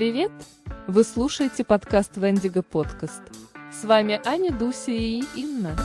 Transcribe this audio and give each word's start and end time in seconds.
Привет! 0.00 0.32
Вы 0.86 1.04
слушаете 1.04 1.62
подкаст 1.62 2.16
Вендиго 2.16 2.62
Подкаст. 2.62 3.20
С 3.70 3.84
вами 3.84 4.18
Аня, 4.24 4.50
Дуся 4.50 4.92
и 4.92 5.22
Инна. 5.36 5.76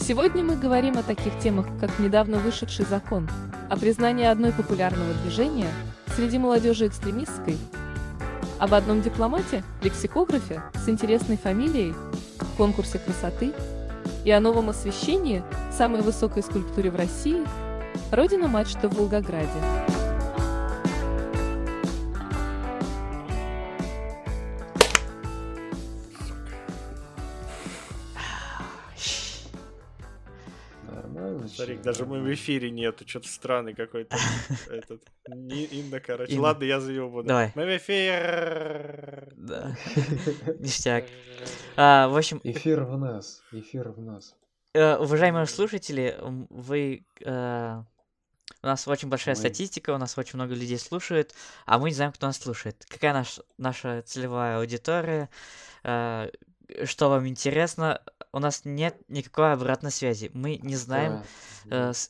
Сегодня 0.00 0.42
мы 0.42 0.56
говорим 0.56 0.98
о 0.98 1.04
таких 1.04 1.38
темах, 1.38 1.66
как 1.80 1.96
недавно 2.00 2.38
вышедший 2.38 2.86
закон, 2.86 3.30
о 3.70 3.76
признании 3.76 4.26
одной 4.26 4.50
популярного 4.50 5.14
движения 5.22 5.70
среди 6.16 6.38
молодежи 6.38 6.88
экстремистской, 6.88 7.56
об 8.58 8.74
одном 8.74 9.00
дипломате, 9.00 9.62
лексикографе 9.84 10.60
с 10.74 10.88
интересной 10.88 11.36
фамилией, 11.36 11.94
конкурсе 12.56 12.98
красоты 12.98 13.52
и 14.24 14.32
о 14.32 14.40
новом 14.40 14.70
освещении 14.70 15.44
самой 15.70 16.02
высокой 16.02 16.42
скульптуре 16.42 16.90
в 16.90 16.96
России– 16.96 17.46
Родина 18.14 18.46
мачта 18.46 18.88
в 18.88 18.94
Волгограде. 18.94 19.48
Нормально. 30.82 31.48
Старик, 31.48 31.82
даже 31.82 32.04
мы 32.04 32.20
в 32.20 32.32
эфире 32.34 32.70
нету, 32.70 33.08
что-то 33.08 33.28
странный 33.28 33.74
какой-то 33.74 34.16
этот. 34.70 35.02
Не 35.28 35.64
Инна, 35.64 36.00
короче. 36.00 36.32
Инна. 36.32 36.42
Ладно, 36.42 36.64
я 36.64 36.80
за 36.80 36.92
его 36.92 37.08
буду. 37.08 37.28
Давай. 37.28 37.52
Мы 37.54 37.64
в 37.64 37.76
эфир. 37.76 39.32
Да. 39.36 39.76
Ништяк. 40.58 41.06
А, 41.76 42.08
в 42.08 42.16
общем, 42.16 42.40
Эфир 42.44 42.84
в 42.84 42.96
нас, 42.98 43.42
эфир 43.52 43.90
в 43.90 44.00
нас. 44.00 44.34
э, 44.74 44.96
уважаемые 44.96 45.46
слушатели, 45.46 46.16
вы... 46.50 47.04
У 48.62 48.66
нас 48.66 48.86
очень 48.88 49.08
большая 49.08 49.34
Мы. 49.34 49.38
статистика, 49.40 49.90
у 49.90 49.98
нас 49.98 50.16
очень 50.16 50.36
много 50.38 50.54
людей 50.54 50.78
слушают, 50.78 51.34
а 51.66 51.78
мы 51.78 51.90
не 51.90 51.94
знаем, 51.94 52.12
кто 52.12 52.26
нас 52.26 52.38
слушает. 52.38 52.84
Какая 52.88 53.12
наш, 53.12 53.40
наша 53.58 54.02
целевая 54.06 54.58
аудитория, 54.58 55.28
э, 55.82 56.30
что 56.84 57.10
вам 57.10 57.28
интересно. 57.28 58.00
У 58.32 58.38
нас 58.38 58.62
нет 58.64 58.96
никакой 59.08 59.52
обратной 59.52 59.90
связи. 59.90 60.30
Мы 60.34 60.56
не 60.56 60.76
знаем, 60.76 61.22
Да. 61.66 61.90
э, 61.90 61.92
с, 61.92 62.08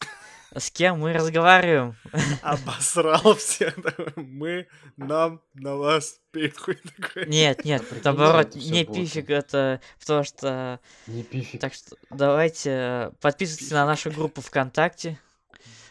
с 0.57 0.71
кем 0.71 1.01
мы 1.01 1.13
разговариваем. 1.13 1.97
Обосрал 2.43 3.35
всех. 3.35 3.77
Мы, 4.17 4.69
нам, 4.97 5.41
на 5.55 5.75
вас. 5.77 6.21
Пихуй 6.31 6.77
такой. 6.97 7.27
Нет, 7.27 7.65
нет, 7.65 7.85
наоборот, 8.05 8.55
не 8.55 8.85
пифик, 8.85 9.31
это 9.31 9.81
потому 10.01 10.25
что 10.25 10.81
Не 11.07 11.23
пифик. 11.23 11.61
Так 11.61 11.75
что 11.75 11.97
давайте 12.11 12.71
э, 12.71 13.11
подписывайтесь 13.21 13.71
на 13.71 13.87
нашу 13.87 14.11
группу 14.11 14.41
ВКонтакте. 14.41 15.19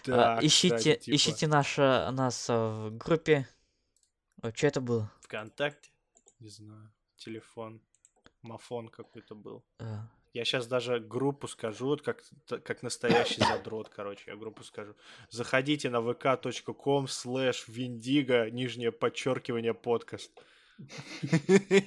Да, 0.06 0.38
а, 0.38 0.46
ищите, 0.46 0.76
кстати, 0.76 1.00
типа, 1.00 1.16
ищите 1.16 1.48
наше, 1.48 1.82
нас 2.12 2.50
э, 2.50 2.54
в 2.54 2.98
группе. 2.98 3.48
что 4.54 4.68
это 4.68 4.82
было? 4.82 5.12
ВКонтакте. 5.22 5.92
Не 6.40 6.50
знаю. 6.50 6.92
Телефон. 7.16 7.82
Мафон 8.42 8.90
какой-то 8.90 9.36
был. 9.36 9.64
Э, 9.80 10.00
Я 10.34 10.44
сейчас 10.44 10.68
даже 10.68 11.00
группу 11.00 11.48
скажу, 11.48 11.86
вот 11.86 12.02
как, 12.02 12.22
как 12.48 12.84
настоящий 12.84 13.42
задрот, 13.48 13.90
короче, 13.90 14.24
я 14.28 14.36
группу 14.36 14.64
скажу. 14.64 14.96
Заходите 15.30 15.90
на 15.90 15.98
vk.com 15.98 17.08
слэш 17.08 17.68
виндиго, 17.68 18.50
нижнее 18.52 18.92
подчеркивание, 18.92 19.74
подкаст. 19.74 20.31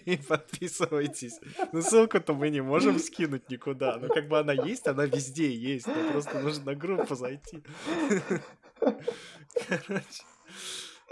И 0.06 0.16
подписывайтесь. 0.28 1.40
Ну, 1.72 1.82
ссылку-то 1.82 2.34
мы 2.34 2.50
не 2.50 2.60
можем 2.62 2.98
скинуть 2.98 3.50
никуда. 3.50 3.98
Ну, 3.98 4.08
как 4.08 4.28
бы 4.28 4.38
она 4.38 4.52
есть, 4.52 4.86
она 4.86 5.04
везде 5.06 5.52
есть. 5.52 5.86
но 5.86 6.10
просто 6.12 6.40
нужно 6.40 6.64
на 6.66 6.74
группу 6.74 7.14
зайти. 7.14 7.62
Короче, 9.68 10.22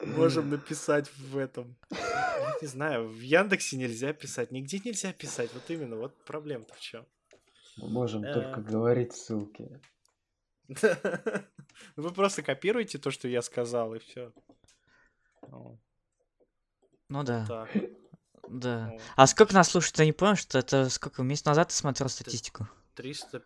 можем 0.02 0.50
написать 0.50 1.10
в 1.18 1.36
этом. 1.36 1.76
Я 1.90 2.56
не 2.60 2.68
знаю, 2.68 3.08
в 3.08 3.20
Яндексе 3.20 3.76
нельзя 3.76 4.12
писать, 4.12 4.50
нигде 4.52 4.80
нельзя 4.84 5.12
писать. 5.12 5.50
Вот 5.54 5.68
именно, 5.70 5.96
вот 5.96 6.24
проблема-то 6.24 6.74
в 6.74 6.80
чем. 6.80 7.06
Мы 7.76 7.88
можем 7.88 8.22
только 8.22 8.60
Э. 8.60 8.62
говорить 8.62 9.12
ссылки. 9.14 9.80
Вы 11.96 12.10
просто 12.12 12.42
копируете 12.42 12.98
то, 12.98 13.10
что 13.10 13.28
я 13.28 13.42
сказал, 13.42 13.94
и 13.94 13.98
все. 13.98 14.32
Ну 17.08 17.22
да, 17.22 17.44
Так. 17.46 17.68
да. 18.48 18.88
ну, 18.92 19.00
А 19.16 19.26
сколько 19.26 19.54
нас 19.54 19.70
слушает, 19.70 19.98
я 19.98 20.04
не 20.06 20.12
понял, 20.12 20.36
что 20.36 20.58
это 20.58 20.88
сколько 20.90 21.22
месяц 21.22 21.44
назад 21.44 21.68
ты 21.68 21.74
смотрел 21.74 22.08
статистику? 22.08 22.68
300... 22.94 23.42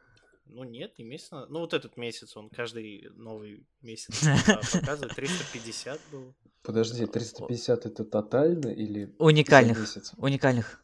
Ну 0.51 0.65
нет, 0.65 0.99
не 0.99 1.05
месяц. 1.05 1.31
назад. 1.31 1.51
Ну 1.51 1.59
вот 1.61 1.75
этот 1.75 1.97
месяц, 1.99 2.35
он 2.37 2.49
каждый 2.49 3.09
новый 3.17 3.67
месяц 3.83 4.21
показывает. 4.73 5.15
350 5.15 6.01
было. 6.11 6.35
Подожди, 6.63 7.05
350 7.07 7.85
это 7.87 8.05
тотально 8.05 8.69
или 8.69 9.15
Уникальных. 9.19 9.79
Уникальных. 10.17 10.83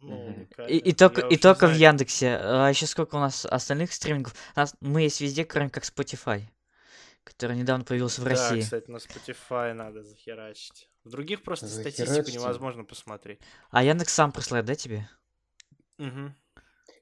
Ну. 0.00 0.48
И, 0.68 0.78
и 0.78 0.92
только, 0.94 1.20
и 1.20 1.36
только 1.36 1.68
в. 1.68 1.74
Яндексе. 1.76 2.36
А 2.40 2.68
еще 2.68 2.86
сколько 2.86 3.16
у 3.16 3.20
нас 3.20 3.44
остальных 3.46 3.92
стримингов? 3.92 4.34
Нас, 4.56 4.74
мы 4.80 5.02
есть 5.02 5.20
везде, 5.20 5.44
кроме 5.44 5.70
как 5.70 5.84
Spotify, 5.84 6.42
который 7.24 7.56
недавно 7.56 7.84
появился 7.84 8.20
в 8.20 8.24
Да, 8.24 8.30
России. 8.30 8.62
кстати, 8.62 8.90
на 8.90 8.96
Spotify 8.96 9.74
надо 9.74 10.02
захерачить. 10.02 10.88
В 11.04 11.10
других 11.10 11.42
просто 11.42 11.66
статистику 11.66 12.06
Захерачьте. 12.06 12.38
невозможно 12.38 12.84
посмотреть. 12.84 13.40
А 13.70 13.82
Яндекс 13.82 14.14
сам 14.14 14.32
присылает, 14.32 14.66
да, 14.66 14.74
тебе? 14.74 15.08
Мгм. 15.98 16.34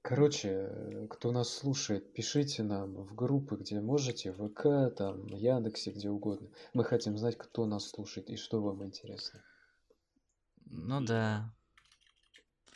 Короче, 0.02 0.48
э, 0.48 1.06
кто 1.10 1.30
нас 1.30 1.52
слушает, 1.52 2.14
пишите 2.14 2.62
нам 2.62 2.94
в 2.94 3.14
группы, 3.14 3.56
где 3.56 3.80
можете, 3.80 4.32
в 4.32 4.48
ВК, 4.48 4.94
там, 4.96 5.26
в 5.26 5.36
Яндексе, 5.36 5.90
где 5.90 6.08
угодно. 6.08 6.48
Мы 6.72 6.84
хотим 6.84 7.18
знать, 7.18 7.36
кто 7.36 7.66
нас 7.66 7.90
слушает 7.90 8.30
и 8.30 8.36
что 8.36 8.62
вам 8.62 8.82
интересно. 8.84 9.44
Ну 10.64 11.02
да. 11.02 11.52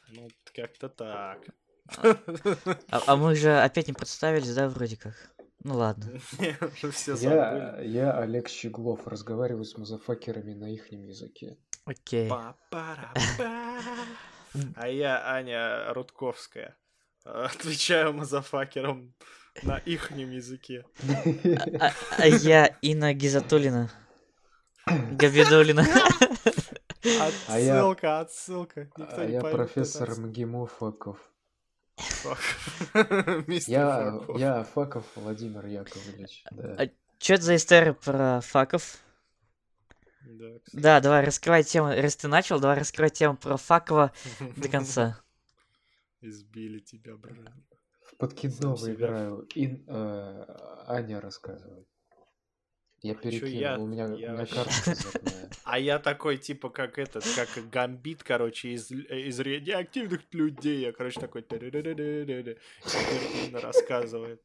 Ну, 0.09 0.29
как-то 0.55 0.91
так. 0.91 1.49
А, 2.91 3.03
а 3.07 3.17
мы 3.17 3.35
же 3.35 3.59
опять 3.59 3.89
не 3.89 3.95
представились, 3.95 4.55
да, 4.55 4.69
вроде 4.69 4.97
как? 4.97 5.34
Ну 5.65 5.77
ладно. 5.77 6.21
Я, 7.21 7.81
я 7.81 8.19
Олег 8.19 8.49
Щеглов, 8.49 9.07
разговариваю 9.07 9.65
с 9.65 9.79
мазафакерами 9.79 10.53
на 10.53 10.71
их 10.71 10.93
языке. 11.05 11.57
Окей. 11.87 12.31
А 14.77 14.87
я 14.87 15.21
Аня 15.27 15.93
Рудковская. 15.95 16.77
Отвечаю 17.25 18.13
мазафакерам 18.13 19.13
на 19.65 19.79
ихнем 19.79 20.31
языке. 20.31 20.85
А, 21.81 21.93
а 22.19 22.27
я 22.29 22.67
Инна 22.81 23.15
Гизатулина. 23.15 23.91
Габидулина. 24.87 25.85
А 27.19 27.31
Отсылка, 27.49 28.21
отсылка. 28.21 28.89
Никто 28.97 29.23
А 29.23 29.27
не 29.27 29.33
я 29.33 29.41
профессор 29.41 30.11
это 30.11 30.21
МГИМО 30.21 30.67
отсылка. 30.67 31.17
Мистер 31.17 31.34
Я, 33.67 34.11
Факов. 34.11 34.39
я 34.39 34.65
Факов 34.65 35.05
Владимир 35.15 35.67
Яковлевич. 35.67 36.45
Да. 36.51 36.77
А 36.79 36.89
Чё 37.19 37.35
это 37.35 37.45
за 37.45 37.57
история 37.57 37.95
про 37.95 38.41
факов? 38.43 38.99
Да, 40.27 40.59
кстати. 40.63 40.83
Да, 40.83 41.01
давай, 41.01 41.25
раскрывай 41.25 41.63
тему. 41.63 41.89
Раз 41.89 42.17
ты 42.17 42.29
начал, 42.29 42.61
давай 42.61 42.79
раскрывай 42.79 43.11
тему 43.11 43.37
про 43.37 43.57
Факова 43.57 44.13
до 44.57 44.69
конца. 44.69 45.21
Избили 46.21 46.81
тебя, 46.81 47.17
брат. 47.17 47.53
В 48.03 48.17
подкидного 48.17 48.93
играю. 48.93 49.49
И 49.55 49.85
Аня 49.89 51.21
рассказывает. 51.21 51.89
Я 53.05 53.15
перекину, 53.15 53.61
я- 53.61 53.79
у 53.79 53.87
меня, 53.87 54.07
я 54.15 54.31
у 54.31 54.35
меня 54.35 54.47
козырная. 54.47 55.51
А 55.65 55.79
я 55.79 55.99
такой, 55.99 56.39
типа, 56.39 56.71
как 56.71 56.99
этот, 56.99 57.25
как 57.37 57.49
гамбит, 57.71 58.23
короче, 58.23 58.71
из, 58.71 58.91
из 58.91 59.41
радиоактивных 59.41 60.23
людей. 60.33 60.81
Я, 60.81 60.93
короче, 60.93 61.21
такой... 61.21 61.45
Рассказывает. 63.53 64.41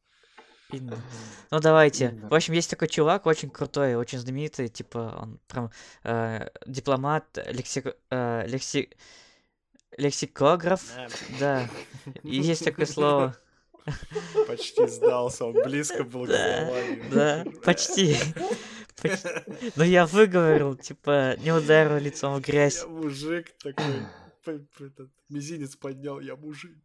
Ну 0.72 1.60
давайте. 1.62 2.10
В 2.30 2.34
общем, 2.36 2.54
есть 2.54 2.70
такой 2.70 2.88
чувак, 2.90 3.26
очень 3.26 3.50
крутой, 3.50 3.96
очень 3.96 4.20
знаменитый, 4.20 4.68
типа 4.68 5.18
он 5.22 5.40
прям 5.48 5.72
э, 6.04 6.48
дипломат, 6.68 7.26
лексик, 7.48 7.96
э, 8.12 8.46
лекси- 8.48 8.96
лексикограф, 9.98 10.84
Да, 10.96 11.08
да. 11.40 11.70
И 12.24 12.36
есть 12.38 12.64
такое 12.66 12.86
слово. 12.86 13.36
Почти 14.48 14.88
сдался, 14.88 15.46
он 15.46 15.54
близко 15.54 16.04
был 16.04 16.26
к 16.26 16.30
Да, 17.12 17.46
почти. 17.64 18.18
Но 19.76 19.84
я 19.84 20.06
выговорил, 20.06 20.76
типа, 20.76 21.36
не 21.40 21.52
ударил 21.52 21.98
лицом 21.98 22.36
в 22.36 22.42
грязь. 22.42 22.82
Я 22.82 22.88
мужик 22.88 23.48
такой, 23.64 24.08
этот, 24.46 25.10
мизинец 25.30 25.76
поднял, 25.76 26.20
я 26.20 26.36
мужик. 26.36 26.76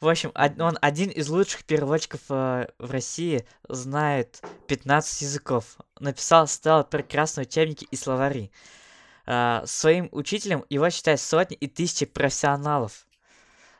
В 0.00 0.08
общем, 0.08 0.32
он 0.34 0.78
один 0.80 1.10
из 1.10 1.28
лучших 1.28 1.64
переводчиков 1.64 2.20
э, 2.28 2.66
в 2.78 2.90
России, 2.90 3.46
знает 3.68 4.42
15 4.66 5.22
языков. 5.22 5.78
Написал, 6.00 6.46
стал 6.46 6.84
прекрасные 6.84 7.46
учебники 7.46 7.86
и 7.90 7.96
словари. 7.96 8.50
А, 9.26 9.64
своим 9.66 10.08
учителем 10.12 10.64
его 10.68 10.90
считают 10.90 11.20
сотни 11.20 11.56
и 11.56 11.66
тысячи 11.66 12.04
профессионалов. 12.04 13.06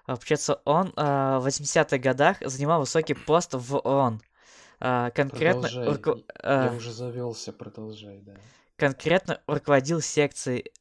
А, 0.07 0.17
Получается, 0.17 0.61
он 0.65 0.93
а, 0.97 1.39
в 1.41 1.47
80-х 1.47 1.99
годах 1.99 2.37
занимал 2.41 2.81
высокий 2.81 3.15
пост 3.15 3.55
в 3.55 3.77
ООН. 3.77 4.21
а, 4.81 5.11
конкретно, 5.11 5.63
Продолжай. 5.69 5.89
руко- 5.89 6.25
Я 6.43 6.73
уже 6.77 6.93
завелся, 6.93 7.53
продолжай, 7.53 8.21
да. 8.21 8.35
конкретно 8.77 9.41
руководил 9.47 10.01
секцией 10.01 10.73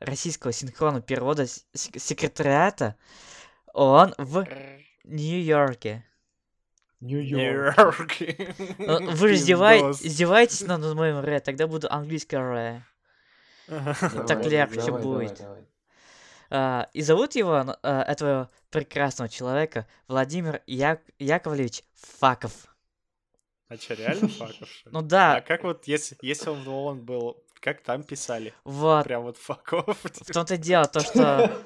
российского 0.00 0.52
синхронного 0.52 1.00
перевода 1.02 1.46
секретариата 1.74 2.96
ООН 3.72 4.14
в 4.18 4.46
Нью-Йорке. 5.04 6.04
Нью-Йорк. 7.00 8.10
Ну, 8.78 9.10
Вы 9.12 9.34
издеваетесь 9.34 10.62
над 10.62 10.94
моим 10.94 11.20
ре, 11.20 11.40
тогда 11.40 11.66
буду 11.66 11.86
английское 11.90 12.40
ре. 12.40 12.82
Так 13.66 14.44
легче 14.46 14.80
давай, 14.80 15.02
давай, 15.02 15.02
будет. 15.02 15.42
А, 16.50 16.88
и 16.92 17.02
зовут 17.02 17.34
его, 17.34 17.76
а, 17.82 18.02
этого 18.02 18.50
прекрасного 18.70 19.28
человека, 19.28 19.86
Владимир 20.08 20.62
Я- 20.66 21.00
Яковлевич 21.18 21.82
Факов. 21.94 22.52
А 23.68 23.76
что, 23.76 23.94
реально 23.94 24.28
факов? 24.28 24.68
Ну 24.86 25.00
А 25.00 25.02
да, 25.02 25.40
как 25.40 25.64
вот, 25.64 25.86
если, 25.88 26.16
если 26.22 26.50
он 26.50 27.00
был, 27.04 27.42
как 27.60 27.82
там 27.82 28.04
писали? 28.04 28.54
вот. 28.64 29.04
Прям 29.04 29.22
вот 29.22 29.36
факов. 29.36 29.98
В 30.04 30.32
том-то 30.32 30.56
дело, 30.56 30.86
то, 30.86 31.00
что 31.00 31.64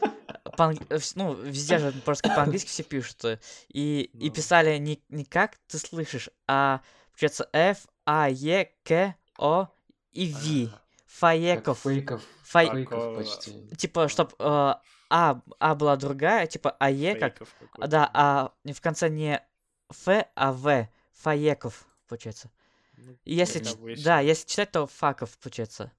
ну, 1.15 1.35
везде 1.35 1.79
же 1.79 1.93
просто 2.05 2.29
по-английски 2.31 2.69
все 2.69 2.83
пишут. 2.83 3.25
э, 3.25 3.39
И, 3.69 4.11
и 4.15 4.29
Ну. 4.29 4.35
писали 4.35 4.79
не, 4.79 5.03
не 5.09 5.25
как 5.25 5.57
ты 5.67 5.79
слышишь, 5.79 6.31
а, 6.47 6.81
получается, 7.13 7.49
F, 7.53 7.87
А, 8.07 8.29
Е, 8.31 8.73
К, 8.85 9.15
О 9.39 9.69
и 10.13 10.27
В. 10.33 10.71
А, 11.11 11.57
Как 11.57 11.77
Фаеков. 11.77 11.79
фейков, 11.81 12.23
Фай- 12.45 12.71
фейков 12.71 13.15
почти. 13.17 13.69
Типа, 13.77 14.09
чтоб 14.09 14.33
э, 14.39 14.75
А, 15.13 15.43
а 15.59 15.75
была 15.75 15.97
другая, 15.97 16.47
типа 16.47 16.71
АЕ 16.79 17.17
как. 17.17 17.43
а, 17.43 17.45
какой-то. 17.59 17.89
Да, 17.89 18.11
а 18.15 18.53
не 18.65 18.73
в 18.73 18.81
конце 18.81 19.09
не 19.09 19.43
Ф, 19.91 20.07
а 20.35 20.53
В. 20.53 20.89
Фаеков, 21.13 21.85
получается. 22.07 22.51
Ну, 22.97 23.17
если, 23.25 23.59
ч- 23.59 24.03
да, 24.05 24.21
если 24.21 24.47
читать, 24.47 24.71
то 24.71 24.87
Факов, 24.87 25.37
получается. 25.39 25.93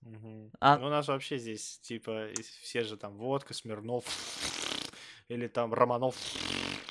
Мгм. 0.00 0.50
А- 0.60 0.78
Ну, 0.78 0.86
у 0.86 0.90
нас 0.90 1.08
вообще 1.08 1.38
здесь, 1.38 1.78
типа, 1.80 2.28
все 2.62 2.84
же 2.84 2.96
там 2.96 3.16
водка, 3.18 3.54
Смирнов, 3.54 4.04
или 5.28 5.46
там 5.48 5.72
Романов, 5.74 6.16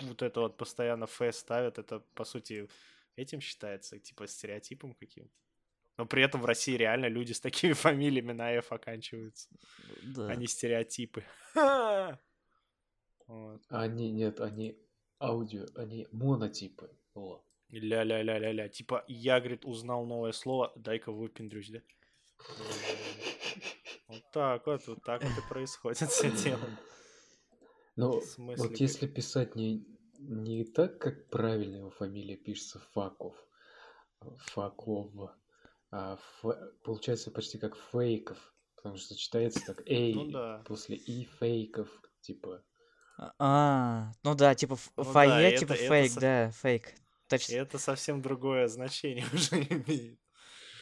вот 0.01 0.21
это 0.21 0.41
вот 0.41 0.57
постоянно 0.57 1.05
Ф 1.05 1.21
ставят, 1.35 1.77
это, 1.77 1.99
по 2.15 2.25
сути, 2.25 2.69
этим 3.15 3.41
считается, 3.41 3.99
типа, 3.99 4.27
стереотипом 4.27 4.93
каким-то. 4.93 5.33
Но 6.01 6.07
при 6.07 6.23
этом 6.23 6.41
в 6.41 6.45
России 6.45 6.75
реально 6.75 7.05
люди 7.05 7.31
с 7.31 7.39
такими 7.39 7.73
фамилиями 7.87 8.31
на 8.31 8.53
F 8.53 8.71
оканчиваются, 8.71 9.47
Да. 10.01 10.33
не 10.35 10.47
стереотипы. 10.47 11.23
Вот. 13.27 13.61
Они, 13.69 14.11
нет, 14.11 14.41
они 14.41 14.77
аудио, 15.19 15.65
они 15.75 16.05
монотипы. 16.11 16.89
О. 17.13 17.41
Ля-ля-ля-ля-ля. 17.69 18.67
Типа, 18.67 19.05
я, 19.07 19.39
говорит, 19.39 19.63
узнал 19.63 20.05
новое 20.05 20.33
слово, 20.33 20.73
дай-ка 20.75 21.11
выпендрюсь, 21.13 21.69
да? 21.69 21.81
Вот 24.07 24.23
так 24.33 24.65
вот, 24.65 24.87
вот 24.87 25.03
так 25.03 25.23
вот 25.23 25.31
и 25.31 25.47
происходит 25.47 26.09
все 26.09 26.31
дело. 26.31 26.67
Ну, 27.95 28.19
смысле, 28.21 28.67
вот 28.67 28.77
если 28.81 29.07
писать 29.07 29.55
не, 29.55 29.85
не 30.19 30.65
так, 30.65 30.97
как 30.97 31.29
правильно 31.29 31.77
его 31.77 31.89
фамилия 31.91 32.35
пишется, 32.35 32.79
Факов, 32.91 33.35
Факов, 34.19 35.11
а 35.91 36.13
ф- 36.15 36.57
получается 36.83 37.31
почти 37.31 37.57
как 37.57 37.75
Фейков, 37.91 38.37
потому 38.75 38.97
что 38.97 39.15
читается 39.15 39.61
так 39.65 39.81
Эй, 39.87 40.13
Ну 40.13 40.31
да. 40.31 40.63
после 40.65 40.95
И 40.95 41.25
Фейков, 41.39 41.89
типа. 42.21 42.63
А, 43.37 44.11
ну 44.23 44.33
да, 44.35 44.55
типа 44.55 44.77
Ну 44.97 45.03
да, 45.13 45.41
это- 45.41 45.59
типа 45.59 45.73
это 45.73 45.87
фейк, 45.87 46.11
со- 46.11 46.19
да, 46.19 46.51
фейк. 46.51 46.93
Точно. 47.27 47.53
это 47.55 47.77
совсем 47.77 48.21
другое 48.21 48.67
значение 48.67 49.25
уже 49.33 49.61
имеет. 49.63 50.19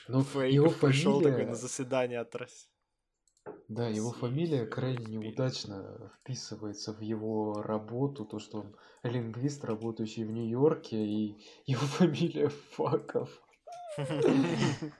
Ну, 0.07 0.21
Фейков 0.23 0.43
его 0.53 0.69
пришел 0.71 1.17
такой 1.19 1.31
фамилия, 1.31 1.49
на 1.49 1.55
заседание 1.55 2.19
отрас. 2.19 2.69
да, 3.67 3.87
его 3.89 4.11
фамилия 4.11 4.65
крайне 4.65 5.05
неудачно 5.05 6.11
вписывается 6.19 6.93
в 6.93 7.01
его 7.01 7.61
работу, 7.61 8.25
то, 8.25 8.39
что 8.39 8.59
он 8.61 8.75
лингвист, 9.03 9.63
работающий 9.65 10.23
в 10.23 10.31
Нью-Йорке, 10.31 10.97
и 10.97 11.35
его 11.65 11.81
фамилия 11.85 12.49
Факов. 12.49 13.29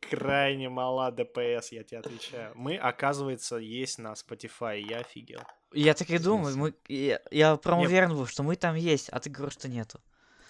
Крайне 0.00 0.68
мала 0.68 1.10
ДПС, 1.10 1.72
я 1.72 1.84
тебе 1.84 1.98
отвечаю. 1.98 2.52
Мы, 2.54 2.76
оказывается, 2.76 3.56
есть 3.56 3.98
на 3.98 4.12
Spotify, 4.12 4.80
я 4.80 4.98
офигел. 4.98 5.40
Я 5.72 5.94
так 5.94 6.10
и 6.10 6.18
думаю, 6.18 6.56
мы, 6.56 6.74
я, 6.88 7.20
я 7.30 7.56
прям 7.56 7.80
уверен 7.80 8.10
был, 8.10 8.26
что 8.26 8.42
мы 8.42 8.56
там 8.56 8.74
есть, 8.74 9.08
а 9.10 9.20
ты 9.20 9.30
говоришь, 9.30 9.54
что 9.54 9.68
нету. 9.68 10.00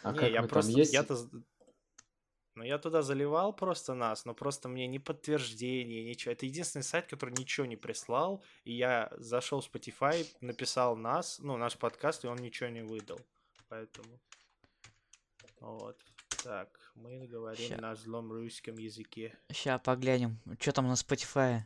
А 0.02 0.12
Не, 0.12 0.30
я 0.30 0.42
просто, 0.42 0.72
есть? 0.72 0.94
я-то, 0.94 1.14
з- 1.14 1.28
ну 2.54 2.64
я 2.64 2.78
туда 2.78 3.02
заливал 3.02 3.52
просто 3.52 3.94
нас, 3.94 4.24
но 4.24 4.34
просто 4.34 4.68
мне 4.68 4.86
ни 4.86 4.98
подтверждения, 4.98 6.04
ничего. 6.04 6.32
Это 6.32 6.46
единственный 6.46 6.82
сайт, 6.82 7.06
который 7.06 7.34
ничего 7.34 7.66
не 7.66 7.76
прислал, 7.76 8.42
и 8.64 8.72
я 8.72 9.12
зашел 9.18 9.60
в 9.60 9.70
Spotify, 9.70 10.26
написал 10.40 10.96
нас, 10.96 11.38
ну 11.38 11.56
наш 11.58 11.76
подкаст, 11.76 12.24
и 12.24 12.28
он 12.28 12.36
ничего 12.38 12.70
не 12.70 12.82
выдал, 12.82 13.20
поэтому. 13.68 14.18
Вот. 15.60 15.98
Так, 16.42 16.68
мы 16.94 17.26
говорим 17.26 17.68
Ща. 17.68 17.76
на 17.76 17.94
злом 17.94 18.32
русском 18.32 18.76
языке. 18.78 19.36
Сейчас 19.50 19.80
поглянем, 19.82 20.38
что 20.58 20.72
там 20.72 20.88
на 20.88 20.94
Spotify. 20.94 21.62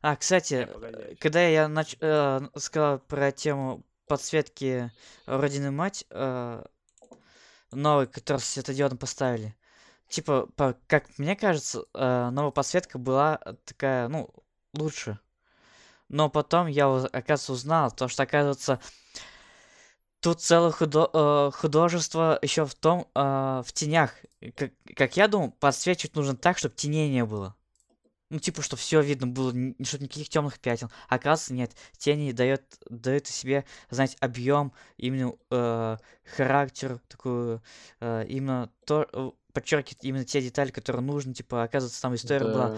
А, 0.00 0.16
кстати, 0.16 0.66
погоди, 0.72 0.96
э, 0.96 1.14
когда 1.16 1.46
я 1.46 1.68
нач... 1.68 1.96
э, 2.00 2.40
сказал 2.56 3.00
про 3.00 3.30
тему 3.32 3.84
подсветки 4.06 4.90
Родины 5.26 5.70
Мать, 5.70 6.06
э, 6.08 6.64
новый, 7.72 8.06
который 8.06 8.38
светодиодно 8.38 8.96
поставили, 8.96 9.54
типа, 10.08 10.46
по- 10.56 10.78
как 10.86 11.18
мне 11.18 11.36
кажется, 11.36 11.84
э, 11.92 12.30
новая 12.30 12.52
подсветка 12.52 12.98
была 12.98 13.36
такая, 13.66 14.08
ну, 14.08 14.30
лучше. 14.72 15.18
Но 16.08 16.30
потом 16.30 16.66
я, 16.66 16.88
оказывается, 16.88 17.52
узнал, 17.52 17.90
то, 17.92 18.08
что, 18.08 18.22
оказывается, 18.22 18.80
тут 20.20 20.40
целое 20.40 20.70
худо- 20.70 21.10
э, 21.12 21.50
художество 21.56 22.38
еще 22.42 22.66
в 22.66 22.74
том, 22.74 23.08
э, 23.14 23.62
в 23.64 23.72
тенях. 23.72 24.14
Как, 24.54 24.72
как 24.96 25.16
я 25.16 25.28
думал, 25.28 25.52
подсвечивать 25.52 26.14
нужно 26.16 26.36
так, 26.36 26.58
чтобы 26.58 26.74
теней 26.74 27.10
не 27.10 27.24
было. 27.24 27.54
Ну, 28.30 28.38
типа, 28.38 28.62
чтобы 28.62 28.78
все 28.80 29.00
видно 29.00 29.26
было, 29.26 29.50
чтобы 29.82 30.04
никаких 30.04 30.28
темных 30.28 30.60
пятен. 30.60 30.88
Оказывается, 31.08 31.52
нет. 31.52 31.72
Тени 31.98 32.30
дает, 32.30 32.62
дают 32.88 33.26
себе, 33.26 33.64
знаете, 33.90 34.16
объем, 34.20 34.72
именно 34.98 35.34
э, 35.50 35.96
характер, 36.36 37.00
такую, 37.08 37.60
э, 37.98 38.26
именно 38.28 38.70
то, 38.86 39.08
э, 39.12 39.30
подчеркивает 39.52 40.04
именно 40.04 40.24
те 40.24 40.40
детали, 40.40 40.70
которые 40.70 41.02
нужны. 41.02 41.34
Типа, 41.34 41.64
оказывается, 41.64 42.00
там 42.00 42.14
история 42.14 42.44
была 42.44 42.76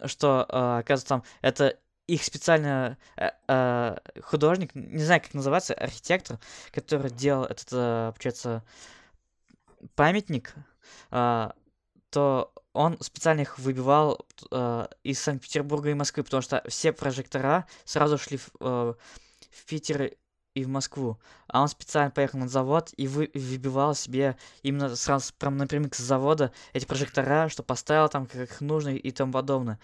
Да. 0.00 0.08
что, 0.08 0.46
э, 0.48 0.78
оказывается, 0.80 1.08
там 1.08 1.22
это 1.42 1.78
их 2.06 2.24
специально 2.24 2.96
э, 3.16 3.30
э, 3.48 3.96
художник, 4.22 4.74
не 4.74 5.02
знаю, 5.02 5.20
как 5.20 5.34
называется, 5.34 5.74
архитектор, 5.74 6.38
который 6.70 7.10
делал 7.10 7.44
этот, 7.44 7.68
э, 7.72 8.12
получается, 8.12 8.62
памятник, 9.94 10.54
э, 11.10 11.50
то 12.10 12.52
он 12.72 12.98
специально 13.00 13.40
их 13.40 13.58
выбивал 13.58 14.26
э, 14.50 14.86
из 15.02 15.20
Санкт-Петербурга 15.20 15.90
и 15.90 15.94
Москвы, 15.94 16.22
потому 16.22 16.42
что 16.42 16.62
все 16.68 16.92
прожектора 16.92 17.66
сразу 17.84 18.18
шли 18.18 18.36
в, 18.36 18.50
э, 18.60 18.94
в 19.50 19.64
Питер 19.66 20.12
и 20.54 20.64
в 20.64 20.68
Москву. 20.68 21.18
А 21.48 21.62
он 21.62 21.68
специально 21.68 22.10
поехал 22.10 22.38
на 22.38 22.48
завод 22.48 22.90
и 22.96 23.08
вы, 23.08 23.30
выбивал 23.34 23.94
себе 23.94 24.36
именно 24.62 24.94
сразу 24.94 25.34
прям 25.38 25.56
напрямик 25.56 25.94
с 25.94 25.98
завода 25.98 26.52
эти 26.72 26.84
прожектора, 26.84 27.48
что 27.48 27.62
поставил 27.62 28.08
там 28.08 28.26
как 28.26 28.60
нужно 28.60 28.90
и 28.90 29.10
тому 29.10 29.32
подобное. 29.32 29.78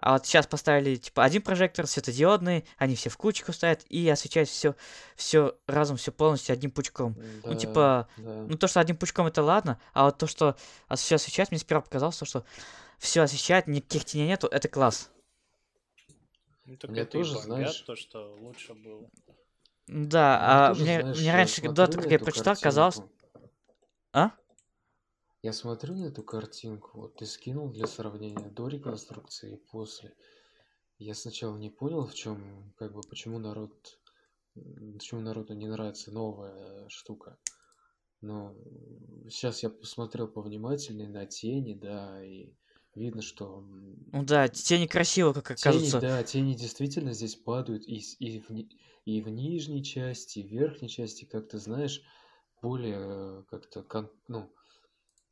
А 0.00 0.12
вот 0.12 0.26
сейчас 0.26 0.46
поставили 0.46 0.94
типа 0.96 1.24
один 1.24 1.42
прожектор 1.42 1.86
светодиодный, 1.86 2.64
они 2.76 2.94
все 2.94 3.10
в 3.10 3.16
кучку 3.16 3.52
стоят 3.52 3.84
и 3.88 4.08
освещают 4.08 4.48
все, 4.48 4.76
все 5.16 5.56
разом, 5.66 5.96
все 5.96 6.12
полностью 6.12 6.52
одним 6.52 6.70
пучком. 6.70 7.14
Да, 7.14 7.50
Ну, 7.50 7.56
типа, 7.56 8.08
да. 8.16 8.44
ну, 8.48 8.56
то, 8.56 8.68
что 8.68 8.78
одним 8.80 8.96
пучком, 8.96 9.26
это 9.26 9.42
ладно, 9.42 9.80
а 9.92 10.04
вот 10.04 10.18
то, 10.18 10.28
что 10.28 10.56
все 10.94 11.16
освещает, 11.16 11.50
мне 11.50 11.58
сперва 11.58 11.80
показалось, 11.80 12.16
то, 12.16 12.24
что 12.24 12.44
все 12.98 13.22
освещает, 13.22 13.66
никаких 13.66 14.04
теней 14.04 14.28
нету, 14.28 14.46
это 14.46 14.68
класс. 14.68 15.10
Ну, 16.64 16.76
так 16.76 16.90
Мне 16.90 17.00
это 17.00 17.12
тоже, 17.12 17.34
бомбят, 17.34 17.44
знаешь- 17.46 17.80
то, 17.80 17.96
что 17.96 18.36
лучше 18.40 18.74
было. 18.74 19.10
Ну 19.88 20.06
Да, 20.06 20.36
Мне 20.36 20.46
а 20.46 20.68
тоже, 20.68 20.82
мне, 20.82 21.00
знаешь, 21.00 21.18
мне 21.18 21.32
раньше, 21.32 21.62
до 21.62 21.86
того, 21.86 22.02
как 22.02 22.12
я 22.12 22.18
прочитал, 22.20 22.56
казалось... 22.56 22.94
картинку. 22.96 23.14
А? 24.12 24.30
Я 25.42 25.52
смотрю 25.52 25.94
на 25.96 26.04
эту 26.06 26.22
картинку, 26.22 27.00
вот 27.00 27.16
ты 27.16 27.26
скинул 27.26 27.70
для 27.70 27.86
сравнения 27.86 28.50
до 28.50 28.68
реконструкции 28.68 29.54
и 29.54 29.56
после. 29.56 30.14
Я 30.98 31.14
сначала 31.14 31.56
не 31.58 31.70
понял, 31.70 32.06
в 32.06 32.14
чем, 32.14 32.74
как 32.78 32.92
бы, 32.94 33.02
почему 33.02 33.38
народ, 33.38 34.00
почему 34.54 35.20
народу 35.20 35.54
не 35.54 35.68
нравится 35.68 36.12
новая 36.12 36.88
штука. 36.88 37.38
Но 38.22 38.54
сейчас 39.30 39.62
я 39.62 39.70
посмотрел 39.70 40.28
повнимательнее 40.28 41.08
на 41.08 41.26
тени, 41.26 41.74
да, 41.74 42.24
и 42.24 42.54
видно, 42.94 43.22
что 43.22 43.64
Ну 44.12 44.22
да, 44.24 44.48
тени 44.48 44.86
красиво, 44.86 45.32
как 45.32 45.50
Тени, 45.54 45.92
оказывается. 45.92 46.00
да, 46.00 46.22
тени 46.22 46.54
действительно 46.54 47.12
здесь 47.12 47.34
падают 47.36 47.86
и, 47.86 47.96
и, 48.18 48.40
в, 48.40 48.50
и 49.04 49.20
в 49.20 49.28
нижней 49.28 49.84
части, 49.84 50.38
и 50.38 50.42
в 50.42 50.50
верхней 50.50 50.88
части, 50.88 51.24
как 51.26 51.48
ты 51.48 51.58
знаешь, 51.58 52.00
более 52.62 53.44
как-то, 53.50 53.82
кон- 53.82 54.10
ну, 54.28 54.50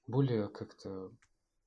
более 0.07 0.49
как-то 0.49 1.13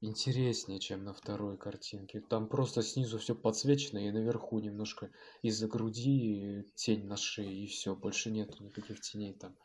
интереснее, 0.02 0.80
чем 0.80 1.04
на 1.04 1.14
второй 1.14 1.58
картинке. 1.58 2.22
Там 2.22 2.48
просто 2.48 2.82
снизу 2.84 3.20
все 3.20 3.36
подсвечено, 3.36 4.00
и 4.00 4.12
наверху 4.12 4.60
немножко 4.60 5.12
из-за 5.42 5.68
груди 5.68 6.66
тень 6.76 7.06
на 7.06 7.18
шее, 7.18 7.64
и 7.66 7.68
все, 7.68 7.96
больше 7.96 8.32
нету 8.32 8.64
никаких 8.64 9.02
теней 9.02 9.34
там. 9.34 9.56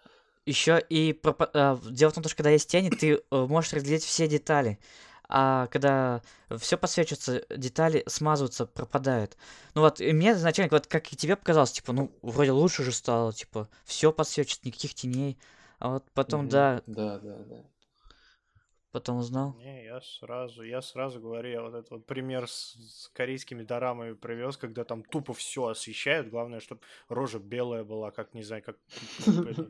Еще 0.46 0.78
и 0.90 1.12
пропа- 1.14 1.50
а, 1.54 1.78
дело 1.90 2.10
в 2.10 2.14
том, 2.14 2.24
что 2.24 2.36
когда 2.36 2.50
есть 2.50 2.68
тени, 2.68 2.90
ты 2.90 3.14
э, 3.14 3.46
можешь 3.46 3.72
разглядеть 3.72 4.04
все 4.04 4.28
детали. 4.28 4.78
А 5.26 5.68
когда 5.68 6.20
все 6.58 6.76
подсвечивается, 6.76 7.44
детали 7.48 8.04
смазываются, 8.06 8.66
пропадают. 8.66 9.38
Ну 9.74 9.80
вот, 9.80 10.00
и 10.02 10.12
мне 10.12 10.32
изначально, 10.32 10.68
вот 10.70 10.86
как 10.86 11.10
и 11.12 11.16
тебе 11.16 11.36
показалось, 11.36 11.72
типа, 11.72 11.94
ну, 11.94 12.12
вроде 12.20 12.50
лучше 12.52 12.82
же 12.84 12.92
стало, 12.92 13.32
типа, 13.32 13.68
все 13.86 14.12
подсвечивается, 14.12 14.68
никаких 14.68 14.94
теней. 14.94 15.38
А 15.78 15.88
вот 15.94 16.04
потом, 16.12 16.46
Мгм. 16.46 16.50
да, 16.50 16.82
Да, 16.86 17.18
да, 17.18 17.38
да. 17.44 17.64
Потом 18.94 19.16
узнал. 19.16 19.54
Не, 19.58 19.84
я 19.84 20.00
сразу, 20.00 20.62
я 20.62 20.80
сразу 20.80 21.20
говорю, 21.20 21.50
я 21.50 21.62
вот 21.62 21.74
этот 21.74 21.90
вот 21.90 22.06
пример 22.06 22.46
с, 22.46 22.76
с 22.76 23.08
корейскими 23.08 23.64
дорамами 23.64 24.14
привез, 24.14 24.56
когда 24.56 24.84
там 24.84 25.02
тупо 25.02 25.32
все 25.32 25.66
освещают, 25.66 26.28
главное, 26.28 26.60
чтобы 26.60 26.80
рожа 27.08 27.40
белая 27.40 27.82
была, 27.82 28.12
как, 28.12 28.34
не 28.34 28.44
знаю, 28.44 28.62
как, 28.62 28.76
это, 29.26 29.68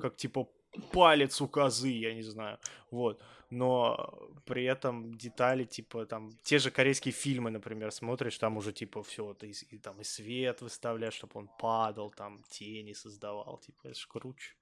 как 0.00 0.16
типа 0.16 0.48
палец 0.92 1.40
у 1.40 1.48
козы, 1.48 1.88
я 1.88 2.14
не 2.14 2.22
знаю, 2.22 2.58
вот, 2.90 3.20
но 3.50 4.30
при 4.44 4.64
этом 4.64 5.12
детали, 5.14 5.64
типа, 5.64 6.06
там, 6.06 6.30
те 6.44 6.58
же 6.58 6.70
корейские 6.70 7.12
фильмы, 7.12 7.50
например, 7.50 7.90
смотришь, 7.90 8.38
там 8.38 8.56
уже, 8.56 8.72
типа, 8.72 9.02
все, 9.02 9.34
ты 9.34 9.50
и, 9.70 9.78
там 9.78 10.00
и 10.00 10.04
свет 10.04 10.62
выставляешь, 10.62 11.14
чтобы 11.14 11.40
он 11.40 11.48
падал, 11.58 12.10
там, 12.10 12.44
тени 12.48 12.94
создавал, 12.94 13.58
типа, 13.58 13.88
это 13.88 13.98
ж 13.98 14.06
круче. 14.06 14.54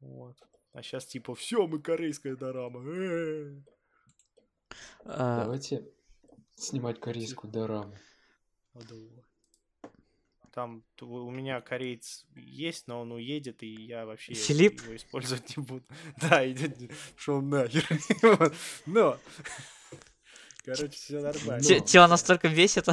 Вот. 0.00 0.36
А 0.76 0.82
сейчас, 0.82 1.06
типа, 1.06 1.34
все, 1.34 1.66
мы 1.66 1.80
корейская 1.80 2.36
дорама. 2.36 2.82
э-э». 2.84 3.62
А, 5.06 5.44
Давайте 5.44 5.88
снимать 6.54 7.00
корейскую 7.00 7.50
дораму. 7.50 7.96
Ну, 8.74 8.80
давай. 8.82 9.24
Там 10.52 10.84
у 11.00 11.30
меня 11.30 11.62
кореец 11.62 12.26
есть, 12.34 12.88
но 12.88 13.00
он 13.00 13.12
уедет, 13.12 13.62
и 13.62 13.68
я 13.86 14.04
вообще 14.04 14.34
Филипп? 14.34 14.82
его 14.82 14.96
использовать 14.96 15.56
не 15.56 15.62
буду. 15.62 15.82
Да, 16.20 16.46
идет, 16.46 16.76
шел 17.16 17.40
нахер. 17.40 17.82
Но, 18.84 19.18
короче, 20.62 20.88
все 20.90 21.20
нормально. 21.22 21.62
те- 21.62 21.80
Тебя 21.80 22.06
настолько 22.06 22.50
бесит. 22.50 22.84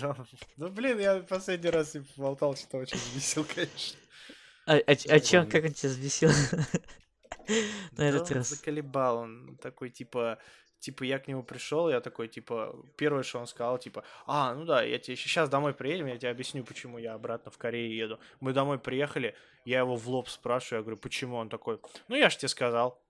Да. 0.00 0.26
Ну, 0.56 0.70
блин, 0.70 0.98
я 0.98 1.20
последний 1.20 1.70
раз 1.70 1.96
болтал, 2.16 2.56
что 2.56 2.78
очень 2.78 2.98
весел, 3.14 3.44
конечно. 3.44 3.96
А, 4.66 4.76
а, 4.76 4.78
а 4.78 5.18
Нормально. 5.18 5.50
как 5.50 5.64
он 5.64 5.72
тебя 5.72 5.88
взбесил? 5.90 6.30
На 7.96 8.08
этот 8.08 8.30
раз. 8.30 8.50
заколебал, 8.50 9.18
он 9.18 9.58
такой, 9.60 9.90
типа, 9.90 10.38
типа, 10.78 11.04
я 11.04 11.18
к 11.18 11.28
нему 11.28 11.42
пришел, 11.42 11.88
я 11.88 12.00
такой, 12.00 12.28
типа, 12.28 12.76
первое, 12.96 13.22
что 13.22 13.40
он 13.40 13.46
сказал, 13.46 13.78
типа, 13.78 14.04
а, 14.26 14.54
ну 14.54 14.64
да, 14.64 14.82
я 14.82 14.98
тебе 14.98 15.16
сейчас 15.16 15.48
домой 15.48 15.74
приедем, 15.74 16.06
я 16.06 16.18
тебе 16.18 16.30
объясню, 16.30 16.64
почему 16.64 16.98
я 16.98 17.14
обратно 17.14 17.50
в 17.50 17.58
Корею 17.58 17.94
еду. 17.94 18.20
Мы 18.40 18.52
домой 18.52 18.78
приехали, 18.78 19.34
я 19.64 19.80
его 19.80 19.96
в 19.96 20.08
лоб 20.08 20.28
спрашиваю, 20.28 20.80
я 20.80 20.82
говорю, 20.82 20.98
почему? 20.98 21.36
Он 21.36 21.48
такой, 21.48 21.80
ну 22.08 22.16
я 22.16 22.30
ж 22.30 22.36
тебе 22.36 22.48
сказал. 22.48 23.00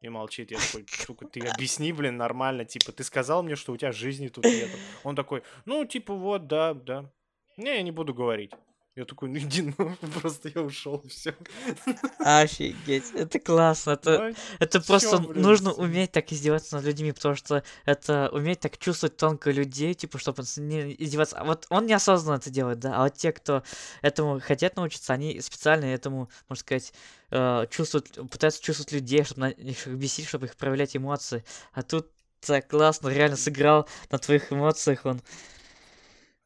И 0.00 0.08
молчит, 0.08 0.52
я 0.52 0.58
такой, 0.58 0.86
сука, 0.88 1.26
ты 1.26 1.40
объясни, 1.40 1.92
блин, 1.92 2.16
нормально, 2.16 2.64
типа, 2.64 2.92
ты 2.92 3.02
сказал 3.02 3.42
мне, 3.42 3.56
что 3.56 3.72
у 3.72 3.76
тебя 3.76 3.90
жизни 3.90 4.28
тут 4.28 4.44
нет. 4.44 4.70
Он 5.02 5.16
такой, 5.16 5.42
ну, 5.64 5.84
типа, 5.84 6.14
вот, 6.14 6.46
да, 6.46 6.72
да. 6.72 7.10
Не, 7.56 7.76
я 7.76 7.82
не 7.82 7.90
буду 7.90 8.14
говорить. 8.14 8.52
Я 8.98 9.04
такой, 9.04 9.28
ну 9.28 9.38
иди, 9.38 9.72
ну, 9.78 9.96
просто 10.20 10.50
я 10.52 10.60
ушел, 10.60 11.04
все. 11.08 11.32
Офигеть, 12.18 13.12
это 13.14 13.38
классно, 13.38 13.92
это, 13.92 14.34
это 14.58 14.80
просто 14.80 15.18
блин, 15.18 15.40
нужно 15.40 15.72
с- 15.72 15.78
уметь 15.78 16.10
так 16.10 16.32
издеваться 16.32 16.74
над 16.74 16.84
людьми, 16.84 17.12
потому 17.12 17.36
что 17.36 17.62
это 17.84 18.28
уметь 18.32 18.58
так 18.58 18.76
чувствовать 18.76 19.16
тонко 19.16 19.52
людей, 19.52 19.94
типа, 19.94 20.18
чтобы 20.18 20.42
не 20.56 20.96
издеваться. 20.98 21.36
А 21.38 21.44
вот 21.44 21.66
он 21.70 21.86
неосознанно 21.86 22.38
это 22.38 22.50
делает, 22.50 22.80
да, 22.80 22.96
а 22.96 23.04
вот 23.04 23.14
те, 23.14 23.30
кто 23.30 23.62
этому 24.02 24.40
хотят 24.40 24.74
научиться, 24.74 25.12
они 25.12 25.40
специально 25.40 25.84
этому, 25.84 26.28
можно 26.48 26.60
сказать, 26.60 26.92
э, 27.30 27.66
чувствуют, 27.70 28.18
пытаются 28.32 28.60
чувствовать 28.60 28.90
людей, 28.90 29.22
чтобы 29.22 29.40
на 29.42 29.54
них 29.54 29.86
бесить, 29.86 30.26
чтобы 30.26 30.46
их 30.46 30.56
проявлять 30.56 30.96
эмоции. 30.96 31.44
А 31.72 31.82
тут 31.82 32.10
так 32.40 32.66
классно, 32.66 33.10
реально 33.10 33.36
сыграл 33.36 33.88
на 34.10 34.18
твоих 34.18 34.52
эмоциях 34.52 35.06
он. 35.06 35.20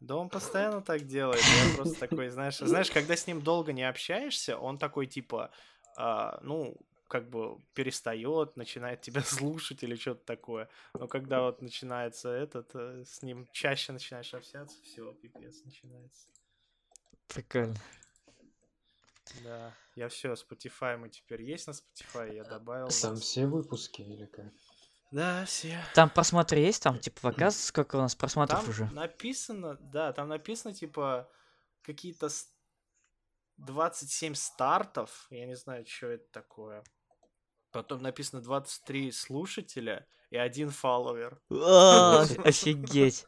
Да 0.03 0.17
он 0.17 0.29
постоянно 0.29 0.83
так 0.83 1.07
делает. 1.07 1.41
Я 1.41 1.77
просто 1.77 1.99
такой, 2.01 2.29
знаешь, 2.29 2.59
знаешь, 2.59 2.91
когда 2.91 3.17
с 3.17 3.27
ним 3.27 3.41
долго 3.41 3.73
не 3.73 3.89
общаешься, 3.89 4.59
он 4.59 4.77
такой 4.79 5.07
типа, 5.07 5.51
а, 5.97 6.41
ну, 6.43 6.77
как 7.07 7.29
бы 7.29 7.59
перестает, 7.75 8.57
начинает 8.57 9.01
тебя 9.01 9.23
слушать 9.23 9.83
или 9.85 9.95
что-то 9.95 10.25
такое. 10.25 10.69
Но 10.95 11.07
когда 11.07 11.43
вот 11.43 11.63
начинается 11.63 12.31
этот, 12.31 12.71
э, 12.75 13.05
с 13.05 13.23
ним 13.23 13.47
чаще 13.53 13.93
начинаешь 13.93 14.35
общаться, 14.35 14.77
все, 14.83 15.13
пипец 15.13 15.63
начинается. 15.65 16.27
Прикольно. 17.29 17.77
Да, 19.45 19.73
я 19.95 20.09
все, 20.09 20.33
Spotify 20.33 20.97
мы 20.97 21.11
теперь 21.11 21.43
есть 21.43 21.67
на 21.69 21.73
Spotify, 21.73 22.35
я 22.35 22.45
добавил. 22.45 22.89
Там 22.89 23.15
нас. 23.15 23.21
все 23.21 23.47
выпуски 23.47 24.03
или 24.03 24.27
как? 24.27 24.53
Да, 25.13 25.45
все. 25.45 25.79
Там 25.95 26.09
просмотры 26.11 26.59
есть, 26.59 26.83
там, 26.83 26.99
типа, 26.99 27.21
показывает, 27.21 27.67
сколько 27.67 27.97
у 27.97 28.01
нас 28.01 28.15
просмотров 28.17 28.61
Там 28.61 28.71
уже? 28.71 28.87
написано, 28.93 29.77
да, 29.81 30.13
там 30.13 30.29
написано, 30.29 30.75
типа, 30.75 31.31
какие-то 31.83 32.29
с- 32.31 32.49
27 33.59 34.35
стартов, 34.35 35.27
я 35.31 35.47
не 35.47 35.55
знаю, 35.55 35.87
что 35.87 36.07
это 36.09 36.25
такое. 36.33 36.83
Потом 37.71 38.03
написано 38.03 38.41
23 38.43 39.13
слушателя 39.13 40.07
и 40.31 40.37
один 40.37 40.71
фолловер. 40.71 41.41
Офигеть. 41.51 43.27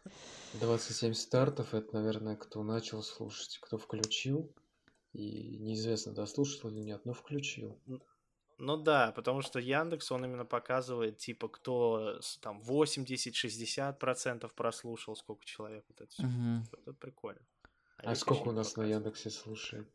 27 0.55 1.13
стартов, 1.15 1.75
это, 1.75 1.95
наверное, 1.95 2.37
кто 2.37 2.63
начал 2.63 3.03
слушать, 3.03 3.59
кто 3.61 3.77
включил. 3.79 4.55
И 5.13 5.59
неизвестно, 5.59 6.13
дослушал 6.13 6.71
или 6.71 6.81
нет, 6.81 7.05
но 7.05 7.13
включил. 7.13 7.79
Ну 8.59 8.77
да, 8.77 9.13
потому 9.13 9.43
что 9.43 9.59
Яндекс, 9.59 10.13
он 10.13 10.25
именно 10.25 10.45
показывает, 10.45 11.19
типа, 11.19 11.49
кто 11.49 12.21
там 12.41 12.61
80-60% 12.61 14.51
прослушал, 14.55 15.17
сколько 15.17 15.45
человек. 15.45 15.85
Вот 15.89 16.01
это. 16.01 16.23
Мгм. 16.27 16.67
это 16.73 16.93
прикольно. 16.95 17.41
А 17.99 18.13
их 18.13 18.19
сколько 18.19 18.49
у 18.49 18.53
нас 18.53 18.77
на. 18.77 18.83
Яндексе 18.85 19.31
слушает? 19.31 19.89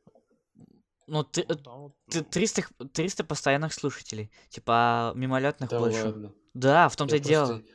Ну, 1.08 1.24
ты, 1.24 1.44
Ну, 1.48 1.56
там 1.56 1.80
вот, 1.82 1.94
ты- 2.10 2.20
ну, 2.20 2.26
300, 2.26 2.62
х- 2.64 2.74
300 2.94 3.24
постоянных 3.24 3.74
слушателей. 3.74 4.32
Типа, 4.50 4.74
а 5.10 5.14
мимолетных 5.16 5.70
Да 5.70 5.80
больше. 5.80 6.06
ладно. 6.06 6.34
Да, 6.54 6.88
в 6.90 6.96
том-то 6.96 7.16
Я 7.16 7.22
и 7.22 7.24
дело. 7.24 7.48
просто- 7.48 7.66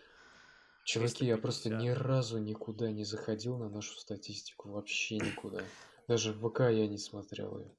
Чуваки, 0.85 1.25
я 1.27 1.39
просто 1.39 1.63
350. 1.71 1.83
ни 1.83 1.89
разу 2.09 2.39
никуда 2.39 2.91
не 2.93 3.05
заходил 3.05 3.57
на 3.59 3.69
нашу 3.71 3.95
статистику. 3.99 4.71
Вообще 4.71 5.17
никуда. 5.17 5.63
Даже 6.09 6.33
в 6.33 6.49
ВК 6.49 6.61
я 6.71 6.87
не 6.87 6.99
смотрел 6.99 7.59
ее. 7.59 7.71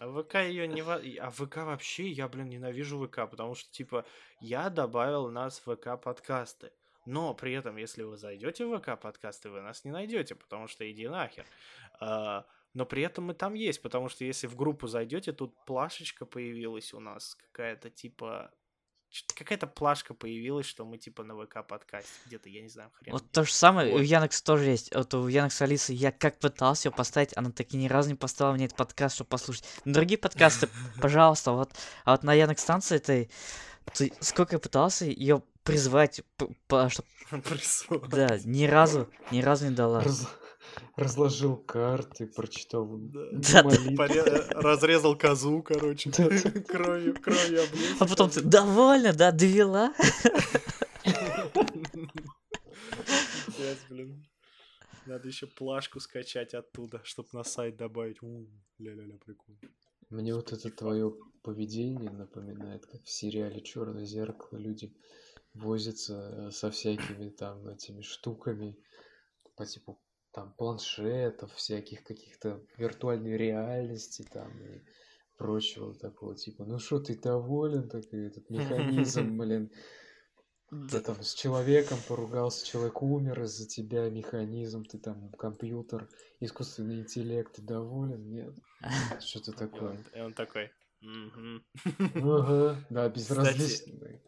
А 0.00 0.22
ВК 0.22 0.36
ее 0.36 0.66
не... 0.66 0.80
А 1.18 1.30
ВК 1.30 1.56
вообще, 1.56 2.08
я, 2.08 2.28
блин, 2.28 2.48
ненавижу 2.48 3.06
ВК, 3.06 3.28
потому 3.30 3.54
что, 3.54 3.70
типа, 3.70 4.04
я 4.40 4.70
добавил 4.70 5.28
нас 5.28 5.60
в 5.64 5.76
ВК 5.76 6.00
подкасты. 6.00 6.72
Но 7.06 7.34
при 7.34 7.52
этом, 7.52 7.76
если 7.76 8.02
вы 8.02 8.16
зайдете 8.16 8.66
в 8.66 8.78
ВК 8.78 8.98
подкасты, 9.00 9.50
вы 9.50 9.60
нас 9.60 9.84
не 9.84 9.90
найдете, 9.90 10.34
потому 10.34 10.68
что 10.68 10.90
иди 10.90 11.08
нахер. 11.08 11.44
А, 12.00 12.46
но 12.72 12.86
при 12.86 13.02
этом 13.02 13.24
мы 13.24 13.34
там 13.34 13.54
есть, 13.54 13.82
потому 13.82 14.08
что 14.08 14.24
если 14.24 14.46
в 14.46 14.56
группу 14.56 14.86
зайдете, 14.86 15.32
тут 15.32 15.54
плашечка 15.64 16.24
появилась 16.24 16.94
у 16.94 17.00
нас, 17.00 17.34
какая-то 17.34 17.90
типа... 17.90 18.52
Какая-то 19.34 19.66
плашка 19.66 20.14
появилась, 20.14 20.66
что 20.66 20.84
мы 20.84 20.96
типа 20.96 21.24
на 21.24 21.34
ВК 21.34 21.66
подкасте. 21.66 22.08
Где-то, 22.26 22.48
я 22.48 22.62
не 22.62 22.68
знаю, 22.68 22.90
хрен. 22.94 23.12
Вот 23.12 23.28
то 23.32 23.42
же 23.44 23.52
самое 23.52 23.90
и 23.90 23.92
у 23.94 23.96
Вот. 23.98 24.02
Яндекс 24.04 24.40
тоже 24.42 24.66
есть. 24.70 24.94
Вот 24.94 25.12
у 25.14 25.26
Яндекс 25.26 25.60
Алисы 25.62 25.92
я 25.92 26.12
как 26.12 26.38
пытался 26.38 26.88
ее 26.88 26.92
поставить, 26.94 27.36
она 27.36 27.50
таки 27.50 27.76
ни 27.76 27.88
разу 27.88 28.10
не 28.10 28.14
поставила 28.14 28.52
мне 28.54 28.66
этот 28.66 28.76
подкаст, 28.78 29.16
чтобы 29.16 29.28
послушать. 29.28 29.64
На 29.84 29.92
другие 29.94 30.18
подкасты, 30.18 30.68
пожалуйста, 31.00 31.52
вот. 31.52 31.72
А 32.04 32.12
вот 32.12 32.22
на 32.22 32.34
Яндекс 32.34 32.62
станции 32.62 32.96
этой, 32.96 33.30
ты- 33.94 34.12
сколько 34.20 34.54
я 34.54 34.58
пытался 34.60 35.06
ее 35.06 35.42
призвать, 35.64 36.22
п- 36.36 36.48
по- 36.68 36.88
чтоб- 36.88 37.04
Присылай. 37.44 38.08
да, 38.08 38.38
ни 38.44 38.64
разу, 38.64 39.08
ни 39.32 39.40
разу 39.42 39.66
не 39.68 39.74
дала. 39.74 40.02
Раз- 40.02 40.28
Разложил 40.96 41.56
карты, 41.56 42.26
прочитал 42.26 42.86
Да, 42.98 43.62
молитвы. 43.62 43.96
Поре- 43.96 44.22
Разрезал 44.50 45.16
козу, 45.16 45.62
короче. 45.62 46.10
Да, 46.10 46.28
Кровью, 46.68 47.14
кровью 47.20 47.62
облил. 47.64 47.96
А 48.00 48.06
потом 48.06 48.30
ты, 48.30 48.42
довольно, 48.42 49.12
да, 49.12 49.32
довела? 49.32 49.92
Пиздец, 53.46 53.78
блин. 53.88 54.26
Надо 55.06 55.28
еще 55.28 55.46
плашку 55.46 56.00
скачать 56.00 56.54
оттуда, 56.54 57.00
чтобы 57.04 57.28
на 57.32 57.44
сайт 57.44 57.76
добавить. 57.76 58.18
Ля-ля-ля, 58.78 59.16
прикольно. 59.24 59.60
Мне 60.10 60.34
вот 60.34 60.52
это 60.52 60.70
твое 60.70 61.14
поведение 61.42 62.10
напоминает, 62.10 62.86
как 62.86 63.02
в 63.04 63.10
сериале 63.10 63.60
Черное 63.62 64.04
зеркало 64.04 64.58
люди 64.58 64.92
возятся 65.54 66.48
э, 66.48 66.50
со 66.50 66.70
всякими 66.70 67.30
там 67.30 67.66
этими 67.68 68.02
штуками 68.02 68.76
по 69.56 69.64
типу 69.66 70.00
там 70.32 70.52
планшетов, 70.54 71.52
всяких 71.54 72.04
каких-то 72.04 72.60
виртуальной 72.76 73.36
реальности 73.36 74.26
там 74.32 74.50
и 74.62 74.82
прочего 75.36 75.94
такого, 75.94 76.36
типа, 76.36 76.64
ну 76.64 76.78
что, 76.78 77.00
ты 77.00 77.16
доволен, 77.18 77.88
такой 77.88 78.26
этот 78.26 78.50
механизм, 78.50 79.36
блин, 79.38 79.70
ты 80.88 81.00
там 81.00 81.20
с 81.22 81.34
человеком 81.34 81.98
поругался, 82.06 82.64
человек 82.66 83.02
умер 83.02 83.42
из-за 83.42 83.66
тебя, 83.66 84.08
механизм, 84.08 84.84
ты 84.84 84.98
там 84.98 85.30
компьютер, 85.32 86.08
искусственный 86.38 87.00
интеллект, 87.00 87.54
ты 87.54 87.62
доволен? 87.62 88.30
Нет. 88.30 88.54
Что-то 89.20 89.50
И 89.50 89.54
такое. 89.54 89.90
он, 89.90 90.04
и 90.14 90.20
он 90.20 90.32
такой. 90.34 90.70
Ага, 92.14 92.84
да, 92.90 93.08
безразлично. 93.08 94.20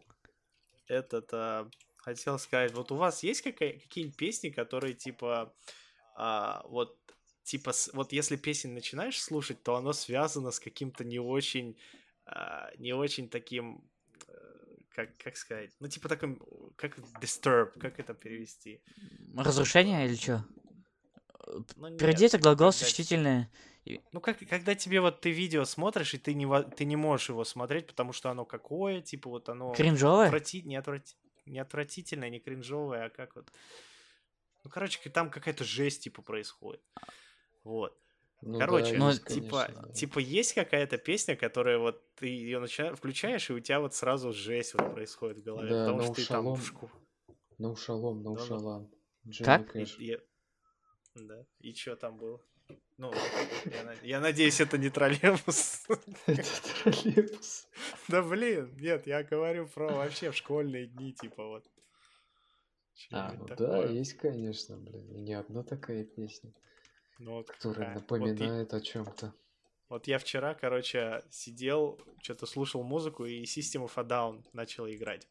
Этот, 0.87 1.29
а, 1.33 1.69
хотел 1.97 2.37
сказать, 2.39 2.73
вот 2.73 2.91
у 2.91 2.95
вас 2.95 3.23
есть 3.23 3.41
какая- 3.41 3.79
какие-нибудь 3.79 4.17
песни, 4.17 4.49
которые 4.49 4.95
типа, 4.95 5.53
а, 6.15 6.63
вот, 6.67 6.97
типа, 7.43 7.71
вот 7.93 8.13
если 8.13 8.35
песню 8.35 8.71
начинаешь 8.71 9.21
слушать, 9.21 9.63
то 9.63 9.75
оно 9.75 9.93
связано 9.93 10.51
с 10.51 10.59
каким-то 10.59 11.03
не 11.03 11.19
очень, 11.19 11.77
а, 12.25 12.69
не 12.77 12.93
очень 12.93 13.29
таким, 13.29 13.83
э, 14.27 14.33
как, 14.89 15.17
как 15.17 15.37
сказать, 15.37 15.71
ну, 15.79 15.87
типа 15.87 16.09
таким, 16.09 16.41
как 16.75 16.97
disturb, 17.21 17.77
как 17.79 17.99
это 17.99 18.13
перевести? 18.13 18.81
Разрушение 19.35 20.05
или 20.05 20.15
что? 20.15 20.45
Ну, 21.75 21.87
нет, 21.89 21.99
Впереди 21.99 22.25
это 22.25 22.37
глагол 22.37 22.71
когда- 22.71 22.71
существительное. 22.71 23.49
Ну, 24.13 24.21
как, 24.21 24.39
когда 24.47 24.75
тебе 24.75 25.01
вот 25.01 25.19
ты 25.19 25.31
видео 25.31 25.65
смотришь, 25.65 26.13
и 26.13 26.17
ты 26.17 26.33
не, 26.33 26.47
ты 26.77 26.85
не 26.85 26.95
можешь 26.95 27.29
его 27.29 27.43
смотреть, 27.43 27.87
потому 27.87 28.13
что 28.13 28.29
оно 28.29 28.45
какое, 28.45 29.01
типа 29.01 29.29
вот 29.29 29.49
оно... 29.49 29.73
Кринжовое? 29.73 30.27
Отврати... 30.27 30.61
Не, 30.61 30.77
отврати... 30.77 31.15
не 31.45 31.59
отвратительное, 31.59 32.29
не 32.29 32.39
кринжовое, 32.39 33.05
а 33.05 33.09
как 33.09 33.35
вот... 33.35 33.51
Ну, 34.63 34.69
короче, 34.69 35.09
там 35.09 35.29
какая-то 35.29 35.63
жесть, 35.63 36.03
типа, 36.03 36.21
происходит. 36.21 36.81
Вот. 37.63 37.97
Ну 38.41 38.59
да, 38.59 38.65
Короче, 38.65 38.97
ну, 38.97 39.09
есть, 39.09 39.25
типа, 39.25 39.63
конечно, 39.67 39.87
да. 39.87 39.93
типа, 39.93 40.19
есть 40.19 40.53
какая-то 40.53 40.97
песня, 40.97 41.35
которая 41.37 41.77
вот 41.77 42.03
ты 42.15 42.27
ее 42.27 42.59
начинаешь, 42.59 42.97
включаешь, 42.97 43.49
и 43.49 43.53
у 43.53 43.59
тебя 43.61 43.79
вот 43.79 43.93
сразу 43.95 44.33
жесть 44.33 44.73
вот 44.73 44.93
происходит 44.93 45.37
в 45.37 45.43
голове. 45.43 45.69
Да, 45.69 45.85
потому 45.85 46.01
«No 46.01 46.05
что 46.05 46.13
ты 46.15 46.27
там 46.27 46.53
в 46.53 46.59
Shalom». 46.59 46.73
шку- 46.73 46.89
No 47.59 47.75
шалом, 47.77 48.21
no. 48.21 48.89
Джонни 49.27 49.45
Как? 49.45 49.75
И- 49.77 50.05
я- 50.05 50.19
Да. 51.15 51.45
И 51.59 51.73
что 51.73 51.95
там 51.95 52.17
было? 52.17 52.41
Ну, 52.97 53.13
я, 53.65 53.83
на- 53.83 53.95
я 54.03 54.19
надеюсь, 54.19 54.59
это 54.59 54.77
не 54.77 54.89
троллейбус. 54.89 55.85
Это 56.25 56.43
троллейбус. 56.83 57.67
Да 58.09 58.21
блин, 58.21 58.75
нет, 58.77 59.07
я 59.07 59.23
говорю 59.23 59.67
про 59.67 59.87
вообще 59.89 60.31
в 60.31 60.35
школьные 60.35 60.87
дни, 60.87 61.13
типа 61.13 61.45
вот. 61.47 61.65
А, 63.11 63.33
ну 63.37 63.45
да, 63.47 63.55
такое. 63.55 63.89
есть, 63.91 64.13
конечно, 64.13 64.77
блин. 64.77 65.09
И 65.11 65.21
не 65.21 65.33
одна 65.33 65.63
такая 65.63 66.03
песня, 66.03 66.51
Ну, 67.19 67.33
вот 67.33 67.47
которая 67.51 67.93
какая. 67.93 67.95
Вот, 67.95 68.27
и- 68.27 68.29
напоминает 68.29 68.73
о 68.73 68.81
чем-то. 68.81 69.33
вот 69.89 70.07
я 70.07 70.17
вчера, 70.17 70.53
короче, 70.55 71.23
сидел, 71.29 71.99
что-то 72.21 72.45
слушал 72.45 72.83
музыку, 72.83 73.25
и 73.25 73.43
System 73.43 73.85
of 73.85 73.91
a 73.97 74.03
Down 74.03 74.43
начала 74.53 74.91
играть. 74.93 75.27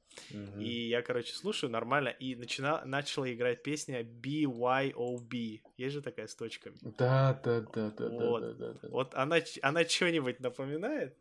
И 0.58 0.88
я, 0.88 1.02
короче, 1.02 1.34
слушаю 1.34 1.70
нормально, 1.70 2.10
и 2.10 2.36
начина... 2.36 2.84
начала 2.84 3.32
играть 3.32 3.62
песня 3.62 4.02
BYOB. 4.02 5.60
Есть 5.76 5.94
же 5.94 6.02
такая 6.02 6.26
с 6.26 6.34
точками? 6.34 6.76
Да, 6.82 7.40
да, 7.44 7.60
да, 7.60 7.90
да, 7.90 8.08
Вот. 8.10 8.40
да, 8.42 8.52
да, 8.52 8.72
да, 8.72 8.78
да. 8.82 8.88
Вот 8.88 9.14
она, 9.14 9.38
она 9.62 9.84
что-нибудь 9.84 10.40
напоминает? 10.40 11.16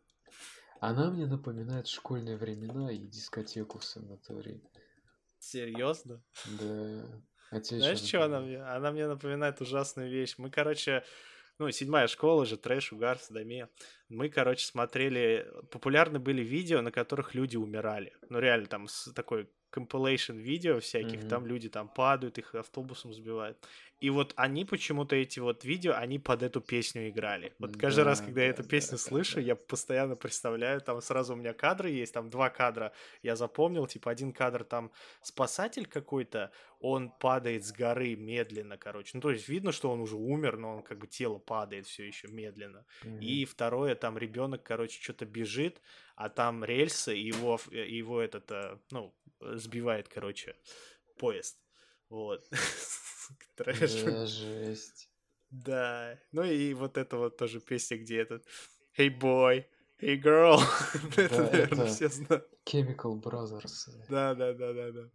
Она 0.80 1.12
мне 1.12 1.26
напоминает 1.28 1.88
школьные 1.88 2.38
времена 2.38 2.92
и 2.92 2.98
дискотеку 2.98 3.80
в 3.80 3.84
санатории. 3.84 4.62
Серьезно? 5.42 6.24
Да. 6.60 7.04
А 7.50 7.60
Знаешь, 7.62 8.00
что 8.00 8.24
она 8.24 8.40
мне? 8.42 8.62
Она 8.64 8.92
мне 8.92 9.08
напоминает 9.08 9.60
ужасную 9.60 10.10
вещь. 10.10 10.36
Мы, 10.38 10.52
короче, 10.52 11.04
ну, 11.58 11.70
седьмая 11.72 12.08
школа 12.08 12.46
же, 12.46 12.58
трэш, 12.58 12.94
угар, 12.94 13.18
садомия. 13.18 13.70
Мы, 14.08 14.30
короче, 14.30 14.66
смотрели... 14.66 15.52
Популярны 15.72 16.20
были 16.20 16.44
видео, 16.44 16.82
на 16.82 16.92
которых 16.92 17.34
люди 17.34 17.58
умирали. 17.58 18.16
Ну, 18.30 18.40
реально, 18.40 18.68
там 18.68 18.88
с 18.88 19.12
такой 19.14 19.50
compilation 19.72 20.38
видео 20.38 20.80
всяких, 20.80 21.24
Мгм. 21.24 21.26
там 21.26 21.46
люди 21.46 21.70
там 21.70 21.90
падают, 21.90 22.38
их 22.38 22.56
автобусом 22.56 23.14
сбивают. 23.14 23.58
И 24.00 24.10
вот 24.10 24.34
они 24.36 24.66
почему-то 24.66 25.16
эти 25.16 25.40
вот 25.40 25.64
видео, 25.64 25.94
они 25.96 26.20
под 26.20 26.44
эту 26.44 26.62
песню 26.62 27.10
играли. 27.10 27.54
Вот 27.60 27.78
каждый 27.78 28.04
раз, 28.04 28.20
Да, 28.20 28.22
когда 28.22 28.42
я 28.42 28.50
да, 28.50 28.52
эту 28.52 28.64
да, 28.64 28.64
песню 28.64 28.98
да, 28.98 28.98
слышу, 28.98 29.40
да. 29.40 29.42
я 29.42 29.56
постоянно 29.56 30.16
представляю, 30.16 30.82
там 30.82 31.02
сразу 31.02 31.34
у 31.34 31.36
меня 31.38 31.54
кадры 31.54 31.90
есть, 31.90 32.14
там 32.14 32.30
два 32.30 32.50
кадра 32.50 32.94
я 33.22 33.36
запомнил, 33.36 33.86
типа 33.88 34.12
один 34.12 34.34
кадр 34.34 34.64
там 34.64 34.92
спасатель 35.22 35.86
какой-то, 35.86 36.52
он 36.82 37.12
падает 37.12 37.64
с 37.64 37.72
горы 37.72 38.16
медленно, 38.16 38.78
короче. 38.78 39.12
Ну, 39.14 39.22
то 39.22 39.30
есть 39.30 39.48
видно, 39.48 39.72
что 39.72 39.92
он 39.92 40.02
уже 40.02 40.16
умер, 40.16 40.58
но 40.58 40.78
он 40.78 40.84
как 40.84 40.98
бы 40.98 41.08
тело 41.08 41.38
падает 41.38 41.86
все 41.86 42.08
еще 42.08 42.28
медленно. 42.28 42.86
Мгм. 43.04 43.20
И 43.20 43.46
второе, 43.46 43.94
там 43.96 44.18
ребенок, 44.18 44.64
короче, 44.64 45.02
что-то 45.02 45.26
бежит, 45.26 45.80
а 46.16 46.30
там 46.30 46.66
рельсы, 46.66 47.16
и 47.16 47.28
его, 47.28 47.60
э, 47.72 47.88
его 47.88 48.20
этот, 48.20 48.52
э, 48.52 48.80
ну, 48.90 49.16
э, 49.42 49.58
сбивает, 49.58 50.10
короче, 50.10 50.56
поезд. 51.18 51.58
Вот. 52.10 52.46
Да, 53.56 54.26
жесть. 54.26 55.10
Да. 55.52 56.20
Ну 56.32 56.44
и 56.44 56.74
вот 56.74 56.98
это 56.98 57.18
вот 57.18 57.38
тоже 57.38 57.62
песня, 57.62 57.98
где 57.98 58.20
этот 58.20 58.46
Hey 58.98 59.10
boy, 59.10 59.64
hey 60.02 60.20
girl. 60.22 60.60
Это, 61.16 61.44
наверное, 61.44 61.86
все 61.86 62.10
знают. 62.10 62.46
Chemical 62.66 63.22
Brothers. 63.22 63.90
Да, 64.10 64.34
да, 64.36 64.54
да, 64.54 64.74
да, 64.74 64.92
да. 64.92 65.10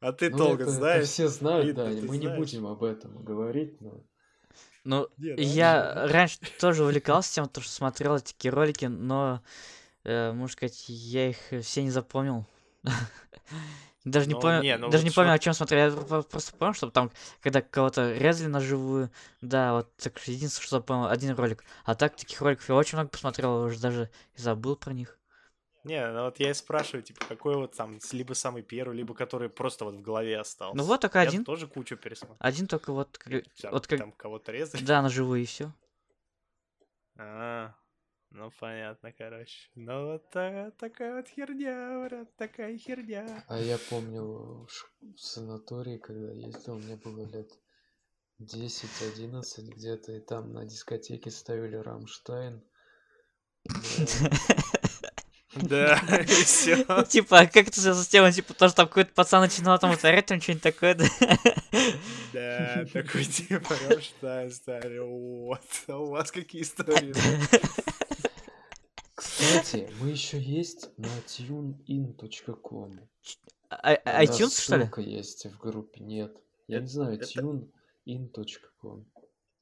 А 0.00 0.12
ты 0.12 0.28
Ну, 0.30 0.36
толк 0.38 0.60
это, 0.60 0.70
это 0.70 0.74
знаешь? 0.74 1.06
все 1.06 1.28
знают, 1.28 1.74
да, 1.74 1.90
мы 2.02 2.18
не 2.18 2.26
будем 2.28 2.66
об 2.66 2.82
этом 2.82 3.22
говорить, 3.24 3.80
но... 3.80 4.02
Ну, 4.84 5.08
Не, 5.18 5.36
да, 5.36 5.44
я 5.44 6.06
раньше 6.08 6.38
тоже 6.58 6.84
увлекался 6.84 7.34
тем, 7.34 7.48
то, 7.48 7.60
что 7.60 7.70
смотрел 7.72 8.16
эти 8.16 8.32
такие 8.32 8.50
ролики, 8.52 8.86
но, 8.86 9.42
э, 10.04 10.32
можно 10.32 10.52
сказать, 10.54 10.84
я 10.88 11.30
их 11.30 11.38
все 11.62 11.82
не 11.82 11.90
запомнил. 11.90 12.46
Даже 14.04 14.28
не 14.28 14.34
Ну, 14.34 14.36
помню, 14.36 14.64
не, 14.64 14.76
ну 14.78 14.88
даже 14.88 15.04
вот 15.04 15.04
не 15.04 15.10
помню, 15.10 15.32
о 15.34 15.38
чем 15.38 15.52
смотрел. 15.54 15.90
Я 15.90 15.96
про- 16.04 16.22
просто 16.22 16.52
помню, 16.56 16.74
что 16.74 16.90
там, 16.90 17.10
когда 17.42 17.60
кого-то 17.60 18.12
резали 18.14 18.48
на 18.48 18.60
живую, 18.60 19.10
да, 19.42 19.74
вот 19.74 19.94
так 19.96 20.18
единственное, 20.26 20.66
что 20.66 20.76
запомнил, 20.76 21.06
один 21.08 21.34
ролик. 21.34 21.64
А 21.84 21.94
так 21.94 22.16
таких 22.16 22.40
роликов 22.40 22.68
я 22.68 22.74
очень 22.76 22.96
много 22.96 23.10
посмотрел, 23.10 23.62
уже 23.64 23.78
даже 23.80 24.10
и 24.36 24.40
забыл 24.40 24.76
про 24.76 24.92
них. 24.92 25.17
Не, 25.88 26.06
ну 26.12 26.24
вот 26.24 26.38
я 26.38 26.50
и 26.50 26.54
спрашиваю, 26.54 27.02
типа, 27.02 27.24
какой 27.26 27.56
вот 27.56 27.74
там, 27.74 27.98
либо 28.12 28.34
самый 28.34 28.62
первый, 28.62 28.96
либо 28.96 29.14
который 29.14 29.48
просто 29.48 29.84
вот 29.86 29.94
в 29.94 30.02
голове 30.02 30.38
остался. 30.38 30.76
Ну 30.76 30.84
вот 30.84 31.00
только 31.00 31.22
Я 31.22 31.28
один, 31.28 31.44
тоже 31.44 31.66
кучу 31.66 31.96
пересмотрел. 31.96 32.36
один 32.40 32.66
только 32.66 32.92
вот, 32.92 33.16
как- 33.18 33.44
Там, 33.60 33.72
вот 33.72 33.86
как, 33.86 33.98
там 33.98 34.12
кого-то 34.12 34.52
резали. 34.52 34.84
да, 34.84 35.00
на 35.02 35.08
живую 35.08 35.40
и 35.42 35.44
все. 35.46 35.72
А, 37.16 37.74
ну 38.30 38.50
понятно, 38.60 39.12
короче. 39.12 39.70
Ну 39.74 40.12
вот 40.12 40.30
та- 40.30 40.70
такая 40.72 41.16
вот 41.16 41.28
херня, 41.28 42.06
брат, 42.06 42.36
такая 42.36 42.76
херня. 42.76 43.44
А 43.48 43.58
я 43.58 43.78
помню 43.90 44.22
в, 44.66 44.68
ш- 44.68 44.86
в 45.00 45.18
санатории, 45.18 45.96
когда 45.98 46.32
ездил, 46.32 46.76
мне 46.78 46.96
было 46.96 47.24
лет 47.26 47.50
10-11 48.40 49.62
где-то, 49.74 50.12
и 50.12 50.20
там 50.20 50.52
на 50.52 50.64
дискотеке 50.64 51.30
ставили 51.30 51.76
Рамштайн. 51.76 52.62
Да. 55.62 56.00
И 56.22 56.44
все. 56.44 56.84
Типа, 57.08 57.40
а 57.40 57.46
как 57.46 57.68
это 57.68 57.80
связано 57.80 58.04
с 58.04 58.08
тем, 58.08 58.30
типа, 58.30 58.54
то, 58.54 58.68
что 58.68 58.76
там 58.78 58.88
какой-то 58.88 59.12
пацан 59.14 59.42
начинал 59.42 59.78
там 59.78 59.92
ударять, 59.92 60.26
там 60.26 60.40
что-нибудь 60.40 60.62
такое, 60.62 60.94
да? 60.94 61.04
Да, 62.32 62.84
такой 62.92 63.24
типа 63.24 63.74
Рамштайн 63.88 64.50
стали. 64.50 64.98
Вот, 64.98 65.60
а 65.88 65.96
у 65.98 66.10
вас 66.10 66.30
какие 66.30 66.62
истории? 66.62 67.14
Кстати, 69.14 69.90
мы 70.00 70.10
еще 70.10 70.40
есть 70.40 70.90
на 70.96 71.08
tunein.com. 71.26 73.00
А- 73.70 73.92
У 73.92 73.98
а- 74.04 74.24
нас 74.24 74.40
iTunes, 74.40 74.60
что 74.60 74.76
ли? 74.76 75.12
есть 75.12 75.46
в 75.46 75.58
группе. 75.58 76.00
Нет. 76.00 76.36
Я 76.68 76.80
не 76.80 76.86
знаю, 76.86 77.18
tunein.com. 77.18 79.06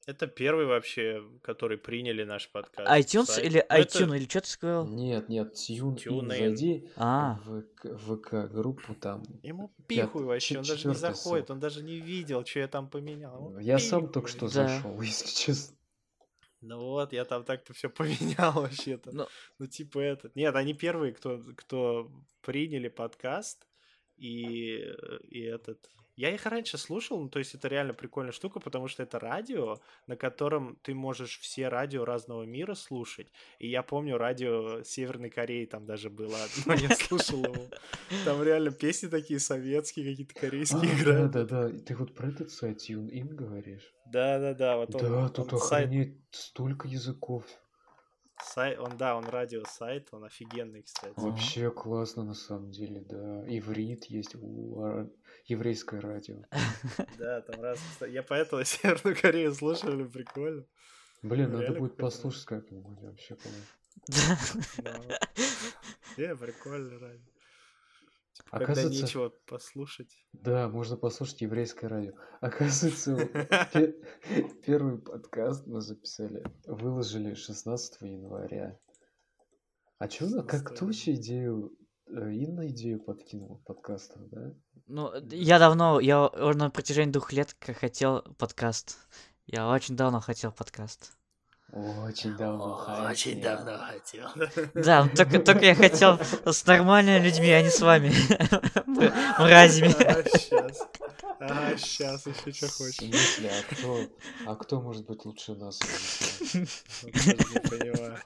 Это 0.07 0.25
первый 0.27 0.65
вообще, 0.65 1.21
который 1.43 1.77
приняли 1.77 2.23
наш 2.23 2.49
подкаст. 2.49 2.89
iTunes 2.89 3.25
сайт. 3.25 3.45
или 3.45 3.57
Ну, 3.59 3.65
это- 3.75 3.99
iTunes, 4.03 4.15
или 4.17 4.25
что 4.29 4.41
ты 4.41 4.47
сказал? 4.47 4.87
Нет, 4.87 5.27
нет, 5.29 5.53
TuneIn. 5.53 5.95
TuneIn. 5.97 6.27
Зайди 6.37 6.89
А, 6.95 7.39
в 7.45 7.63
ВК-группу 7.83 8.95
там. 8.95 9.23
Ему 9.43 9.67
Пят- 9.85 9.87
пихуй 9.87 10.23
вообще, 10.23 10.59
он 10.59 10.63
даже 10.63 10.87
не 10.87 10.95
заходит, 10.95 11.51
он 11.51 11.59
даже 11.59 11.83
не 11.83 11.99
видел, 11.99 12.45
что 12.45 12.59
я 12.59 12.67
там 12.69 12.89
поменял. 12.89 13.49
Ему 13.49 13.59
Я 13.59 13.79
сам 13.79 14.01
пихуй. 14.01 14.13
только 14.13 14.29
что 14.29 14.45
Да. 14.47 14.67
зашел, 14.67 15.01
если 15.01 15.27
честно. 15.27 15.75
Ну 16.61 16.79
вот, 16.79 17.11
я 17.13 17.25
там 17.25 17.43
так-то 17.43 17.73
все 17.73 17.89
поменял 17.89 18.53
вообще-то. 18.61 19.11
Ну. 19.13 19.27
Ну, 19.59 19.67
типа 19.67 19.99
это. 19.99 20.31
Нет, 20.35 20.55
они 20.55 20.73
первые, 20.73 21.11
кто, 21.13 21.39
кто 21.57 22.09
приняли 22.41 22.87
подкаст, 22.87 23.67
и, 24.15 24.77
и 25.29 25.41
этот. 25.41 25.79
Я 26.17 26.33
их 26.33 26.47
раньше 26.47 26.79
слушал, 26.79 27.21
ну, 27.21 27.29
то 27.29 27.37
есть 27.37 27.53
это 27.53 27.67
реально 27.67 27.93
прикольная 27.93 28.31
штука, 28.31 28.59
потому 28.59 28.87
что 28.87 29.03
это 29.03 29.19
радио, 29.19 29.77
на 30.07 30.17
котором 30.17 30.75
ты 30.81 30.95
можешь 30.95 31.39
все 31.39 31.67
радио 31.69 32.05
разного 32.05 32.41
мира 32.41 32.73
слушать. 32.73 33.31
И 33.59 33.67
я 33.69 33.83
помню, 33.83 34.17
радио 34.17 34.81
Северной 34.81 35.29
Кореи 35.29 35.65
там 35.65 35.85
даже 35.85 36.09
было 36.09 36.35
одно, 36.43 36.73
я 36.73 36.95
слушал 36.95 37.43
его. 37.43 37.67
Там 38.25 38.41
реально 38.41 38.71
песни 38.71 39.09
такие 39.09 39.39
советские, 39.39 40.09
какие-то 40.09 40.33
корейские 40.33 40.79
А, 40.79 40.95
да, 40.95 41.01
играют. 41.01 41.31
да, 41.31 41.43
да. 41.45 41.69
Ты 41.69 41.95
вот 41.95 42.15
про 42.15 42.29
этот 42.29 42.49
сайт 42.49 42.79
TuneIn 42.79 43.35
говоришь? 43.35 43.93
Да-да-да, 44.07 44.77
вот 44.77 44.95
он, 44.95 45.01
Да, 45.01 45.29
тут 45.29 45.51
сайт 45.61 45.85
охренеть 45.85 46.17
столько 46.31 46.87
языков. 46.87 47.45
Сай... 48.41 48.77
Он, 48.77 48.97
да, 48.97 49.15
он 49.15 49.25
радиосайт, 49.25 50.09
он 50.11 50.23
офигенный, 50.23 50.83
кстати. 50.83 51.13
Вообще 51.17 51.71
классно 51.71 52.23
на 52.23 52.33
самом 52.33 52.71
деле, 52.71 53.01
да. 53.01 53.43
Иврит 53.47 54.05
есть 54.05 54.35
у 54.35 54.81
а, 54.81 55.09
еврейское 55.47 55.99
радио. 55.99 56.43
Да, 57.17 57.41
там 57.41 57.61
раз... 57.61 57.79
Я 58.07 58.23
поэтому 58.23 58.63
Северную 58.65 59.15
Корею 59.19 59.53
слушаю, 59.53 60.09
прикольно. 60.09 60.65
Блин, 61.23 61.51
надо 61.51 61.73
будет 61.73 61.97
послушать 61.97 62.45
как-нибудь 62.45 63.01
вообще. 63.01 63.35
по-моему. 63.35 63.65
Да. 64.77 64.99
Не, 66.17 66.35
прикольно, 66.35 66.99
радио. 66.99 67.25
Типа, 68.33 68.49
Когда 68.51 68.65
Оказывается, 68.73 69.03
нечего 69.03 69.29
послушать. 69.47 70.25
да, 70.33 70.69
можно 70.69 70.95
послушать 70.95 71.41
еврейское 71.41 71.87
радио. 71.87 72.13
Оказывается, 72.39 73.17
первый 74.63 74.99
подкаст 74.99 75.65
мы 75.65 75.81
записали, 75.81 76.43
выложили 76.67 77.33
16 77.33 78.01
января. 78.01 78.79
А 79.97 80.07
чё, 80.07 80.27
как 80.43 80.59
16 80.59 80.63
кто 80.67 80.85
вообще 80.85 81.15
идею, 81.15 81.75
э, 81.79 81.86
Инна 82.09 82.67
идею 82.69 82.99
подкинула 82.99 83.55
подкастов, 83.65 84.29
да? 84.29 84.53
Ну, 84.87 85.11
я 85.29 85.59
давно, 85.59 85.99
я 85.99 86.27
уже 86.27 86.57
на 86.57 86.69
протяжении 86.69 87.11
двух 87.11 87.33
лет 87.33 87.55
хотел 87.59 88.21
подкаст. 88.37 88.97
Я 89.45 89.67
очень 89.67 89.95
давно 89.97 90.21
хотел 90.21 90.51
подкаст. 90.51 91.11
Очень 91.73 92.37
давно 92.37 92.77
Очень 93.09 93.41
хотел. 93.41 93.57
давно 93.57 93.77
хотел. 93.77 94.29
Да, 94.73 95.03
ну 95.03 95.09
только, 95.13 95.39
только 95.39 95.65
я 95.65 95.75
хотел 95.75 96.17
с 96.45 96.65
нормальными 96.65 97.25
людьми, 97.25 97.49
а 97.51 97.61
не 97.61 97.69
с 97.69 97.81
вами. 97.81 98.13
Мразями. 99.39 99.91
Ага, 100.01 100.23
сейчас. 100.29 100.87
Ага, 101.39 101.77
сейчас 101.77 102.25
еще 102.25 102.53
что 102.53 102.67
В 102.67 102.71
хочешь. 102.71 102.95
смысле, 102.95 103.51
а 103.51 103.73
кто, 103.75 103.99
а 104.45 104.55
кто 104.55 104.81
может 104.81 105.05
быть 105.05 105.25
лучше 105.25 105.55
нас? 105.55 105.79
не 106.53 107.59
понимаю. 107.69 108.17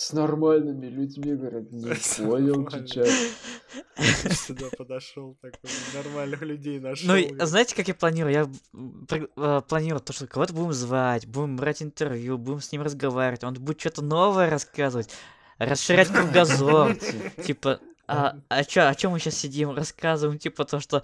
С 0.00 0.14
нормальными 0.14 0.86
людьми, 0.86 1.34
говорят, 1.34 1.70
не 1.72 1.92
понял, 2.16 2.66
чичат. 2.70 3.06
Сюда 4.32 4.68
подошел 4.78 5.36
такой, 5.42 5.70
нормальных 5.94 6.40
людей 6.40 6.80
нашел. 6.80 7.14
Ну, 7.14 7.44
знаете, 7.44 7.76
как 7.76 7.86
я 7.86 7.94
планирую? 7.94 8.32
Я 8.32 8.50
э, 9.36 9.60
планирую 9.68 10.00
то, 10.00 10.14
что 10.14 10.26
кого-то 10.26 10.54
будем 10.54 10.72
звать, 10.72 11.26
будем 11.26 11.56
брать 11.56 11.82
интервью, 11.82 12.38
будем 12.38 12.62
с 12.62 12.72
ним 12.72 12.80
разговаривать, 12.80 13.44
он 13.44 13.52
будет 13.52 13.78
что-то 13.78 14.00
новое 14.00 14.48
рассказывать, 14.48 15.10
расширять 15.58 16.08
кругозор. 16.08 16.96
Типа, 17.44 17.78
а, 18.06 18.38
а 18.48 18.64
чё, 18.64 18.88
о 18.88 18.94
чем 18.94 19.10
мы 19.12 19.18
сейчас 19.18 19.34
сидим, 19.34 19.76
рассказываем, 19.76 20.38
типа 20.38 20.64
то, 20.64 20.80
что... 20.80 21.02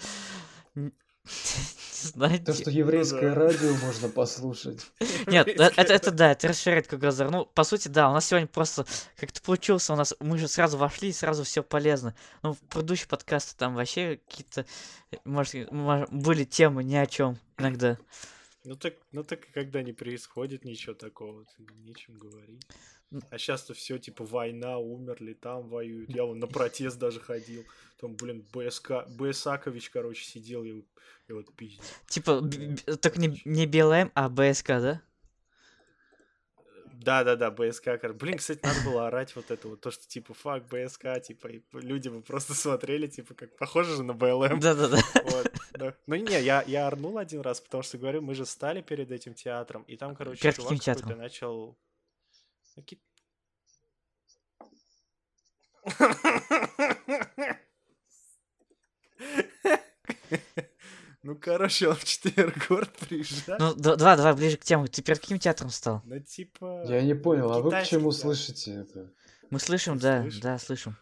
знаю, 2.02 2.42
То, 2.44 2.52
что 2.54 2.70
еврейское 2.70 3.30
да. 3.30 3.34
радио 3.34 3.74
можно 3.76 4.08
послушать. 4.08 4.80
Нет, 5.26 5.48
э- 5.48 5.52
это, 5.76 5.92
это 5.92 6.10
да, 6.10 6.32
это 6.32 6.48
расширяет 6.48 6.86
кругозор. 6.86 7.30
Ну, 7.30 7.46
по 7.46 7.64
сути, 7.64 7.88
да, 7.88 8.10
у 8.10 8.12
нас 8.12 8.26
сегодня 8.26 8.46
просто 8.46 8.86
как-то 9.16 9.40
получился, 9.42 9.92
у 9.92 9.96
нас, 9.96 10.14
мы 10.20 10.38
же 10.38 10.48
сразу 10.48 10.76
вошли, 10.78 11.08
и 11.08 11.12
сразу 11.12 11.44
все 11.44 11.62
полезно. 11.62 12.14
Ну, 12.42 12.54
в 12.54 12.58
предыдущие 12.60 13.08
подкасты 13.08 13.56
там 13.56 13.74
вообще 13.74 14.20
какие-то, 14.28 14.66
может, 15.24 15.54
мож- 15.70 16.08
были 16.10 16.44
темы 16.44 16.84
ни 16.84 16.94
о 16.94 17.06
чем 17.06 17.38
иногда. 17.58 17.98
Ну 18.64 18.74
так, 18.74 18.94
ну 19.12 19.22
так 19.22 19.44
и 19.44 19.52
когда 19.52 19.82
не 19.82 19.92
происходит 19.92 20.64
ничего 20.64 20.94
такого, 20.94 21.44
нечем 21.84 22.18
говорить. 22.18 22.66
А 23.30 23.38
сейчас-то 23.38 23.72
все 23.72 23.98
типа 23.98 24.24
война, 24.24 24.78
умерли, 24.78 25.32
там 25.34 25.68
воюют. 25.68 26.10
Я 26.10 26.24
вон 26.24 26.38
на 26.38 26.46
протест 26.48 26.98
даже 26.98 27.20
ходил. 27.20 27.64
Там, 28.00 28.16
блин, 28.16 28.44
БСК, 28.52 29.06
БСакович, 29.08 29.90
короче, 29.90 30.24
сидел 30.24 30.64
и, 30.64 30.84
и 31.28 31.32
вот 31.32 31.54
пиздец. 31.54 31.84
Типа, 32.08 32.40
б- 32.40 32.74
б- 32.86 32.96
только 32.96 33.18
не, 33.20 33.40
не 33.44 33.66
БЛМ, 33.66 34.10
а 34.14 34.28
БСК, 34.28 34.66
да? 34.80 35.02
Да-да-да, 36.92 37.50
БСК. 37.50 38.00
кор- 38.00 38.14
Блин, 38.14 38.38
кстати, 38.38 38.60
надо 38.64 38.80
было 38.84 39.06
орать 39.06 39.36
вот 39.36 39.50
это 39.50 39.68
вот, 39.68 39.80
то, 39.80 39.90
что 39.90 40.06
типа 40.08 40.34
фак, 40.34 40.64
БСК, 40.66 41.20
типа, 41.22 41.46
и 41.48 41.62
люди 41.72 42.08
бы 42.08 42.20
просто 42.22 42.54
смотрели, 42.54 43.06
типа, 43.06 43.34
как 43.34 43.56
похоже 43.56 43.96
же 43.96 44.02
на 44.02 44.14
БЛМ. 44.14 44.58
Да-да-да. 44.60 44.98
Вот, 45.22 45.52
да. 45.74 45.94
Ну 46.06 46.16
не, 46.16 46.42
я, 46.42 46.62
я 46.66 46.86
орнул 46.88 47.18
один 47.18 47.42
раз, 47.42 47.60
потому 47.60 47.82
что, 47.82 47.98
говорю, 47.98 48.22
мы 48.22 48.34
же 48.34 48.44
стали 48.44 48.82
перед 48.82 49.10
этим 49.12 49.34
театром, 49.34 49.82
и 49.84 49.96
там, 49.96 50.16
короче, 50.16 50.40
Перед 50.42 50.56
чувак 50.56 50.70
каким 50.70 50.78
какой-то 50.80 51.00
театром? 51.00 51.18
начал... 51.18 51.78
Ну, 52.76 52.82
ки- 52.82 53.00
Ну, 61.22 61.34
короче, 61.36 61.88
он 61.88 61.96
в 61.96 62.04
четверг 62.04 62.56
в 62.56 62.68
город 62.68 62.92
приезжает. 63.00 63.58
Ну, 63.60 63.74
д- 63.74 63.96
давай, 63.96 64.16
давай, 64.16 64.34
ближе 64.34 64.56
к 64.58 64.64
теме. 64.64 64.86
Ты 64.86 65.02
перед 65.02 65.18
каким 65.18 65.38
театром 65.40 65.70
стал? 65.70 66.00
Ну, 66.04 66.20
типа... 66.20 66.84
Я 66.86 67.02
не 67.02 67.14
понял, 67.14 67.50
а 67.50 67.58
вы 67.60 67.70
к 67.70 67.84
чему 67.84 68.12
слышите 68.12 68.72
это? 68.74 69.12
Мы 69.50 69.58
слышим, 69.58 69.98
да, 69.98 70.24
да, 70.40 70.58
слышим. 70.58 70.96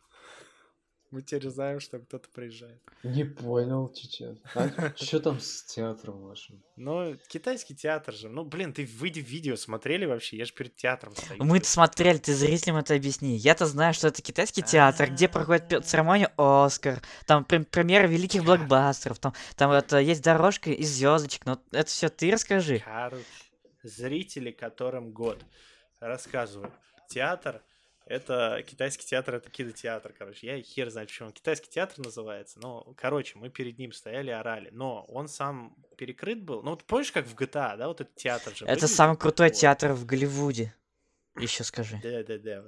Мы 1.14 1.22
теперь 1.22 1.48
знаем, 1.48 1.79
что 1.79 2.00
кто-то 2.00 2.29
приезжает. 2.29 2.83
Не 3.05 3.22
понял, 3.22 3.88
чичат. 3.92 4.37
А 4.57 4.92
что 4.96 5.20
там 5.20 5.38
с 5.38 5.62
театром 5.62 6.20
вашим? 6.24 6.61
Ну, 6.74 7.16
китайский 7.29 7.77
театр 7.77 8.12
же. 8.12 8.29
Ну, 8.29 8.44
блин, 8.44 8.72
ты 8.72 8.85
выйди 8.85 9.20
в 9.20 9.29
видео 9.29 9.55
смотрели 9.55 10.07
вообще? 10.07 10.38
Я 10.38 10.44
же 10.44 10.53
перед 10.53 10.74
театром 10.74 11.14
стою. 11.14 11.44
Мы-то 11.44 11.68
смотрели, 11.68 12.18
ты 12.18 12.35
зрителям 12.35 12.79
это 12.79 12.96
объясни. 12.96 13.37
Я-то 13.37 13.66
знаю, 13.66 13.94
что 13.94 14.09
это 14.09 14.22
китайский 14.22 14.62
театр, 14.62 15.09
где 15.09 15.29
проходит 15.29 15.87
церемония 15.87 16.33
Оскар, 16.37 17.00
там 17.27 17.44
прем- 17.44 17.64
премьеры 17.64 18.09
великих 18.09 18.42
блокбастеров, 18.42 19.20
там, 19.20 19.35
там 19.55 19.70
это 19.70 19.98
есть 19.98 20.20
дорожка 20.24 20.72
из 20.72 20.90
звездочек, 20.90 21.46
но 21.46 21.62
это 21.70 21.87
все 21.88 22.09
ты 22.09 22.33
расскажи. 22.33 22.83
Короче, 22.85 23.24
зрители, 23.85 24.50
которым 24.50 25.12
год. 25.12 25.44
Рассказываю. 26.00 26.72
Театр 27.09 27.62
это 28.07 28.62
китайский 28.67 29.05
театр, 29.07 29.37
это 29.37 29.51
кинотеатр, 29.51 30.12
короче. 30.12 30.47
Я 30.47 30.62
хер 30.62 30.90
знает, 30.90 31.09
почему 31.09 31.29
он 31.29 31.33
китайский 31.33 31.71
театр 31.71 32.05
называется. 32.05 32.59
Но, 32.61 32.95
короче, 32.97 33.38
мы 33.38 33.49
перед 33.51 33.79
ним 33.79 33.93
стояли, 33.93 34.31
орали. 34.31 34.71
Но 34.73 35.05
он 35.05 35.29
сам 35.29 35.77
перекрыт 35.97 36.43
был. 36.43 36.62
Ну, 36.62 36.71
вот 36.71 36.85
помнишь, 36.85 37.12
как 37.12 37.27
в 37.27 37.35
GTA, 37.35 37.77
да, 37.77 37.88
вот 37.88 38.01
этот 38.01 38.14
театр 38.17 38.55
же 38.55 38.64
Это 38.64 38.75
выглядит? 38.75 38.97
самый 38.97 39.17
крутой 39.17 39.49
Вот. 39.49 39.57
театр 39.57 39.93
в 39.93 40.05
Голливуде. 40.05 40.75
Еще 41.38 41.64
скажи. 41.64 41.99
Да, 42.03 42.23
да, 42.23 42.38
да. 42.38 42.64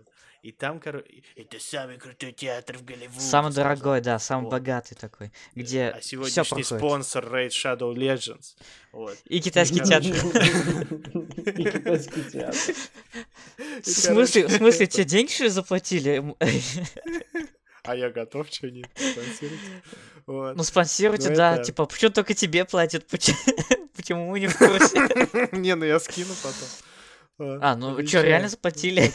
И 0.46 0.52
там, 0.52 0.78
короче, 0.78 1.24
это 1.35 1.59
самый 1.59 1.96
крутой 1.98 2.30
театр 2.30 2.78
в 2.78 2.85
Голливуде. 2.85 3.18
Самый 3.18 3.52
дорогой, 3.52 4.00
да, 4.00 4.20
самый 4.20 4.44
Вот. 4.44 4.50
богатый 4.52 4.94
такой, 4.94 5.32
где 5.56 5.87
А 5.88 5.98
все 5.98 6.11
сегодняшний 6.11 6.44
проходит. 6.44 6.66
спонсор 6.66 7.24
Raid 7.24 7.48
Shadow 7.48 7.92
Legends. 7.92 8.54
Вот. 8.92 9.18
И 9.24 9.40
китайский 9.40 9.80
театр. 9.80 10.12
И 11.59 11.64
китайский 11.64 12.22
театр. 12.30 12.54
В 13.82 13.88
смысле, 13.88 14.46
в 14.46 14.52
смысле, 14.52 14.87
тебе 14.87 15.04
деньги 15.04 15.32
что 15.32 15.42
ли, 15.44 15.48
заплатили? 15.50 16.22
А 17.82 17.96
я 17.96 18.11
готов, 18.11 18.46
что 18.48 18.70
не 18.70 18.85
спонсировать. 18.94 19.61
Вот. 20.26 20.56
Ну, 20.56 20.62
спонсируйте, 20.62 21.30
Ну, 21.30 21.35
да. 21.37 21.54
это- 21.56 21.64
Типа, 21.64 21.87
почему 21.87 22.12
только 22.12 22.35
тебе 22.35 22.64
платят? 22.64 23.04
Почему 23.09 23.37
почему 23.96 24.30
мы 24.30 24.38
не 24.38 24.46
в 24.46 24.56
курсе? 24.56 25.48
Не, 25.56 25.74
ну 25.74 25.85
я 25.85 25.98
скину 25.98 26.35
потом. 26.40 26.68
А, 27.61 27.76
ну 27.76 27.88
что, 27.90 27.94
Отвечаю. 27.96 28.24
реально 28.26 28.48
заплатили? 28.48 29.12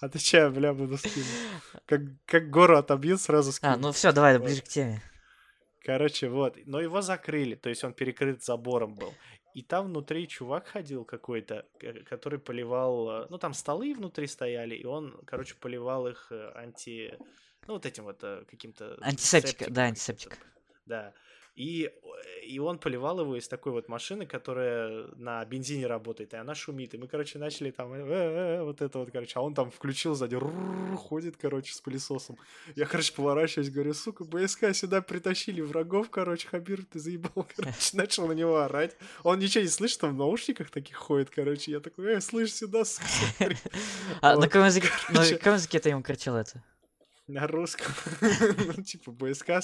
Отвечаю, 0.00 0.52
бля, 0.52 0.74
буду 0.74 0.98
скину. 0.98 1.26
Как, 1.86 2.00
как 2.26 2.50
гору 2.50 2.76
отобью, 2.76 3.16
сразу 3.16 3.52
скину. 3.52 3.72
А, 3.72 3.76
ну 3.76 3.92
все, 3.92 4.12
давай, 4.12 4.38
Вот. 4.38 4.46
ближе 4.46 4.62
к 4.62 4.68
теме. 4.68 5.02
Короче, 5.84 6.28
вот. 6.28 6.56
Но 6.66 6.80
его 6.80 7.00
закрыли, 7.00 7.54
то 7.54 7.68
есть 7.68 7.84
он 7.84 7.94
перекрыт 7.94 8.44
забором 8.44 8.94
был. 8.94 9.14
И 9.54 9.62
там 9.62 9.86
внутри 9.86 10.28
чувак 10.28 10.66
ходил 10.66 11.04
какой-то, 11.04 11.64
который 12.10 12.38
поливал... 12.38 13.22
э, 13.22 13.26
Ну, 13.30 13.38
там 13.38 13.54
столы 13.54 13.94
внутри 13.94 14.26
стояли, 14.26 14.74
и 14.74 14.84
он, 14.84 15.18
короче, 15.24 15.54
поливал 15.54 16.06
их 16.08 16.26
э, 16.30 16.52
анти... 16.54 17.16
Ну, 17.66 17.74
вот 17.74 17.86
этим 17.86 18.04
вот 18.04 18.18
э, 18.22 18.44
каким-то... 18.50 18.98
Антисептика, 19.00 19.64
да, 19.64 19.64
каким-то. 19.64 19.82
антисептик. 19.82 20.38
Да. 20.84 21.14
И, 21.56 21.90
и 22.46 22.58
он 22.58 22.78
поливал 22.78 23.20
его 23.20 23.34
из 23.34 23.48
такой 23.48 23.72
вот 23.72 23.88
машины, 23.88 24.26
которая 24.26 25.06
на 25.16 25.42
бензине 25.46 25.86
работает, 25.86 26.34
и 26.34 26.36
она 26.36 26.54
шумит. 26.54 26.92
И 26.94 26.98
мы, 26.98 27.08
короче, 27.08 27.38
начали 27.38 27.70
там 27.70 27.94
э, 27.94 27.98
э, 27.98 28.58
э, 28.58 28.62
вот 28.62 28.82
это 28.82 28.98
вот, 28.98 29.10
короче, 29.10 29.32
а 29.36 29.40
он 29.40 29.54
там 29.54 29.70
включил 29.70 30.14
сзади, 30.14 30.38
ходит, 30.96 31.38
короче, 31.38 31.72
с 31.72 31.80
пылесосом. 31.80 32.36
Я, 32.74 32.84
короче, 32.84 33.14
поворачиваюсь, 33.14 33.70
говорю, 33.70 33.94
сука, 33.94 34.24
БСК 34.24 34.74
сюда 34.74 35.00
притащили 35.00 35.62
врагов, 35.62 36.10
короче, 36.10 36.46
Хабир, 36.46 36.84
ты 36.84 36.98
заебал, 36.98 37.48
короче, 37.56 37.96
начал 37.96 38.28
на 38.28 38.32
него 38.32 38.58
орать. 38.58 38.94
Он 39.22 39.38
ничего 39.38 39.64
не 39.64 39.70
слышит, 39.70 40.00
там 40.00 40.14
в 40.14 40.18
наушниках 40.18 40.70
таких 40.70 40.96
ходит, 40.96 41.30
короче. 41.30 41.70
Я 41.70 41.80
такой, 41.80 42.16
э, 42.16 42.20
слышь, 42.20 42.52
сюда, 42.52 42.84
сука, 42.84 43.08
смотри». 43.38 43.56
А 44.20 44.36
на 44.36 44.46
каком 44.48 44.64
языке 44.64 45.80
ты 45.80 45.88
ему 45.88 46.02
кричал 46.02 46.36
это? 46.36 46.62
На 47.28 47.46
русском. 47.48 47.92
Ну, 48.76 48.82
типа, 48.82 49.10
БСК 49.10 49.60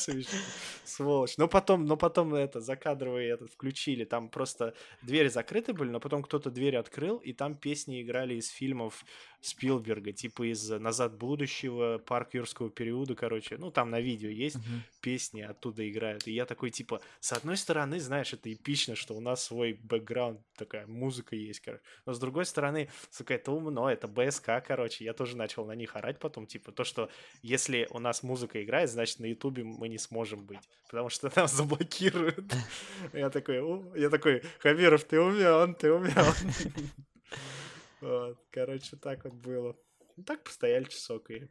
сволочь. 0.85 1.37
Но 1.39 1.47
потом, 1.47 1.85
но 1.85 1.97
потом 1.97 2.35
это, 2.35 2.61
закадровые 2.61 3.31
этот 3.31 3.53
включили. 3.53 4.05
Там 4.05 4.29
просто 4.29 4.75
двери 5.03 5.29
закрыты 5.29 5.73
были, 5.73 5.91
но 5.91 6.01
потом 6.01 6.23
кто-то 6.23 6.51
дверь 6.51 6.77
открыл, 6.77 7.19
и 7.19 7.33
там 7.33 7.55
песни 7.55 8.03
играли 8.03 8.35
из 8.35 8.49
фильмов 8.49 9.05
Спилберга, 9.43 10.13
типа 10.13 10.51
из 10.51 10.71
«Назад 10.71 11.17
будущего», 11.19 11.99
«Парк 11.99 12.35
юрского 12.35 12.71
периода», 12.71 13.15
короче. 13.15 13.59
Ну, 13.59 13.71
там 13.71 13.91
на 13.91 14.01
видео 14.01 14.31
есть 14.31 14.57
Мгм. 14.57 14.83
песни, 15.01 15.43
оттуда 15.43 15.89
играют. 15.91 16.27
И 16.29 16.33
я 16.33 16.47
такой, 16.47 16.71
типа, 16.71 17.01
с 17.21 17.33
одной 17.33 17.57
стороны, 17.57 17.99
знаешь, 18.01 18.33
это 18.33 18.53
эпично, 18.53 18.95
что 18.95 19.15
у 19.15 19.21
нас 19.21 19.45
свой 19.45 19.73
бэкграунд, 19.83 20.41
такая 20.57 20.87
музыка 20.87 21.35
есть, 21.37 21.61
короче. 21.61 21.83
Но 22.07 22.15
с 22.15 22.19
другой 22.21 22.47
стороны, 22.47 22.89
сука, 23.11 23.35
это 23.35 23.51
умно, 23.53 23.91
это 23.91 24.07
БСК, 24.09 24.63
короче. 24.67 25.05
Я 25.05 25.13
тоже 25.13 25.37
начал 25.37 25.67
на 25.67 25.73
них 25.73 25.97
орать 25.97 26.19
потом, 26.21 26.47
типа, 26.47 26.71
то, 26.73 26.85
что 26.85 27.11
если 27.43 27.89
у 27.91 27.99
нас 27.99 28.23
музыка 28.23 28.63
играет, 28.63 28.91
значит, 28.91 29.19
на 29.19 29.27
Ютубе 29.27 29.65
мы 29.65 29.89
не 29.89 29.99
сможем 29.99 30.45
быть, 30.47 30.61
потому 30.89 31.09
что 31.09 31.31
нас 31.37 31.53
заблокируют. 31.53 32.55
Я 33.13 33.29
такой, 33.31 33.61
я 33.99 34.09
такой, 34.09 34.43
Хабиров, 34.61 35.03
ты 35.05 35.21
умен, 35.21 35.75
ты 35.75 35.93
умен. 35.93 36.15
Вот, 38.03 38.37
короче, 38.51 38.97
так 38.97 39.25
вот 39.25 39.35
было. 39.35 39.77
Ну, 40.17 40.25
так 40.25 40.43
постояли 40.43 40.85
часок 40.85 41.31
и 41.31 41.49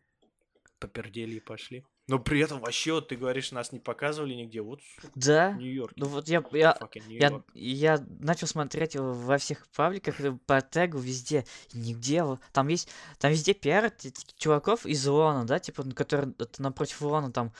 попердели 0.79 1.35
и 1.35 1.39
пошли. 1.39 1.85
Но 2.07 2.19
при 2.19 2.41
этом 2.41 2.59
вообще, 2.59 2.91
вот 2.91 3.07
ты 3.07 3.15
говоришь, 3.15 3.53
нас 3.53 3.71
не 3.71 3.79
показывали 3.79 4.33
нигде. 4.33 4.61
Вот, 4.61 4.81
Да. 5.15 5.53
Нью-Йорк. 5.53 5.93
Ну 5.95 6.07
вот 6.07 6.27
я, 6.27 6.43
я, 6.51 6.77
я, 6.93 7.01
Нью-Йорк. 7.07 7.45
я 7.53 8.05
начал 8.19 8.47
смотреть 8.47 8.97
во 8.97 9.37
всех 9.37 9.65
пабликах, 9.69 10.19
э, 10.19 10.37
по 10.45 10.61
тегу 10.61 10.97
везде, 10.97 11.45
нигде. 11.71 12.25
Там 12.51 12.67
есть, 12.67 12.89
там 13.17 13.31
везде 13.31 13.53
пиар 13.53 13.85
этих 13.85 14.11
чуваков 14.35 14.85
из 14.85 15.07
ООНа, 15.07 15.45
да, 15.45 15.59
типа, 15.59 15.83
которые 15.91 16.33
это 16.37 16.61
напротив 16.61 17.01
ООНа 17.01 17.31
там, 17.31 17.53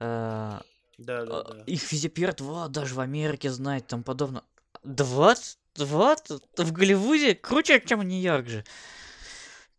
э, 0.00 0.58
Да, 0.98 1.24
да, 1.24 1.40
а, 1.40 1.54
да. 1.54 1.62
их 1.62 1.90
везде 1.90 2.10
пиарят, 2.10 2.42
вот, 2.42 2.70
даже 2.72 2.94
в 2.94 3.00
Америке 3.00 3.50
знают, 3.50 3.86
там 3.86 4.02
подобно. 4.02 4.44
Да 4.84 5.04
вот, 5.04 5.56
вот, 5.78 6.28
в 6.56 6.72
Голливуде 6.72 7.34
круче, 7.34 7.80
чем 7.80 8.02
Нью-Йорк 8.02 8.46
же. 8.46 8.64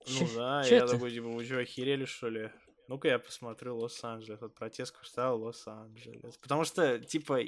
Ну 0.08 0.28
Чё- 0.28 0.36
да, 0.36 0.64
я 0.66 0.78
это? 0.78 0.94
такой, 0.94 1.12
типа, 1.12 1.28
вы 1.28 1.46
что, 1.46 1.60
охерели, 1.60 2.06
что 2.06 2.30
ли? 2.30 2.50
Ну-ка 2.88 3.08
я 3.08 3.20
посмотрю 3.20 3.78
Лос-Анджелес. 3.78 4.42
Вот 4.42 4.56
протест 4.56 4.98
куштал 4.98 5.40
Лос-Анджелес. 5.44 6.38
Потому 6.38 6.64
что, 6.64 7.00
типа, 7.00 7.40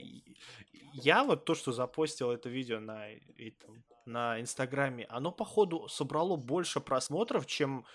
я 0.94 1.24
вот 1.24 1.46
то, 1.46 1.56
что 1.56 1.72
запостил 1.72 2.30
это 2.30 2.48
видео 2.50 2.80
на, 2.80 3.10
этом, 3.38 3.84
на 4.06 4.40
Инстаграме, 4.40 5.06
оно, 5.10 5.32
походу, 5.32 5.88
собрало 5.88 6.36
больше 6.36 6.80
просмотров, 6.80 7.48
чем 7.48 7.86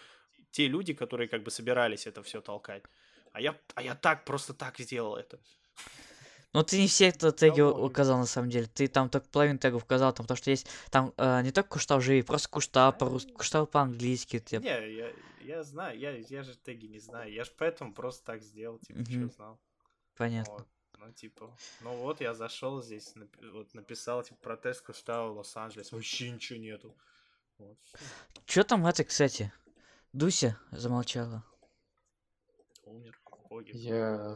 те 0.51 0.67
люди, 0.67 0.93
которые 0.93 1.29
как 1.29 1.45
бы 1.45 1.51
собирались 1.53 2.07
это 2.09 2.23
все 2.23 2.41
толкать. 2.41 2.83
А 3.33 3.41
я, 3.41 3.55
а 3.75 3.83
я 3.83 3.95
так, 3.95 4.25
просто 4.25 4.53
так 4.53 4.79
сделал 4.79 5.15
это. 5.15 5.39
Ну, 6.53 6.63
ты 6.63 6.79
не 6.81 6.87
все 6.89 7.09
это 7.09 7.33
теги 7.33 7.61
указал, 7.61 8.19
на 8.19 8.27
самом 8.27 8.49
деле. 8.49 8.67
Ты 8.67 8.89
там 8.89 9.11
только 9.11 9.29
половину 9.29 9.59
тегов 9.59 9.83
указал, 9.83 10.13
там, 10.15 10.25
потому 10.25 10.39
что 10.39 10.51
есть 10.51 10.67
там 10.91 11.13
э, 11.19 11.43
не 11.43 11.53
только 11.53 11.69
куштал 11.69 12.01
живи, 12.01 12.23
просто 12.23 12.49
куштал 12.49 12.97
по-русски, 12.97 13.31
куштал 13.33 13.67
по-английски. 13.67 14.39
типа. 14.39 14.63
Не, 14.63 14.95
я, 14.95 15.13
я 15.43 15.63
знаю, 15.65 15.99
я, 15.99 16.13
я 16.17 16.43
же 16.43 16.57
теги 16.57 16.87
не 16.87 16.99
знаю. 16.99 17.31
Я 17.31 17.45
же 17.45 17.53
поэтому 17.59 17.93
просто 17.93 18.25
так 18.25 18.43
сделал, 18.43 18.79
типа, 18.79 19.05
что 19.05 19.19
Мгм. 19.19 19.33
знал. 19.33 19.59
Понятно. 20.17 20.53
Вот. 20.55 20.67
Ну, 20.99 21.13
типа, 21.13 21.55
ну 21.83 21.95
вот 21.97 22.23
я 22.23 22.33
зашел 22.33 22.83
здесь, 22.83 23.13
напи- 23.17 23.51
вот 23.51 23.75
написал, 23.75 24.23
типа, 24.23 24.39
протест 24.41 24.81
Куштау 24.81 25.35
Лос-Анджелес. 25.35 25.93
Вообще 25.93 26.31
ничего 26.31 26.59
нету. 26.59 26.97
Вот. 27.59 27.77
Чё 28.47 28.65
там 28.65 28.87
это, 28.87 29.05
кстати? 29.05 29.53
Дуся 30.15 30.59
замолчала. 30.71 31.45
Умер. 32.85 33.21
Боги. 33.51 33.73
Я 33.77 34.35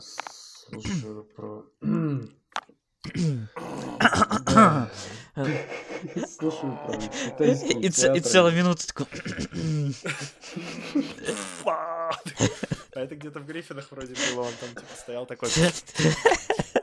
слушаю 0.70 1.24
про... 1.24 1.64
Слушаю 6.28 6.78
про 6.86 7.44
И, 7.44 8.20
целую 8.20 8.54
минуту 8.54 8.86
такой... 8.86 9.06
А 12.92 13.00
это 13.00 13.14
где-то 13.14 13.38
в 13.38 13.46
Гриффинах 13.46 13.90
вроде 13.92 14.14
было, 14.14 14.42
он 14.42 14.52
там 14.60 14.68
типа 14.70 14.96
стоял 14.96 15.24
такой, 15.24 15.48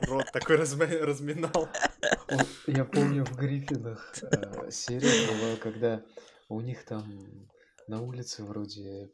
рот 0.06 0.24
такой 0.32 0.56
разми- 0.56 1.00
разминал. 1.00 1.68
Я 2.66 2.86
помню 2.86 3.26
в 3.26 3.36
Гриффинах 3.36 4.14
э, 4.22 4.70
серия 4.70 5.26
была, 5.28 5.56
когда 5.56 6.02
у 6.48 6.62
них 6.62 6.84
там 6.86 7.04
на 7.88 8.00
улице 8.00 8.42
вроде 8.42 9.10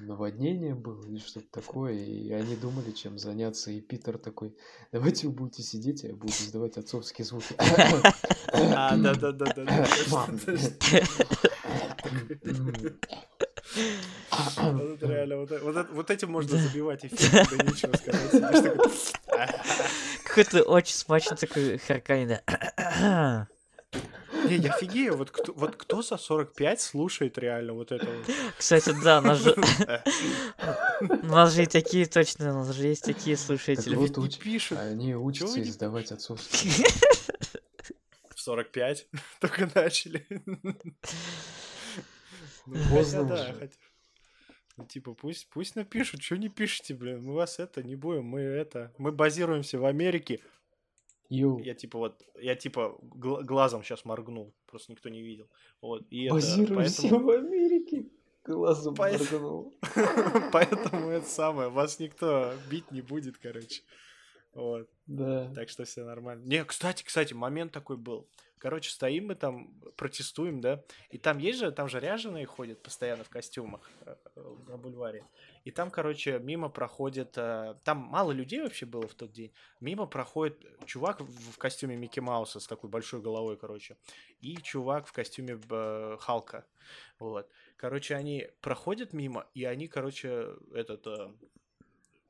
наводнение 0.00 0.74
было 0.74 1.04
или 1.06 1.18
что-то 1.18 1.46
такое, 1.50 1.94
и 1.94 2.32
они 2.32 2.56
думали, 2.56 2.90
чем 2.92 3.18
заняться, 3.18 3.70
и 3.70 3.80
Питер 3.80 4.18
такой, 4.18 4.56
давайте 4.92 5.26
вы 5.26 5.32
будете 5.32 5.62
сидеть, 5.62 6.04
а 6.04 6.08
я 6.08 6.14
буду 6.14 6.32
издавать 6.32 6.76
отцовские 6.76 7.24
звуки. 7.24 7.54
А, 8.52 8.96
да-да-да-да. 8.96 9.86
Вот 14.62 14.90
это 14.90 15.06
реально, 15.06 15.36
вот, 15.38 15.50
вот 15.62 15.90
вот 15.90 16.10
этим 16.10 16.30
можно 16.30 16.58
забивать 16.58 17.04
эфир, 17.04 17.46
да 17.50 17.56
нечего 17.64 17.92
сказать. 17.96 19.12
Какой-то 20.24 20.62
очень 20.62 20.94
смачный 20.94 21.36
такой 21.36 21.78
харкань, 21.78 22.28
да. 22.28 23.48
Не, 24.48 24.56
я 24.56 24.72
офигею, 24.74 25.16
вот 25.16 25.30
кто, 25.30 25.52
вот 25.52 25.76
кто 25.76 26.02
за 26.02 26.16
45 26.16 26.80
слушает 26.80 27.38
реально 27.38 27.72
вот 27.74 27.92
это 27.92 28.06
вот? 28.06 28.26
Кстати, 28.58 28.94
да, 29.02 29.18
у 29.18 29.22
нас 29.22 29.38
же... 29.40 29.54
У 31.00 31.26
нас 31.26 31.52
же 31.52 31.64
и 31.64 31.66
такие 31.66 32.06
точно, 32.06 32.50
у 32.52 32.64
нас 32.64 32.74
же 32.74 32.86
есть 32.86 33.04
такие 33.04 33.36
Так 33.36 33.44
слушатели. 33.46 33.94
вот 33.94 34.16
не 34.16 34.24
уч- 34.26 34.38
пишут. 34.40 34.78
они 34.78 35.14
учатся 35.14 35.60
издавать 35.62 36.10
отцовские 36.12 36.72
В 38.34 38.40
45 38.40 39.06
только 39.40 39.70
начали. 39.74 40.26
Ну, 42.66 42.76
Поздно 42.90 43.22
хотя 43.22 43.36
да, 43.36 43.42
уже. 43.42 43.52
хотя- 43.54 43.76
Ну, 44.76 44.84
типа, 44.86 45.14
пусть, 45.14 45.48
пусть 45.50 45.76
напишут, 45.76 46.22
что 46.22 46.36
не 46.36 46.48
пишете, 46.48 46.94
блин, 46.94 47.22
мы 47.24 47.34
вас 47.34 47.58
это 47.58 47.82
не 47.82 47.94
будем, 47.96 48.24
мы 48.24 48.40
это, 48.40 48.92
мы 48.98 49.12
базируемся 49.12 49.78
в 49.78 49.84
Америке. 49.84 50.40
Йоу, 51.28 51.58
Я 51.60 51.74
типа 51.74 51.98
вот, 51.98 52.22
я 52.40 52.54
типа 52.54 52.96
гл- 53.02 53.42
глазом 53.42 53.82
сейчас 53.82 54.04
моргнул, 54.04 54.54
просто 54.66 54.92
никто 54.92 55.08
не 55.08 55.22
видел. 55.22 55.48
Вот, 55.80 56.06
и 56.10 56.24
это, 56.24 56.34
базируемся 56.34 57.02
поэтому- 57.02 57.24
в 57.24 57.30
Америке. 57.30 58.06
Глазом 58.44 58.94
Поэт- 58.94 59.18
моргнул. 59.32 59.74
Поэтому 60.52 61.08
это 61.10 61.26
самое, 61.26 61.68
вас 61.68 61.98
никто 61.98 62.52
бить 62.70 62.90
не 62.92 63.00
будет, 63.02 63.38
короче. 63.38 63.82
Вот. 64.54 64.88
Да. 65.06 65.52
Так 65.54 65.68
что 65.68 65.84
все 65.84 66.04
нормально. 66.04 66.44
Не, 66.46 66.64
кстати, 66.64 67.02
кстати, 67.04 67.34
момент 67.34 67.72
такой 67.72 67.96
был. 67.96 68.28
Короче, 68.58 68.90
стоим 68.90 69.26
мы 69.26 69.34
там, 69.34 69.74
протестуем, 69.96 70.60
да, 70.60 70.82
и 71.10 71.18
там 71.18 71.38
есть 71.38 71.58
же, 71.58 71.70
там 71.72 71.88
же 71.88 72.00
ряженые 72.00 72.46
ходят 72.46 72.82
постоянно 72.82 73.22
в 73.22 73.28
костюмах 73.28 73.90
э, 74.06 74.16
э, 74.34 74.54
на 74.68 74.78
бульваре. 74.78 75.24
И 75.66 75.72
там, 75.72 75.90
короче, 75.90 76.38
мимо 76.38 76.68
проходит, 76.68 77.36
э, 77.36 77.74
там 77.82 77.98
мало 77.98 78.30
людей 78.30 78.62
вообще 78.62 78.86
было 78.86 79.08
в 79.08 79.14
тот 79.14 79.32
день, 79.32 79.52
мимо 79.80 80.06
проходит 80.06 80.64
чувак 80.86 81.20
в 81.20 81.58
костюме 81.58 81.96
Микки 81.96 82.20
Мауса 82.20 82.60
с 82.60 82.68
такой 82.68 82.88
большой 82.88 83.20
головой, 83.20 83.56
короче, 83.56 83.96
и 84.40 84.56
чувак 84.58 85.08
в 85.08 85.12
костюме 85.12 85.58
Халка, 86.20 86.64
вот. 87.18 87.50
Короче, 87.76 88.14
они 88.14 88.48
проходят 88.60 89.12
мимо, 89.12 89.48
и 89.54 89.64
они, 89.64 89.88
короче, 89.88 90.54
этот, 90.72 91.04
э, 91.08 91.32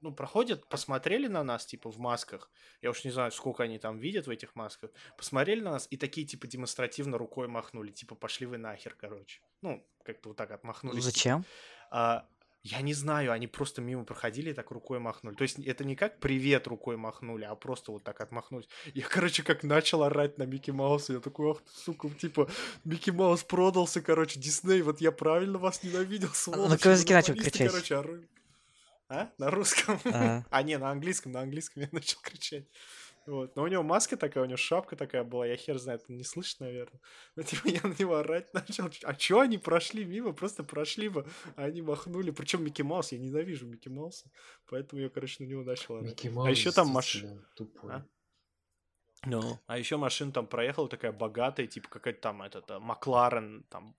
ну, 0.01 0.15
проходят, 0.15 0.67
посмотрели 0.71 1.27
на 1.27 1.45
нас, 1.45 1.67
типа, 1.67 1.91
в 1.91 1.99
масках, 1.99 2.51
я 2.81 2.89
уж 2.89 3.05
не 3.05 3.11
знаю, 3.11 3.33
сколько 3.33 3.65
они 3.65 3.79
там 3.79 3.99
видят 3.99 4.27
в 4.27 4.31
этих 4.31 4.55
масках, 4.55 4.93
посмотрели 5.19 5.61
на 5.61 5.73
нас 5.73 5.89
и 5.91 5.99
такие, 5.99 6.27
типа, 6.27 6.47
демонстративно 6.47 7.19
рукой 7.19 7.49
махнули, 7.49 7.91
типа, 7.91 8.15
пошли 8.15 8.47
вы 8.47 8.57
нахер, 8.57 8.95
короче. 8.99 9.43
Ну, 9.61 9.87
как-то 10.05 10.31
вот 10.31 10.39
так 10.39 10.53
отмахнулись. 10.53 11.05
типа. 11.05 11.13
Зачем? 11.13 11.45
А, 11.91 12.27
я 12.67 12.81
не 12.81 12.95
знаю, 12.95 13.33
они 13.33 13.47
просто 13.47 13.81
мимо 13.81 14.05
проходили 14.05 14.51
и 14.51 14.53
так 14.53 14.71
рукой 14.71 14.99
махнули. 14.99 15.37
То 15.37 15.43
есть 15.43 15.59
это 15.61 15.85
не 15.85 15.95
как 15.95 16.19
привет 16.19 16.67
рукой 16.67 16.97
махнули, 16.97 17.45
а 17.45 17.55
просто 17.55 17.93
вот 17.93 18.03
так 18.03 18.21
отмахнулись. 18.21 18.69
Я, 18.93 19.07
короче, 19.07 19.43
как 19.43 19.63
начал 19.63 20.03
орать 20.03 20.37
на 20.39 20.45
Микки 20.45 20.73
Мауса, 20.73 21.15
я 21.15 21.21
такой, 21.21 21.53
ах 21.53 21.63
сука, 21.85 22.11
типа, 22.11 22.51
Микки 22.85 23.11
Маус 23.11 23.45
продался, 23.45 24.03
короче, 24.03 24.41
Дисней, 24.41 24.83
вот 24.83 25.01
я 25.01 25.13
правильно 25.13 25.59
вас 25.59 25.83
ненавидел, 25.85 26.31
сволочи. 26.31 26.77
каком 26.77 26.93
языке 26.93 27.15
начал 27.15 27.35
монополисты, 27.35 27.59
кричать? 27.59 27.71
Короче, 27.71 27.97
ору. 27.97 28.19
А? 29.09 29.31
На 29.39 29.51
русском? 29.51 30.01
А. 30.07 30.43
А, 30.51 30.63
не, 30.63 30.77
на 30.79 30.91
английском, 30.91 31.33
на 31.33 31.41
английском 31.41 31.83
я 31.83 31.89
начал 31.93 32.19
кричать. 32.21 32.65
Вот. 33.27 33.57
Но 33.57 33.63
у 33.63 33.67
него 33.67 33.83
маска 33.83 34.17
такая, 34.17 34.45
у 34.45 34.47
него 34.47 34.57
шапка 34.57 34.97
такая 34.97 35.25
была, 35.25 35.47
я 35.47 35.57
хер 35.57 35.79
знает, 35.79 36.09
не 36.09 36.23
слышно, 36.23 36.67
наверное. 36.67 37.01
Но 37.35 37.43
типа 37.43 37.69
я 37.69 37.81
на 37.83 37.95
него 37.99 38.17
орать 38.17 38.53
начал. 38.55 38.89
А 39.03 39.15
чё 39.15 39.41
они 39.41 39.59
прошли 39.59 40.05
мимо? 40.05 40.33
Просто 40.33 40.63
прошли 40.63 41.09
бы, 41.09 41.27
а 41.57 41.65
они 41.65 41.83
махнули. 41.83 42.31
Причем 42.31 42.65
Микки 42.65 42.83
Маус, 42.83 43.13
я 43.13 43.19
ненавижу 43.19 43.67
Микки 43.67 43.89
Мауса, 43.89 44.31
поэтому 44.71 45.03
я, 45.03 45.09
короче, 45.09 45.43
на 45.43 45.49
него 45.49 45.63
начал 45.63 45.97
орать. 45.97 46.11
Микки 46.11 46.29
Маус 46.29 46.47
А 46.47 46.51
еще 46.51 46.71
там 46.73 46.97
тупой. 47.57 47.93
А? 47.93 48.07
Ну, 49.25 49.59
а 49.67 49.79
еще 49.79 49.97
машина 49.97 50.31
там 50.31 50.47
проехала 50.47 50.89
такая 50.89 51.13
богатая, 51.13 51.67
типа 51.67 51.89
какая-то 51.89 52.21
там 52.21 52.43
этот 52.43 52.71
а, 52.71 52.79
Макларен 52.79 53.65
там 53.71 53.97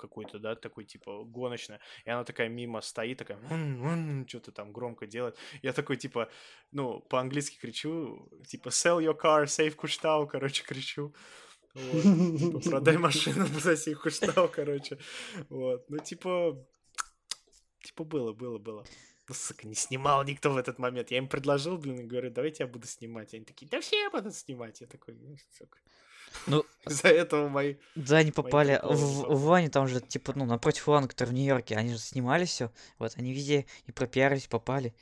какой-то, 0.00 0.38
да, 0.38 0.56
такой 0.56 0.84
типа 0.84 1.24
гоночная, 1.24 1.80
и 2.04 2.10
она 2.10 2.24
такая 2.24 2.48
мимо 2.48 2.80
стоит, 2.80 3.18
такая 3.18 3.38
что-то 4.26 4.52
там 4.52 4.72
громко 4.72 5.06
делает. 5.06 5.36
Я 5.62 5.72
такой 5.72 5.96
типа, 5.96 6.28
ну, 6.72 7.00
по-английски 7.00 7.58
кричу, 7.60 8.28
типа 8.46 8.68
sell 8.68 8.98
your 8.98 9.18
car, 9.18 9.44
save 9.44 9.74
Куштау, 9.74 10.26
короче, 10.26 10.64
кричу. 10.64 11.14
Вот. 11.74 12.02
Типа, 12.38 12.60
продай 12.70 12.96
машину, 12.96 13.46
хоть 13.94 14.14
что, 14.14 14.48
короче. 14.48 14.98
Вот. 15.48 15.88
Ну, 15.88 15.98
типа... 15.98 16.66
Типа 17.82 18.04
было, 18.04 18.32
было, 18.32 18.58
было. 18.58 18.84
Ну, 19.28 19.34
сука, 19.34 19.66
не 19.66 19.74
снимал 19.74 20.24
никто 20.24 20.50
в 20.50 20.56
этот 20.56 20.78
момент. 20.78 21.10
Я 21.10 21.18
им 21.18 21.28
предложил, 21.28 21.78
блин, 21.78 22.00
и 22.00 22.02
говорю, 22.04 22.30
давайте 22.30 22.64
я 22.64 22.66
буду 22.66 22.86
снимать. 22.86 23.32
Они 23.32 23.44
такие, 23.44 23.68
да 23.70 23.80
все 23.80 24.10
будут 24.10 24.34
снимать. 24.34 24.80
Я 24.80 24.86
такой, 24.86 25.14
ну, 25.14 25.36
сука. 25.56 25.78
Ну, 26.46 26.64
Из-за 26.86 27.08
этого 27.08 27.48
мои... 27.48 27.76
да, 27.94 28.18
они 28.18 28.32
попали 28.32 28.80
в, 28.82 29.34
в 29.34 29.44
Ване, 29.44 29.68
там 29.68 29.88
же, 29.88 30.00
типа, 30.00 30.32
ну, 30.36 30.44
напротив 30.44 30.86
Вана, 30.86 31.08
который 31.08 31.30
в 31.30 31.32
Нью-Йорке, 31.32 31.76
они 31.76 31.92
же 31.92 31.98
снимали 31.98 32.44
все. 32.44 32.70
Вот, 32.98 33.12
они 33.16 33.32
везде 33.32 33.66
и 33.86 33.92
пропиарились, 33.92 34.46
попали. 34.46 34.94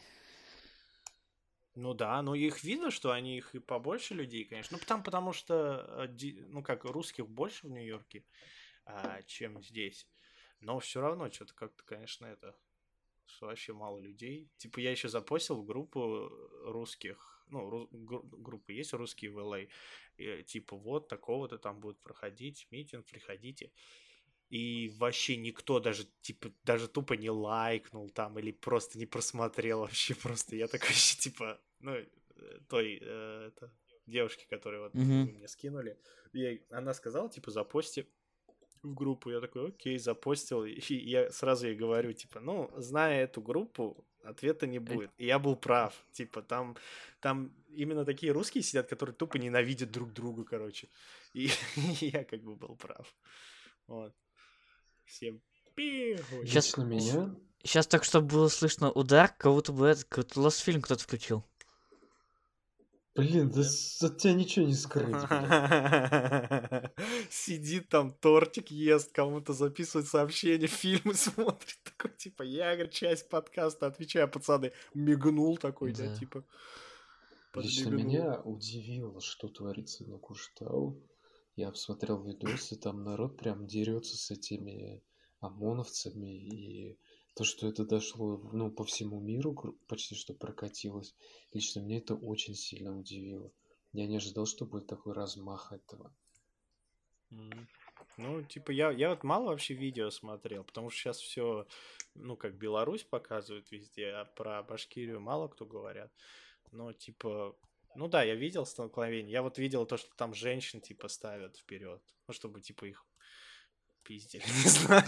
Ну 1.75 1.95
да, 1.95 2.21
ну 2.23 2.35
их 2.35 2.65
видно, 2.65 2.91
что 2.91 3.13
они 3.13 3.37
их 3.37 3.55
и 3.55 3.61
побольше 3.61 4.15
людей, 4.15 4.45
конечно. 4.45 4.77
Ну 4.77 4.85
там 4.85 5.05
потому 5.05 5.33
что, 5.33 6.09
э, 6.21 6.33
ну 6.49 6.63
как, 6.63 6.85
русских 6.85 7.29
больше 7.29 7.69
в 7.69 7.71
Нью-Йорке, 7.71 8.25
а, 8.85 9.23
чем 9.23 9.63
здесь. 9.63 10.09
Но 10.61 10.81
все 10.81 11.01
равно 11.01 11.31
что-то 11.31 11.55
как-то, 11.55 11.85
конечно, 11.85 12.27
это 12.27 12.57
что 13.31 13.47
вообще 13.47 13.73
мало 13.73 13.99
людей. 13.99 14.49
Типа 14.57 14.81
я 14.81 14.91
еще 14.91 15.09
запостил 15.09 15.57
в 15.57 15.65
группу 15.65 16.29
русских, 16.65 17.45
ну 17.49 17.69
ру- 17.69 17.89
гру- 17.91 18.23
группы 18.23 18.73
есть 18.73 18.93
русские 18.93 19.31
в 19.31 19.39
LA, 19.39 19.69
и, 20.17 20.43
типа 20.43 20.77
вот 20.77 21.09
такого-то 21.09 21.59
там 21.59 21.81
будет 21.81 21.99
проходить 22.01 22.67
митинг, 22.71 23.07
приходите. 23.07 23.71
И 24.51 24.89
вообще 24.97 25.37
никто 25.37 25.79
даже, 25.79 26.05
типа, 26.23 26.51
даже 26.65 26.89
тупо 26.89 27.13
не 27.15 27.29
лайкнул 27.29 28.09
там 28.09 28.39
или 28.39 28.51
просто 28.51 28.99
не 28.99 29.05
просмотрел 29.05 29.81
вообще 29.81 30.15
просто. 30.15 30.57
Я 30.57 30.69
такой, 30.69 30.95
типа, 31.19 31.61
ну, 31.81 31.93
э, 31.93 32.07
той, 32.69 32.99
э, 33.01 33.49
это, 33.49 33.71
девушке, 34.07 34.47
которую 34.49 34.85
вот 34.85 34.95
вы 34.95 35.33
мне 35.33 35.49
скинули, 35.49 35.99
ей, 36.33 36.65
она 36.71 36.95
сказала, 36.95 37.29
типа, 37.29 37.51
запости 37.51 38.09
в 38.83 38.95
группу. 38.95 39.31
Я 39.31 39.41
такой, 39.41 39.69
окей, 39.69 39.99
запостил. 39.99 40.65
И 40.65 40.81
я 40.95 41.31
сразу 41.31 41.67
ей 41.67 41.77
говорю, 41.77 42.13
типа, 42.13 42.41
ну, 42.41 42.71
зная 42.77 43.25
эту 43.25 43.41
группу, 43.41 44.05
ответа 44.25 44.67
не 44.67 44.79
будет. 44.79 45.11
И 45.19 45.27
я 45.27 45.39
был 45.39 45.57
прав. 45.57 45.95
Типа, 46.13 46.43
там, 46.43 46.77
там 47.21 47.53
именно 47.69 48.05
такие 48.05 48.33
русские 48.33 48.63
сидят, 48.63 48.89
которые 48.89 49.15
тупо 49.15 49.37
ненавидят 49.37 49.91
друг 49.91 50.13
друга, 50.13 50.45
короче. 50.45 50.89
И 51.33 51.51
я 52.01 52.25
как 52.25 52.43
бы 52.43 52.57
был 52.57 52.77
прав. 52.77 53.15
Вот. 53.87 54.15
Всем 55.05 55.41
Щас- 56.45 56.67
Лично 56.67 56.83
меня 56.83 57.35
Сейчас 57.63 57.87
так, 57.87 58.05
чтобы 58.05 58.29
было 58.29 58.49
слышно 58.49 58.91
удар, 58.91 59.35
как 59.37 59.53
будто 59.53 59.73
бы 59.73 59.87
этот 59.87 60.05
какой-то 60.05 60.41
Lost 60.41 60.63
фильм 60.63 60.81
кто-то 60.81 61.03
включил. 61.03 61.45
Блин, 63.19 63.51
да 63.51 63.63
от 63.63 64.19
тебя 64.19 64.33
ничего 64.33 64.65
не 64.65 64.75
скрыть. 64.75 65.09
Сидит 67.31 67.89
там, 67.89 68.13
тортик 68.13 68.71
ест, 68.71 69.11
кому-то 69.11 69.53
записывает 69.53 70.07
сообщения, 70.07 70.67
фильмы 70.69 71.15
смотрит. 71.15 71.79
Такой, 71.83 72.13
типа, 72.17 72.45
я, 72.45 72.75
говорит, 72.75 72.93
часть 72.93 73.29
подкаста, 73.29 73.89
отвечаю, 73.89 74.31
пацаны, 74.31 74.71
мигнул 74.95 75.57
такой, 75.57 75.93
да, 75.95 76.15
типа. 76.15 76.45
Лично 77.57 77.89
меня 77.89 78.41
удивило, 78.43 79.21
что 79.21 79.49
творится 79.49 80.05
на 80.05 80.19
Куштау. 80.19 81.03
Я 81.57 81.71
посмотрел 81.73 82.23
видосы, 82.23 82.77
там 82.77 83.03
народ 83.03 83.37
прям 83.37 83.67
дерется 83.67 84.17
с 84.17 84.31
этими 84.31 85.03
ОМОНовцами, 85.41 86.37
и 86.37 86.97
то, 87.39 87.45
что 87.45 87.69
это 87.69 87.85
дошло, 87.85 88.41
ну, 88.53 88.69
по 88.69 88.85
всему 88.85 89.21
миру, 89.21 89.55
почти 89.87 90.17
что 90.17 90.35
прокатилось, 90.35 91.15
лично 91.53 91.79
меня 91.79 91.99
это 91.99 92.17
очень 92.17 92.57
сильно 92.57 92.99
удивило. 92.99 93.53
Я 93.93 94.09
не 94.09 94.17
ожидал, 94.17 94.45
что 94.45 94.67
будет 94.67 94.89
такой 94.89 95.13
размах 95.13 95.73
этого. 95.73 96.13
Мгм. 97.31 97.69
Ну, 98.17 98.43
типа, 98.43 98.73
я, 98.73 98.91
я 98.91 99.11
вот 99.11 99.23
мало 99.23 99.51
вообще 99.51 99.75
видео 99.75 100.11
смотрел, 100.11 100.65
потому 100.65 100.91
что 100.91 100.99
сейчас 101.01 101.19
все, 101.21 101.69
ну, 102.17 102.37
как 102.37 102.59
Беларусь 102.59 103.05
показывают 103.05 103.71
везде, 103.71 104.09
а 104.09 104.25
про 104.25 104.65
Башкирию 104.65 105.21
мало 105.21 105.47
кто 105.47 105.65
говорят. 105.65 106.11
Но, 106.73 106.93
типа, 106.93 107.57
ну 107.95 108.09
да, 108.09 108.25
я 108.25 108.35
видел 108.35 108.67
столкновение. 108.67 109.31
Я 109.31 109.43
вот 109.43 109.59
видел 109.59 109.87
то, 109.87 109.97
что 109.97 110.11
там 110.17 110.35
женщин, 110.35 110.81
типа, 110.81 111.07
ставят 111.07 111.57
вперед. 111.57 112.03
Ну, 112.27 112.35
чтобы, 112.35 112.61
типа, 112.61 112.87
их 112.87 113.07
пиздили, 114.03 114.43
не 114.65 114.69
знаю. 114.69 115.05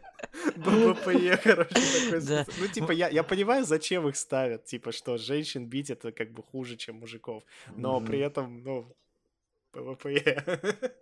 ББПЕ, 0.56 1.36
короче, 1.44 1.74
такой. 1.74 2.20
Да. 2.20 2.46
Ну, 2.60 2.68
типа, 2.68 2.92
я, 2.92 3.08
я 3.08 3.22
понимаю, 3.22 3.64
зачем 3.64 4.08
их 4.08 4.16
ставят. 4.16 4.64
Типа, 4.64 4.92
что 4.92 5.16
женщин 5.18 5.66
бить 5.66 5.90
это 5.90 6.12
как 6.12 6.32
бы 6.32 6.42
хуже, 6.42 6.76
чем 6.76 6.96
мужиков. 6.96 7.42
Но 7.76 8.00
при 8.00 8.20
этом, 8.20 8.62
ну, 8.62 8.96
ПВПЕ. 9.72 10.44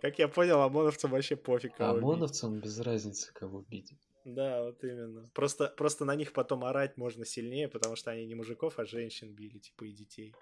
Как 0.00 0.18
я 0.18 0.28
понял, 0.28 0.60
ОМОНовцам 0.60 1.10
вообще 1.10 1.34
пофиг. 1.36 1.74
Кого 1.76 1.94
бить. 1.94 2.02
ОМОНовцам 2.04 2.60
без 2.60 2.78
разницы, 2.78 3.32
кого 3.32 3.64
бить. 3.68 3.92
Да, 4.24 4.62
вот 4.62 4.84
именно. 4.84 5.24
Просто, 5.34 5.68
просто 5.76 6.04
на 6.04 6.14
них 6.14 6.32
потом 6.32 6.64
орать 6.64 6.96
можно 6.96 7.24
сильнее, 7.24 7.68
потому 7.68 7.96
что 7.96 8.10
они 8.10 8.26
не 8.26 8.34
мужиков, 8.34 8.78
а 8.78 8.84
женщин 8.84 9.34
били, 9.34 9.58
типа, 9.58 9.84
и 9.84 9.92
детей. 9.92 10.34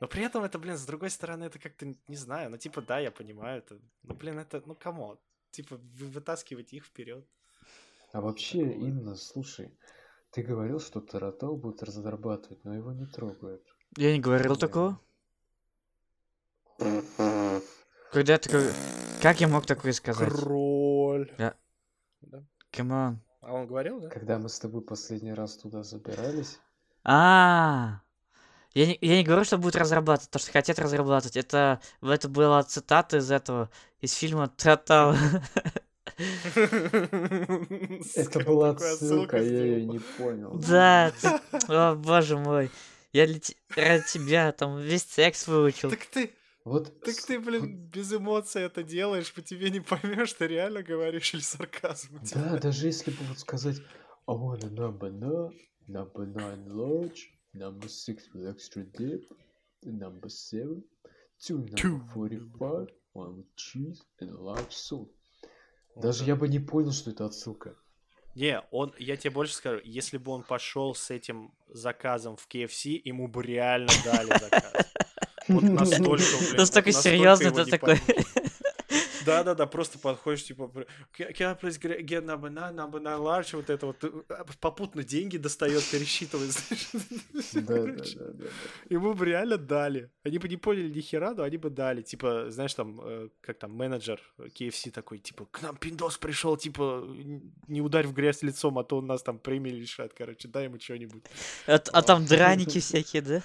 Но 0.00 0.08
при 0.08 0.24
этом 0.24 0.44
это, 0.44 0.58
блин, 0.58 0.76
с 0.76 0.84
другой 0.84 1.10
стороны, 1.10 1.44
это 1.44 1.58
как-то, 1.58 1.86
не 1.86 2.16
знаю, 2.16 2.50
ну, 2.50 2.58
типа, 2.58 2.82
да, 2.82 2.98
я 2.98 3.10
понимаю 3.10 3.58
это. 3.58 3.78
Ну, 4.02 4.14
блин, 4.14 4.38
это, 4.38 4.62
ну, 4.66 4.74
кому? 4.74 5.18
Типа, 5.50 5.76
вы 5.76 6.06
вытаскивать 6.06 6.72
их 6.72 6.84
вперед. 6.84 7.24
А 8.12 8.20
вообще, 8.20 8.64
Такого. 8.64 8.84
Инна, 8.86 9.16
слушай, 9.16 9.76
ты 10.30 10.42
говорил, 10.42 10.80
что 10.80 11.00
Таратол 11.00 11.56
будет 11.56 11.82
разрабатывать, 11.82 12.64
но 12.64 12.74
его 12.74 12.92
не 12.92 13.06
трогают. 13.06 13.62
Я 13.96 14.12
не 14.12 14.20
говорил 14.20 14.54
Да. 14.54 14.60
такого. 14.60 15.00
Когда 18.12 18.38
такой... 18.38 18.70
Как 19.22 19.40
я 19.40 19.48
мог 19.48 19.66
такое 19.66 19.92
сказать? 19.92 20.28
Кроль. 20.28 21.32
Да. 21.38 21.54
Да. 22.20 22.44
Come 22.70 22.99
on. 22.99 23.20
А 23.40 23.52
он 23.54 23.66
говорил, 23.66 24.00
да? 24.00 24.08
Когда 24.08 24.38
мы 24.38 24.48
с 24.48 24.58
тобой 24.58 24.82
последний 24.82 25.32
раз 25.32 25.56
туда 25.56 25.82
забирались, 25.82 26.58
А, 27.04 28.00
я 28.74 28.86
не, 28.86 28.98
я 29.00 29.16
не 29.18 29.24
говорю, 29.24 29.44
что 29.44 29.56
будет 29.58 29.76
разрабатывать, 29.76 30.30
то, 30.30 30.38
что 30.38 30.52
хотят 30.52 30.78
разрабатывать. 30.78 31.36
Это, 31.36 31.80
это 32.02 32.28
была 32.28 32.62
цитата 32.64 33.18
из 33.18 33.30
этого, 33.30 33.70
из 34.00 34.12
фильма 34.12 34.48
Татал. 34.48 35.14
это 38.14 38.40
была 38.44 38.70
отсылка, 38.70 39.36
я 39.36 39.64
ее 39.64 39.84
не 39.84 39.98
понял. 39.98 40.54
Да, 40.58 41.12
о 41.68 41.94
боже 41.94 42.36
мой. 42.38 42.70
Я 43.12 43.26
ради 43.76 44.04
тебя 44.12 44.52
там 44.52 44.78
весь 44.78 45.04
секс 45.04 45.46
выучил. 45.46 45.90
Так 45.90 46.04
ты, 46.06 46.30
Вот 46.64 47.00
так 47.00 47.14
ты, 47.14 47.38
блин, 47.40 47.76
без 47.92 48.12
эмоций 48.12 48.62
это 48.62 48.82
делаешь, 48.82 49.32
по 49.32 49.40
тебе 49.42 49.70
не 49.70 49.80
поймешь, 49.80 50.32
ты 50.34 50.46
реально 50.46 50.82
говоришь 50.82 51.32
или 51.34 51.40
сарказм. 51.40 52.18
Да, 52.34 52.58
даже 52.58 52.86
если 52.88 53.10
бы 53.10 53.18
вот 53.28 53.38
сказать 53.38 53.76
I 54.28 54.34
want 54.34 54.64
a 54.64 54.68
number 54.68 55.10
nine, 55.10 55.52
number 55.86 56.26
nine 56.26 56.66
large, 56.68 57.30
number 57.54 57.88
six 57.88 58.24
with 58.34 58.48
extra 58.48 58.82
dip, 58.82 59.22
number 59.82 60.28
seven, 60.28 60.82
two 61.40 61.58
number 61.58 61.76
Two. 61.76 62.00
forty-five, 62.12 62.88
one 63.12 63.36
with 63.36 63.54
cheese 63.56 64.02
and 64.20 64.30
a 64.30 64.40
large 64.42 64.72
salt. 64.72 65.08
Вот 65.96 66.02
Даже 66.02 66.20
да. 66.20 66.26
я 66.26 66.36
бы 66.36 66.46
не 66.46 66.58
понял, 66.58 66.92
что 66.92 67.10
это 67.10 67.24
отсылка. 67.24 67.74
Не, 68.34 68.60
он, 68.70 68.94
я 68.98 69.16
тебе 69.16 69.30
больше 69.30 69.54
скажу, 69.54 69.80
если 69.82 70.18
бы 70.18 70.30
он 70.30 70.42
пошел 70.42 70.94
с 70.94 71.10
этим 71.10 71.54
заказом 71.68 72.36
в 72.36 72.46
KFC, 72.46 73.00
ему 73.02 73.28
бы 73.28 73.42
реально 73.42 73.90
дали 74.04 74.28
заказ. 74.38 74.72
Вот 75.48 75.62
настолько, 75.62 76.08
блин, 76.08 76.56
Настолько 76.56 76.90
вот 76.90 77.02
серьезно 77.02 77.50
не 77.50 77.64
такой. 77.66 78.00
Да-да-да, 79.26 79.66
просто 79.66 79.98
подходишь, 79.98 80.44
типа, 80.44 80.70
can 81.18 81.50
I 81.50 81.54
please 81.54 81.78
get 81.80 82.24
number 82.24 82.48
nine, 82.48 82.74
number 82.74 83.00
nine 83.00 83.18
large, 83.18 83.56
вот 83.56 83.68
это 83.68 83.86
вот, 83.86 84.02
э, 84.04 84.10
попутно 84.60 85.02
деньги 85.02 85.36
достает, 85.36 85.82
пересчитывает. 85.90 86.54
Ему 88.88 89.14
бы 89.14 89.26
реально 89.26 89.58
дали. 89.58 90.10
Они 90.22 90.38
бы 90.38 90.48
не 90.48 90.56
поняли 90.56 90.88
ни 90.88 91.00
хера, 91.00 91.34
но 91.34 91.42
они 91.42 91.56
бы 91.56 91.70
дали. 91.70 92.02
Типа, 92.02 92.50
знаешь, 92.50 92.74
там, 92.74 93.00
э, 93.02 93.28
как 93.40 93.58
там, 93.58 93.72
менеджер 93.72 94.20
KFC 94.38 94.90
такой, 94.90 95.18
типа, 95.18 95.46
к 95.50 95.62
нам 95.62 95.76
пиндос 95.76 96.18
пришел, 96.18 96.56
типа, 96.56 97.04
не 97.68 97.80
ударь 97.80 98.06
в 98.06 98.12
грязь 98.12 98.42
лицом, 98.42 98.78
а 98.78 98.84
то 98.84 98.98
он 98.98 99.06
нас 99.06 99.22
там 99.22 99.38
премии 99.38 99.70
лишат, 99.70 100.12
короче, 100.14 100.48
дай 100.48 100.64
ему 100.64 100.78
что-нибудь. 100.78 101.24
А, 101.66 101.74
а 101.74 102.02
там 102.02 102.24
драники 102.24 102.78
всякие, 102.80 103.22
да? 103.22 103.42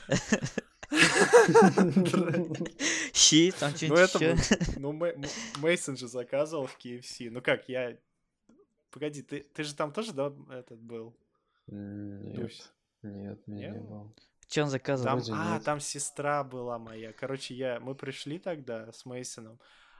Щи, 3.13 3.51
там 3.59 3.71
Ну, 3.71 3.77
что-нибудь 3.77 3.99
это 3.99 4.25
еще. 4.25 4.79
ну, 4.79 5.05
М- 5.05 5.23
Мейсон 5.57 5.97
же 5.97 6.07
заказывал 6.07 6.67
в 6.67 6.77
KFC. 6.77 7.29
Ну 7.29 7.41
как, 7.41 7.67
я... 7.69 7.97
Погоди, 8.91 9.21
ты, 9.21 9.41
ты 9.41 9.63
же 9.63 9.73
там 9.73 9.93
тоже, 9.93 10.13
да, 10.13 10.33
этот 10.49 10.79
был? 10.79 11.15
Нет, 11.67 12.51
меня 13.47 13.47
Не 13.47 13.71
было? 13.79 14.11
Че 14.47 14.63
он 14.63 14.69
заказывал? 14.69 15.21
Там, 15.23 15.35
а, 15.39 15.53
нет. 15.53 15.63
там 15.63 15.79
сестра 15.79 16.43
была 16.43 16.77
моя. 16.77 17.13
Короче, 17.13 17.55
я, 17.55 17.79
мы 17.79 17.95
пришли 17.95 18.37
тогда 18.37 18.91
с 18.91 19.05
Мейсоном, 19.05 19.59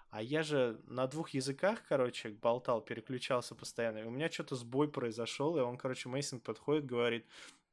а 0.09 0.21
я 0.21 0.43
же 0.43 0.81
на 0.87 1.07
двух 1.07 1.29
языках, 1.29 1.79
короче, 1.87 2.29
болтал, 2.29 2.81
переключался 2.81 3.55
постоянно. 3.55 3.99
И 3.99 4.03
у 4.03 4.09
меня 4.09 4.29
что-то 4.29 4.55
сбой 4.57 4.91
произошел, 4.91 5.57
и 5.57 5.61
он, 5.61 5.77
короче, 5.77 6.09
Мейсон 6.09 6.41
подходит, 6.41 6.85
говорит, 6.85 7.25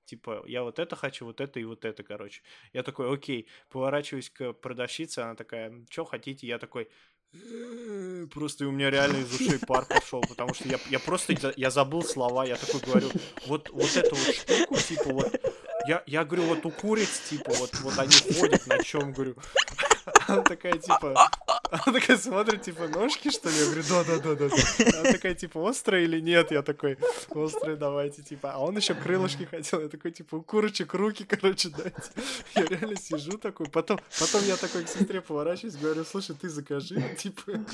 типа, 0.09 0.42
я 0.46 0.62
вот 0.62 0.78
это 0.78 0.96
хочу, 0.96 1.24
вот 1.26 1.40
это 1.40 1.61
и 1.61 1.64
вот 1.64 1.84
это, 1.84 2.02
короче. 2.02 2.42
Я 2.72 2.82
такой, 2.82 3.12
окей, 3.12 3.46
поворачиваюсь 3.68 4.30
к 4.30 4.52
продавщице, 4.54 5.20
она 5.20 5.34
такая, 5.34 5.72
что 5.90 6.04
хотите? 6.04 6.46
Я 6.46 6.59
такой, 6.59 6.88
«Э, 7.34 8.26
Просто 8.32 8.66
у 8.66 8.70
меня 8.70 8.90
реально 8.90 9.18
из 9.18 9.34
ушей 9.34 9.59
пар 9.59 9.84
пошел, 9.84 10.22
потому 10.22 10.54
что 10.54 10.66
я, 10.68 10.78
я 10.88 10.98
просто 10.98 11.34
я 11.56 11.70
забыл 11.70 12.02
слова, 12.02 12.46
я 12.46 12.56
такой 12.56 12.80
говорю, 12.80 13.11
вот, 13.46 13.68
вот 13.70 13.96
эту 13.96 14.14
вот 14.14 14.34
штуку, 14.34 14.76
типа 14.76 15.12
вот, 15.12 15.40
я, 15.86 16.02
я 16.06 16.24
говорю, 16.24 16.44
вот 16.44 16.66
у 16.66 16.70
куриц, 16.70 17.20
типа, 17.28 17.52
вот, 17.54 17.74
вот 17.80 17.98
они 17.98 18.12
ходят 18.38 18.66
на 18.66 18.82
чем, 18.82 19.12
говорю. 19.12 19.36
Она 20.26 20.42
такая, 20.42 20.78
типа, 20.78 21.30
она 21.71 21.99
такая 21.99 22.16
смотрит, 22.16 22.62
типа, 22.62 22.89
ножки, 22.89 23.31
что 23.31 23.49
ли? 23.49 23.57
Я 23.57 23.64
говорю, 23.66 23.83
да-да-да-да. 23.89 25.01
Она 25.01 25.12
такая, 25.12 25.35
типа, 25.35 25.69
острая 25.69 26.03
или 26.03 26.21
нет? 26.21 26.51
Я 26.51 26.62
такой, 26.62 26.99
острые 27.31 27.77
давайте, 27.77 28.23
типа. 28.23 28.53
А 28.53 28.59
он 28.59 28.77
еще 28.77 28.95
крылышки 28.95 29.45
хотел. 29.45 29.81
Я 29.81 29.89
такой, 29.89 30.11
типа, 30.11 30.37
у 30.37 30.43
курочек 30.43 30.95
руки, 30.95 31.25
короче, 31.25 31.69
дайте. 31.71 32.11
Я 32.55 32.64
реально 32.64 32.97
сижу 32.97 33.39
такой. 33.39 33.66
Потом, 33.66 34.01
потом 34.19 34.45
я 34.45 34.57
такой 34.57 34.85
к 34.85 34.89
сестре 34.89 35.21
поворачиваюсь, 35.21 35.77
говорю, 35.77 36.05
слушай, 36.05 36.35
ты 36.35 36.49
закажи, 36.49 37.03
типа. 37.19 37.64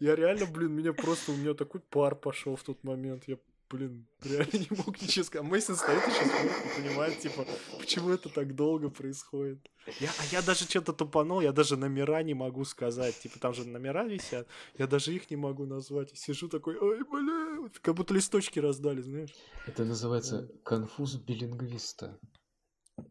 Я 0.00 0.16
реально, 0.16 0.46
блин, 0.46 0.72
меня 0.72 0.92
просто, 0.92 1.32
у 1.32 1.36
меня 1.36 1.54
такой 1.54 1.80
пар 1.80 2.14
пошел 2.14 2.56
в 2.56 2.62
тот 2.62 2.82
момент. 2.84 3.24
Я 3.26 3.36
блин, 3.70 4.06
реально 4.22 4.58
не 4.58 4.76
мог 4.76 5.00
ничего 5.00 5.24
сказать. 5.24 5.48
Мейсон 5.48 5.76
стоит 5.76 6.06
и 6.06 6.10
сейчас 6.10 6.64
не 6.64 6.82
понимает, 6.82 7.18
типа, 7.18 7.46
почему 7.78 8.10
это 8.10 8.28
так 8.28 8.54
долго 8.54 8.90
происходит. 8.90 9.58
Я, 10.00 10.10
а 10.18 10.24
я 10.32 10.42
даже 10.42 10.64
что-то 10.64 10.92
тупанул, 10.92 11.40
я 11.40 11.52
даже 11.52 11.76
номера 11.76 12.22
не 12.22 12.34
могу 12.34 12.64
сказать. 12.64 13.18
Типа, 13.18 13.38
там 13.38 13.54
же 13.54 13.66
номера 13.66 14.04
висят, 14.04 14.48
я 14.78 14.86
даже 14.86 15.14
их 15.14 15.30
не 15.30 15.36
могу 15.36 15.66
назвать. 15.66 16.12
И 16.12 16.16
сижу 16.16 16.48
такой, 16.48 16.76
ой, 16.78 17.04
бля, 17.04 17.68
как 17.82 17.94
будто 17.94 18.14
листочки 18.14 18.58
раздали, 18.58 19.02
знаешь. 19.02 19.34
Это 19.66 19.84
называется 19.84 20.48
конфуз 20.64 21.16
билингвиста. 21.16 22.18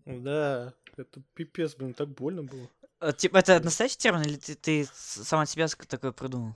Да, 0.05 0.73
это 0.97 1.21
пипец, 1.33 1.75
блин, 1.75 1.93
так 1.93 2.09
больно 2.09 2.43
было. 2.43 2.69
А, 2.99 3.11
типа, 3.11 3.37
это 3.37 3.59
настоящий 3.59 3.97
термин, 3.97 4.21
или 4.21 4.37
ты, 4.37 4.55
ты 4.55 4.87
сам 4.93 5.41
от 5.41 5.49
себя 5.49 5.67
такое 5.67 6.11
придумал? 6.11 6.55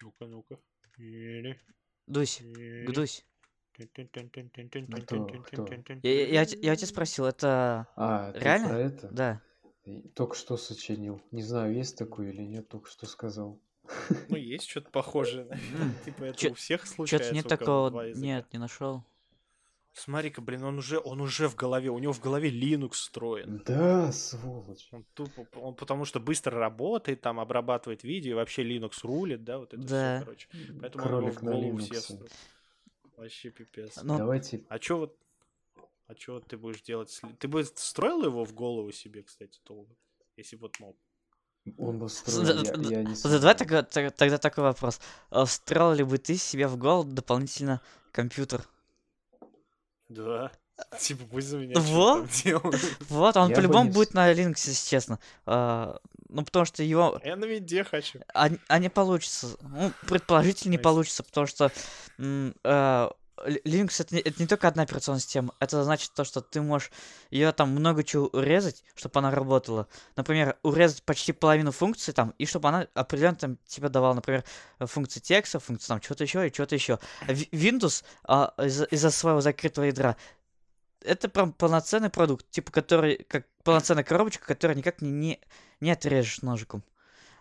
Ну-ка, 0.00 0.26
ну-ка. 0.26 0.58
Дусь, 2.06 2.42
Гдусь. 2.86 3.24
Кто? 5.02 5.26
Кто? 5.26 5.68
Я, 6.02 6.26
я, 6.26 6.42
я 6.42 6.72
у 6.72 6.76
тебя 6.76 6.86
спросил, 6.86 7.26
это 7.26 7.86
А, 7.96 8.32
реально? 8.34 8.68
про 8.68 8.78
это? 8.78 9.08
Да. 9.08 9.42
Только 10.14 10.34
что 10.34 10.56
сочинил. 10.56 11.22
Не 11.30 11.42
знаю, 11.42 11.74
есть 11.74 11.96
такой 11.96 12.30
или 12.30 12.42
нет, 12.42 12.68
только 12.68 12.90
что 12.90 13.06
сказал. 13.06 13.60
Ну, 14.28 14.36
есть 14.36 14.68
что-то 14.68 14.90
похожее. 14.90 15.48
Типа 16.04 16.24
это 16.24 16.50
у 16.50 16.54
всех 16.54 16.82
Что-то 16.82 16.94
случается. 16.94 17.34
нет 17.34 17.46
у 17.46 17.48
кого 17.48 17.90
такого, 17.90 18.12
нет, 18.14 18.52
не 18.52 18.58
нашел. 18.58 19.04
Смотри-ка, 19.98 20.40
блин, 20.40 20.62
он 20.64 20.78
уже, 20.78 20.98
он 20.98 21.20
уже 21.20 21.48
в 21.48 21.56
голове, 21.56 21.90
у 21.90 21.98
него 21.98 22.12
в 22.12 22.20
голове 22.20 22.50
Linux 22.50 22.92
встроен. 22.92 23.62
Да, 23.66 24.12
сволочь. 24.12 24.88
Он 24.92 25.04
тупо, 25.14 25.46
он 25.58 25.74
потому 25.74 26.04
что 26.04 26.20
быстро 26.20 26.58
работает, 26.58 27.20
там 27.20 27.40
обрабатывает 27.40 28.04
видео, 28.04 28.32
и 28.32 28.34
вообще 28.34 28.62
Linux 28.62 29.00
рулит, 29.02 29.44
да, 29.44 29.58
вот 29.58 29.74
это 29.74 29.82
Да. 29.82 29.86
все, 29.86 30.24
короче. 30.24 30.48
Поэтому 30.80 31.04
он 31.04 31.10
его 31.10 31.18
Кролик 31.32 31.40
в 31.40 31.42
на 31.42 31.78
все 31.78 31.94
Linux. 31.94 32.30
Вообще 33.16 33.50
пипец. 33.50 34.00
Ну, 34.04 34.16
Давайте 34.16 34.64
А 34.68 34.78
чё 34.78 34.98
вот, 34.98 35.16
а 36.06 36.14
чё 36.14 36.34
вот 36.34 36.46
ты 36.46 36.56
будешь 36.56 36.82
делать? 36.82 37.10
с 37.10 37.20
Ты 37.40 37.48
бы 37.48 37.64
встроил 37.64 38.24
его 38.24 38.44
в 38.44 38.54
голову 38.54 38.92
себе, 38.92 39.24
кстати, 39.24 39.60
долго? 39.66 39.92
Если 40.36 40.54
бы 40.54 40.62
вот 40.62 40.78
мог. 40.78 40.96
он 41.76 41.98
бы 41.98 42.08
строил, 42.08 42.62
я, 42.62 42.72
я 42.98 43.02
не 43.02 43.16
давай 43.40 43.56
тогда, 43.56 43.82
тогда, 43.82 44.38
такой 44.38 44.62
вопрос. 44.62 45.00
А 45.30 45.44
Встроил 45.44 45.94
ли 45.94 46.04
бы 46.04 46.18
ты 46.18 46.36
себе 46.36 46.68
в 46.68 46.76
голову 46.76 47.10
дополнительно 47.10 47.80
компьютер? 48.12 48.64
Да. 50.08 50.50
Типа, 51.00 51.24
пусть 51.30 51.48
за 51.48 51.58
меня 51.58 51.78
Вот. 51.78 52.28
Вот, 53.08 53.36
он 53.36 53.52
по-любому 53.52 53.90
будет 53.90 54.14
на 54.14 54.32
Linux, 54.32 54.68
если 54.68 54.88
честно. 54.88 55.18
А, 55.46 55.98
ну, 56.28 56.44
потому 56.44 56.64
что 56.64 56.82
его... 56.82 57.20
Я 57.24 57.36
на 57.36 57.46
винде 57.46 57.84
хочу. 57.84 58.20
А, 58.34 58.48
а 58.68 58.78
не 58.78 58.88
получится. 58.88 59.56
Ну, 59.60 59.92
предположительно, 60.06 60.72
не 60.72 60.78
получится, 60.78 61.22
потому 61.22 61.46
что 61.46 61.72
м, 62.18 62.54
Ли- 62.64 63.10
Linux 63.46 64.00
это 64.00 64.14
не, 64.14 64.20
это 64.20 64.40
не 64.42 64.46
только 64.46 64.68
одна 64.68 64.82
операционная 64.82 65.20
система. 65.20 65.54
Это 65.60 65.82
значит 65.84 66.12
то, 66.14 66.24
что 66.24 66.40
ты 66.40 66.60
можешь 66.60 66.90
ее 67.30 67.52
там 67.52 67.70
много 67.70 68.04
чего 68.04 68.26
урезать, 68.26 68.84
чтобы 68.94 69.18
она 69.18 69.30
работала. 69.30 69.88
Например, 70.16 70.56
урезать 70.62 71.02
почти 71.02 71.32
половину 71.32 71.72
функций 71.72 72.14
там, 72.14 72.34
и 72.38 72.46
чтобы 72.46 72.68
она 72.68 72.86
определенно 72.94 73.36
там 73.36 73.58
тебе 73.66 73.88
давала, 73.88 74.14
например, 74.14 74.44
функции 74.80 75.20
текста, 75.20 75.60
функции 75.60 75.88
там 75.88 76.00
чего-то 76.00 76.24
еще 76.24 76.46
и 76.46 76.52
чего-то 76.52 76.74
еще. 76.74 76.98
Windows 77.26 78.04
а, 78.24 78.54
из-за 78.58 78.84
из-за 78.84 79.10
своего 79.10 79.40
закрытого 79.40 79.84
ядра 79.84 80.16
это 81.04 81.28
прям 81.28 81.52
полноценный 81.52 82.10
продукт, 82.10 82.50
типа 82.50 82.72
который, 82.72 83.24
как 83.28 83.46
полноценная 83.64 84.04
коробочка, 84.04 84.44
которую 84.46 84.76
никак 84.76 85.00
не, 85.00 85.10
не, 85.10 85.40
не 85.80 85.90
отрежешь 85.90 86.42
ножиком. 86.42 86.82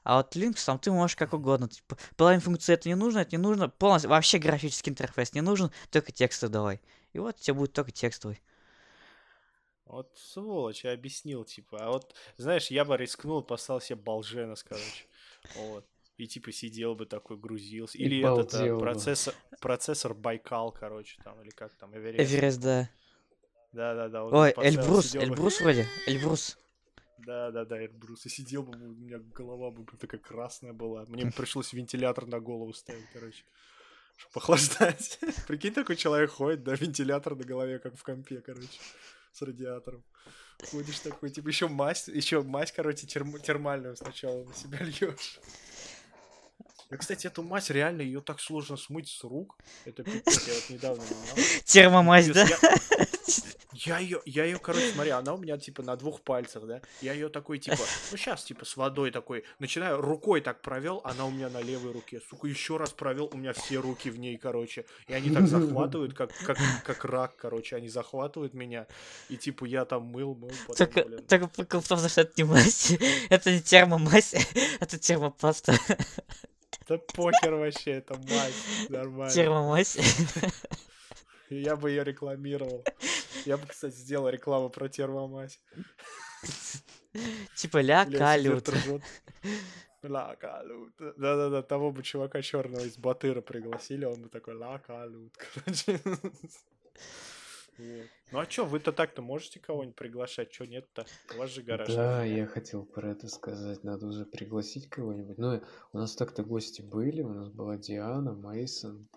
А 0.07 0.15
вот 0.15 0.33
Linux 0.37 0.63
там 0.65 0.79
ты 0.79 0.89
можешь 0.89 1.17
как 1.17 1.33
угодно. 1.33 1.67
Типа, 1.67 1.97
половина 2.15 2.39
функций 2.39 2.73
это 2.75 2.87
не 2.87 2.95
нужно, 2.95 3.19
это 3.19 3.35
не 3.35 3.41
нужно. 3.41 3.67
Полностью, 3.67 4.09
вообще 4.09 4.37
графический 4.37 4.89
интерфейс 4.89 5.33
не 5.33 5.41
нужен, 5.41 5.69
только 5.91 6.13
текстовый 6.13 6.53
давай. 6.53 6.79
И 7.11 7.19
вот 7.19 7.35
тебе 7.35 7.55
будет 7.55 7.73
только 7.73 7.91
текстовый. 7.91 8.41
Вот 9.85 10.09
сволочь, 10.15 10.85
я 10.85 10.93
объяснил, 10.93 11.43
типа. 11.43 11.79
А 11.81 11.91
вот, 11.91 12.15
знаешь, 12.37 12.67
я 12.67 12.85
бы 12.85 12.95
рискнул, 12.95 13.43
послал 13.43 13.81
себе 13.81 13.97
Балженос, 13.97 14.63
короче. 14.63 15.07
Вот. 15.55 15.85
И 16.15 16.25
типа 16.25 16.53
сидел 16.53 16.95
бы 16.95 17.05
такой, 17.05 17.35
грузился. 17.35 17.97
И 17.97 18.03
Или 18.03 18.19
этот 18.19 18.53
а, 18.53 18.79
процессор, 18.79 19.35
процессор 19.59 20.13
Байкал, 20.13 20.71
короче, 20.71 21.19
там, 21.21 21.41
или 21.41 21.49
как 21.49 21.75
там, 21.75 21.93
Эверест. 21.93 22.31
Эверест, 22.31 22.61
да. 22.61 22.89
Да-да-да. 23.73 24.23
вот 24.23 24.33
Ой, 24.33 24.53
поставил, 24.53 24.79
Эльбрус, 24.79 25.05
сидел 25.05 25.21
бы- 25.23 25.27
Эльбрус 26.07 26.57
вроде. 27.17 27.31
Эльбрус. 27.31 27.53
Да-да-да, 27.53 27.83
Эльбрус. 27.83 28.25
И 28.25 28.29
сидел 28.29 28.63
бы, 28.63 28.77
у 28.77 28.95
меня 28.95 29.19
голова 29.33 29.71
бы 29.71 29.85
такая 29.97 30.19
красная 30.19 30.73
была. 30.73 31.05
Мне 31.07 31.25
бы 31.25 31.31
пришлось 31.31 31.73
вентилятор 31.73 32.25
на 32.25 32.39
голову 32.39 32.73
ставить, 32.73 33.05
короче. 33.13 33.43
Чтобы 34.17 34.33
охлаждать. 34.35 35.19
Прикинь, 35.47 35.73
такой 35.73 35.95
человек 35.95 36.31
ходит, 36.31 36.63
да, 36.63 36.73
вентилятор 36.73 37.35
на 37.35 37.43
голове, 37.43 37.79
как 37.79 37.95
в 37.95 38.03
компе, 38.03 38.41
короче, 38.41 38.79
с 39.31 39.41
радиатором. 39.41 40.03
Ходишь 40.71 40.99
такой, 40.99 41.29
типа, 41.29 41.47
еще 41.49 41.67
мазь, 41.67 42.07
еще 42.07 42.41
мазь, 42.41 42.71
короче, 42.71 43.05
терм- 43.05 43.39
термальную 43.39 43.95
сначала 43.95 44.43
на 44.43 44.53
себя 44.55 44.79
льешь. 44.79 45.39
Я, 46.89 46.97
кстати, 46.97 47.27
эту 47.27 47.43
мазь 47.43 47.69
реально 47.69 48.01
ее 48.01 48.21
так 48.21 48.39
сложно 48.39 48.77
смыть 48.77 49.09
с 49.09 49.23
рук. 49.23 49.57
Это 49.85 50.03
пипец, 50.03 50.47
я 50.47 50.53
вот 50.53 50.69
недавно 50.69 51.03
менял. 51.03 51.35
Термомазь, 51.65 52.29
да? 52.29 52.47
Я 53.85 53.99
ее, 53.99 54.21
я 54.25 54.45
ее, 54.45 54.57
короче, 54.57 54.91
смотри, 54.91 55.11
она 55.11 55.35
у 55.35 55.37
меня 55.37 55.57
типа 55.57 55.83
на 55.83 55.95
двух 55.95 56.21
пальцах, 56.21 56.65
да. 56.65 56.81
Я 57.01 57.13
ее 57.13 57.29
такой, 57.29 57.59
типа, 57.59 57.77
ну 58.11 58.17
сейчас, 58.17 58.43
типа, 58.43 58.65
с 58.65 58.75
водой 58.75 59.11
такой, 59.11 59.43
начинаю, 59.59 60.01
рукой 60.01 60.41
так 60.41 60.61
провел, 60.61 61.01
она 61.03 61.25
у 61.25 61.29
меня 61.29 61.49
на 61.49 61.61
левой 61.61 61.91
руке. 61.91 62.19
Сука, 62.27 62.47
еще 62.47 62.77
раз 62.77 62.89
провел, 62.89 63.29
у 63.31 63.37
меня 63.37 63.53
все 63.53 63.77
руки 63.77 64.09
в 64.09 64.17
ней, 64.17 64.37
короче. 64.37 64.85
И 65.07 65.13
они 65.13 65.29
так 65.29 65.47
захватывают, 65.47 66.15
как, 66.15 66.31
как, 66.43 66.57
как 66.83 67.05
рак, 67.05 67.35
короче, 67.37 67.75
они 67.75 67.87
захватывают 67.87 68.55
меня. 68.55 68.87
И 69.29 69.37
типа 69.37 69.65
я 69.65 69.85
там 69.85 70.05
мыл, 70.05 70.33
мыл, 70.33 70.51
потом, 70.67 70.75
Только, 70.87 71.03
блин. 71.07 71.23
только 71.27 71.47
прикол 71.47 71.81
в 71.81 71.87
том, 71.87 71.99
что 71.99 72.21
это 72.21 72.33
не 72.35 72.45
мазь. 72.45 72.93
Это 73.29 73.51
не 73.51 73.61
термомазь, 73.61 74.33
это 74.79 74.97
термопаста. 74.97 75.73
Да 76.87 76.97
похер 76.97 77.53
вообще, 77.55 77.91
это 77.91 78.15
мать, 78.15 78.53
нормально. 78.89 79.33
Термомазь. 79.33 79.97
Я 81.49 81.75
бы 81.75 81.89
ее 81.89 82.03
рекламировал. 82.03 82.83
Я 83.47 83.55
бы, 83.55 83.65
кстати, 83.65 83.95
сделал 83.95 84.27
рекламу 84.27 84.69
про 84.69 84.89
термомазь. 84.89 85.61
Типа 87.55 87.77
ля 87.79 88.05
калют. 88.05 88.69
Ла 90.03 90.35
калют. 90.35 90.93
Да-да-да, 90.97 91.61
того 91.61 91.91
бы 91.91 92.03
чувака 92.03 92.41
черного 92.41 92.83
из 92.83 92.97
Батыра 92.97 93.39
пригласили, 93.41 94.03
он 94.03 94.23
бы 94.23 94.29
такой 94.29 94.55
ла 94.55 94.79
калют, 94.79 95.33
короче. 95.37 95.99
Вот. 97.77 98.07
Ну 98.31 98.39
а 98.39 98.45
чё, 98.47 98.65
вы-то 98.65 98.91
так-то 98.91 99.21
можете 99.21 99.59
кого-нибудь 99.59 99.95
приглашать? 99.95 100.49
Чё 100.49 100.65
нет-то? 100.65 101.05
У 101.35 101.37
вас 101.37 101.51
же 101.51 101.61
гараж. 101.61 101.93
Да, 101.93 102.23
я 102.23 102.47
хотел 102.47 102.83
про 102.85 103.11
это 103.11 103.27
сказать. 103.27 103.83
Надо 103.83 104.07
уже 104.07 104.25
пригласить 104.25 104.89
кого-нибудь. 104.89 105.37
Ну, 105.37 105.61
у 105.93 105.97
нас 105.99 106.15
так-то 106.15 106.43
гости 106.43 106.81
были. 106.81 107.21
У 107.21 107.29
нас 107.29 107.49
была 107.49 107.77
Диана, 107.77 108.33
Мейсон. 108.33 109.07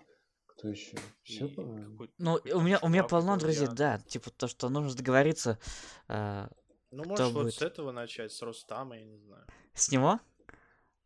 Кто 0.60 0.68
еще? 0.68 0.92
Все, 1.22 1.48
по-моему. 1.48 2.06
Ну, 2.18 2.38
у 2.52 2.60
меня, 2.60 2.78
у 2.82 2.88
меня 2.88 3.02
полно 3.02 3.38
друзей, 3.38 3.66
я- 3.66 3.72
да. 3.72 3.98
Типа 4.06 4.30
то, 4.30 4.46
что 4.46 4.68
нужно 4.68 4.94
договориться 4.94 5.58
а, 6.06 6.50
Ну, 6.90 7.02
кто 7.04 7.12
можешь 7.12 7.32
вот 7.32 7.42
будет? 7.44 7.54
с 7.54 7.62
этого 7.62 7.92
начать, 7.92 8.30
с 8.30 8.42
Рустама, 8.42 8.98
я 8.98 9.04
не 9.06 9.16
знаю. 9.16 9.46
с 9.72 9.90
него. 9.90 10.20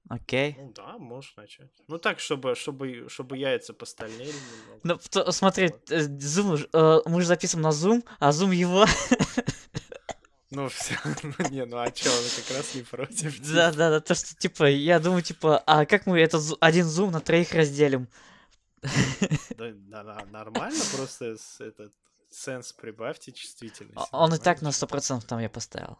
Окей. 0.08 0.56
Ну 0.58 0.72
да, 0.74 0.98
можешь 0.98 1.34
начать. 1.36 1.70
Ну 1.86 1.98
так, 1.98 2.18
чтобы, 2.18 2.56
чтобы, 2.56 3.08
чтобы 3.08 3.38
яйца 3.38 3.72
постальнели 3.74 4.26
немного. 4.32 4.80
Ну, 4.82 4.98
то- 5.10 5.30
смотри, 5.30 5.66
э, 5.88 6.00
Zoom, 6.00 6.68
э, 6.72 7.00
мы 7.08 7.20
же 7.20 7.28
записываем 7.28 7.62
на 7.62 7.68
Zoom, 7.70 8.04
а 8.18 8.30
Zoom 8.30 8.52
его. 8.54 8.86
Ну 10.50 10.68
все, 10.68 10.96
ну 11.22 11.32
не, 11.50 11.64
ну 11.64 11.78
а 11.78 11.90
чё, 11.90 12.10
он 12.10 12.24
как 12.44 12.56
раз 12.56 12.74
не 12.74 12.82
против. 12.82 13.40
Да, 13.52 13.72
да, 13.72 13.90
да, 13.90 14.00
то, 14.00 14.14
что, 14.14 14.34
типа, 14.36 14.64
я 14.68 14.98
думаю, 15.00 15.22
типа, 15.22 15.58
а 15.66 15.86
как 15.86 16.06
мы 16.06 16.20
этот 16.20 16.42
один 16.60 16.86
Zoom 16.86 17.10
на 17.10 17.20
троих 17.20 17.52
разделим? 17.54 18.08
Да, 19.56 20.24
нормально, 20.30 20.80
просто 20.94 21.36
этот 21.60 21.92
сенс 22.30 22.72
прибавьте 22.72 23.32
чувствительность. 23.32 24.08
Он 24.12 24.34
и 24.34 24.38
так 24.38 24.62
на 24.62 24.70
нормально. 24.70 25.20
100% 25.20 25.26
там 25.26 25.38
я 25.38 25.48
поставил. 25.48 25.98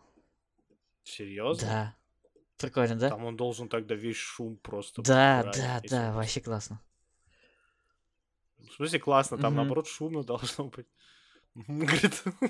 Серьезно? 1.05 1.67
Да. 1.67 1.97
Прикольно, 2.59 2.97
да? 2.97 3.11
Там 3.11 3.25
он 3.25 3.37
должен 3.37 3.69
тогда 3.69 3.95
весь 3.95 4.17
шум 4.17 4.57
просто 4.57 5.03
Да, 5.03 5.51
да, 5.55 5.81
да, 5.89 6.13
вообще 6.13 6.41
классно. 6.41 6.81
В 8.59 8.73
смысле 8.75 8.99
классно, 8.99 9.39
там 9.39 9.55
наоборот 9.55 9.87
шумно 9.87 10.25
должно 10.25 10.65
быть. 10.65 10.87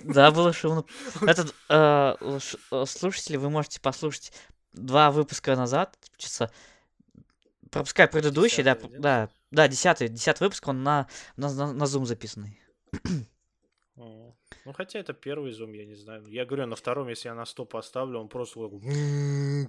Да, 0.04 0.30
было 0.30 0.52
шумно. 0.52 0.84
Этот, 1.22 1.54
э, 1.68 2.38
э, 2.70 2.84
слушатели, 2.86 3.36
вы 3.36 3.50
можете 3.50 3.80
послушать 3.80 4.32
два 4.72 5.10
выпуска 5.10 5.56
назад, 5.56 5.98
часа, 6.16 6.50
пропускай 7.74 8.08
предыдущий, 8.08 8.62
да, 8.62 8.74
п- 8.74 8.88
да, 8.98 9.28
да, 9.50 9.68
десятый, 9.68 10.08
десятый 10.08 10.46
выпуск, 10.46 10.66
он 10.68 10.82
на, 10.82 11.06
на, 11.36 11.52
на, 11.52 11.72
на 11.72 11.84
Zoom 11.84 12.04
записанный. 12.06 12.58
Ну, 13.96 14.72
хотя 14.72 14.98
это 14.98 15.12
первый 15.12 15.52
зум, 15.52 15.72
я 15.72 15.84
не 15.84 15.94
знаю. 15.94 16.24
Я 16.28 16.44
говорю, 16.46 16.66
на 16.66 16.74
втором, 16.74 17.08
если 17.08 17.28
я 17.28 17.34
на 17.34 17.44
100 17.44 17.64
поставлю, 17.66 18.18
он 18.18 18.28
просто 18.28 18.58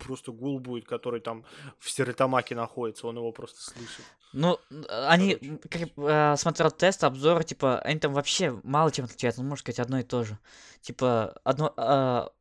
просто 0.05 0.31
гул 0.31 0.59
будет, 0.59 0.87
который 0.87 1.19
там 1.19 1.43
в 1.79 1.89
Стерлитамаке 1.89 2.55
находится, 2.55 3.07
он 3.07 3.17
его 3.17 3.31
просто 3.31 3.61
слышит. 3.61 4.05
Ну, 4.33 4.57
н- 4.71 4.85
они, 4.89 5.35
Короче. 5.35 5.57
как 5.69 5.81
э, 5.97 6.35
смотрел 6.37 6.71
тест, 6.71 7.03
обзоры, 7.03 7.43
типа, 7.43 7.79
они 7.79 7.99
там 7.99 8.13
вообще 8.13 8.59
мало 8.63 8.91
чем 8.91 9.05
отличаются, 9.05 9.41
ну, 9.41 9.49
можно 9.49 9.61
сказать, 9.61 9.79
одно 9.79 9.99
и 9.99 10.03
то 10.03 10.23
же. 10.23 10.37
Типа, 10.81 11.39
одно, 11.43 11.73
а, 11.77 12.31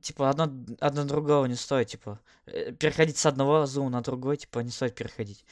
типа, 0.00 0.30
одно, 0.30 0.50
одно 0.80 1.04
другого 1.04 1.46
не 1.46 1.54
стоит, 1.54 1.88
типа, 1.88 2.20
э, 2.46 2.72
переходить 2.72 3.16
с 3.16 3.26
одного 3.26 3.66
зума 3.66 3.90
на 3.90 4.02
другой, 4.02 4.36
типа, 4.36 4.60
не 4.60 4.70
стоит 4.70 4.94
переходить. 4.94 5.44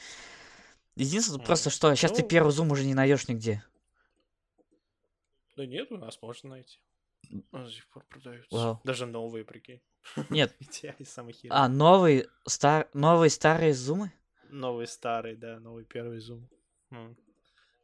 Единственное, 0.95 1.39
М, 1.39 1.45
просто 1.45 1.69
что, 1.69 1.93
сейчас 1.95 2.11
ты 2.11 2.21
ну- 2.21 2.27
первый 2.27 2.51
зум 2.51 2.71
уже 2.71 2.85
не 2.85 2.93
найдешь 2.93 3.27
нигде. 3.27 3.63
Да 5.55 5.65
нет, 5.65 5.91
у 5.91 5.97
нас 5.97 6.21
можно 6.21 6.49
найти. 6.49 6.79
До 7.51 7.69
сих 7.69 7.87
пор 7.87 8.03
продаются. 8.09 8.55
Вау. 8.55 8.81
Даже 8.83 9.05
новые, 9.05 9.45
прикинь. 9.45 9.81
Нет, 10.29 10.55
а, 11.49 11.69
новые, 11.69 12.27
стар, 12.45 12.89
новые 12.93 13.29
старые 13.29 13.73
зумы? 13.73 14.11
Новый 14.49 14.85
старый, 14.87 15.35
да, 15.35 15.59
новый 15.59 15.85
первый 15.85 16.19
зум. 16.19 16.49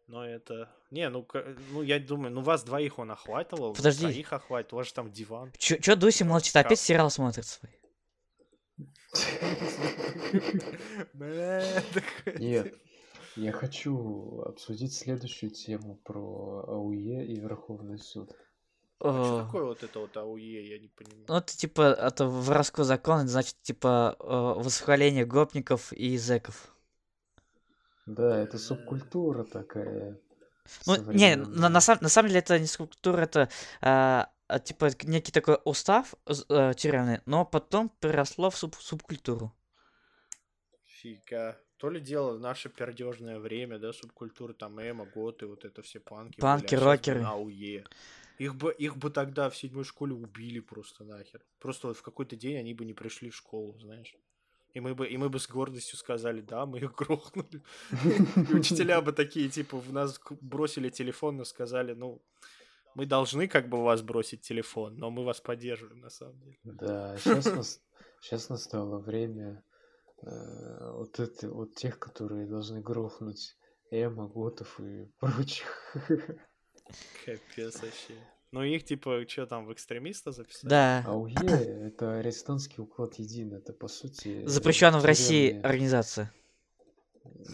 Но 0.10 0.26
это... 0.26 0.70
Не, 0.90 1.08
ну, 1.10 1.28
ну, 1.72 1.84
я 1.84 2.00
думаю, 2.00 2.34
ну, 2.34 2.42
вас 2.42 2.64
двоих 2.64 2.98
он 2.98 3.12
охватывал, 3.12 3.76
Подожди. 3.76 4.02
троих 4.02 4.34
охватит, 4.34 4.74
у 4.74 4.78
вас 4.78 4.88
же 4.88 4.94
там 4.94 5.12
диван. 5.12 5.52
Чё, 5.60 5.78
чё 5.78 5.96
Дуси 5.96 6.24
молчит, 6.24 6.56
опять 6.56 6.80
сериал 6.80 7.12
смотрит 7.12 7.46
свой? 7.46 7.72
Нет, 12.40 12.74
я 13.36 13.52
хочу 13.52 14.42
обсудить 14.48 14.96
следующую 14.96 15.52
тему 15.52 16.00
про 16.04 16.66
АУЕ 16.68 17.28
и 17.28 17.36
Верховный 17.36 18.00
суд. 18.00 18.32
А 19.00 19.24
что 19.24 19.46
такое 19.46 19.66
вот 19.66 19.84
это 19.84 20.00
вот 20.00 20.18
АУЕ, 20.18 20.70
я 20.70 20.80
не 20.80 20.88
понимаю. 20.88 21.26
Ну, 21.28 21.36
это 21.36 21.56
типа, 21.56 21.82
это 21.82 22.26
воровской 22.26 22.84
закон, 22.84 23.28
значит, 23.28 23.62
типа, 23.62 24.16
э, 24.20 24.60
восхваление 24.60 25.26
гопников 25.26 25.94
и 25.94 26.18
зэков. 26.18 26.74
Да, 28.10 28.42
это 28.42 28.58
субкультура 28.58 29.44
такая. 29.44 30.18
Ну, 30.88 31.12
не, 31.14 31.36
на, 31.36 31.70
на, 31.70 31.80
сам- 31.80 32.00
на 32.02 32.10
самом 32.10 32.30
деле 32.30 32.40
это 32.40 32.60
не 32.60 32.66
скульптура, 32.66 33.22
это 33.22 33.50
а, 33.82 34.32
а, 34.48 34.60
типа 34.60 34.90
некий 35.04 35.32
такой 35.32 35.60
устав 35.64 36.16
э, 36.28 36.74
тюремный, 36.76 37.22
но 37.26 37.46
потом 37.46 37.90
переросло 37.90 38.50
в 38.50 38.56
суб- 38.56 38.80
субкультуру. 38.80 39.54
Фига. 40.86 41.60
То 41.78 41.90
ли 41.90 42.02
дело 42.02 42.34
в 42.34 42.40
наше 42.40 42.70
пердежное 42.70 43.40
время, 43.40 43.80
да, 43.80 43.94
субкультура, 43.94 44.54
там 44.54 44.82
эмо, 44.82 45.06
готы, 45.06 45.46
вот 45.46 45.66
это 45.66 45.82
все 45.82 46.00
панки. 46.00 46.42
Панки, 46.42 46.76
а 46.76 46.78
щас, 46.78 46.84
рокеры. 46.84 47.24
АУЕ. 47.24 47.86
Их 48.40 48.56
бы, 48.56 48.74
их 48.74 48.98
бы 48.98 49.10
тогда 49.10 49.50
в 49.50 49.56
седьмой 49.56 49.84
школе 49.84 50.14
убили 50.14 50.60
просто 50.60 51.04
нахер. 51.04 51.42
Просто 51.60 51.88
вот 51.88 51.98
в 51.98 52.02
какой-то 52.02 52.36
день 52.36 52.58
они 52.58 52.74
бы 52.74 52.86
не 52.86 52.94
пришли 52.94 53.30
в 53.30 53.36
школу, 53.36 53.78
знаешь. 53.80 54.16
И 54.74 54.80
мы 54.80 54.94
бы, 54.94 55.08
и 55.08 55.18
мы 55.18 55.30
бы 55.30 55.40
с 55.40 55.48
гордостью 55.48 55.98
сказали, 55.98 56.42
да, 56.42 56.66
мы 56.66 56.80
их 56.80 56.96
грохнули. 56.96 57.62
И 58.52 58.54
учителя 58.54 59.02
бы 59.02 59.12
такие, 59.12 59.50
типа, 59.50 59.78
в 59.78 59.92
нас 59.92 60.20
бросили 60.42 60.90
телефон, 60.90 61.38
но 61.38 61.46
сказали, 61.46 61.94
ну, 61.94 62.22
мы 62.96 63.06
должны 63.06 63.48
как 63.48 63.68
бы 63.70 63.80
у 63.80 63.84
вас 63.84 64.02
бросить 64.02 64.42
телефон, 64.42 64.98
но 64.98 65.10
мы 65.10 65.24
вас 65.24 65.42
поддерживаем 65.42 66.02
на 66.02 66.10
самом 66.10 66.40
деле. 66.40 66.58
Да, 66.64 67.18
сейчас, 67.18 67.82
сейчас 68.22 68.50
настало 68.50 69.00
время 69.00 69.64
э, 70.22 70.92
вот, 70.92 71.20
это, 71.20 71.50
вот 71.50 71.76
тех, 71.76 71.98
которые 71.98 72.46
должны 72.46 72.82
грохнуть 72.82 73.56
Эмо, 73.92 74.28
Готов 74.28 74.80
и 74.80 75.06
прочих. 75.20 75.94
Капец 77.26 77.82
вообще. 77.82 78.16
Ну 78.52 78.64
их 78.64 78.84
типа, 78.84 79.24
что 79.28 79.46
там, 79.46 79.66
в 79.66 79.74
экстремиста 79.74 80.32
записали? 80.32 80.70
Да, 80.70 81.04
АУЕ— 81.06 81.36
это 81.88 82.20
арестантский 82.20 82.82
уклад 82.82 83.16
един, 83.16 83.54
это 83.54 83.74
по 83.74 83.88
сути... 83.88 84.44
запрещенная 84.48 85.00
в 85.00 85.06
России 85.06 85.60
организация. 85.62 86.34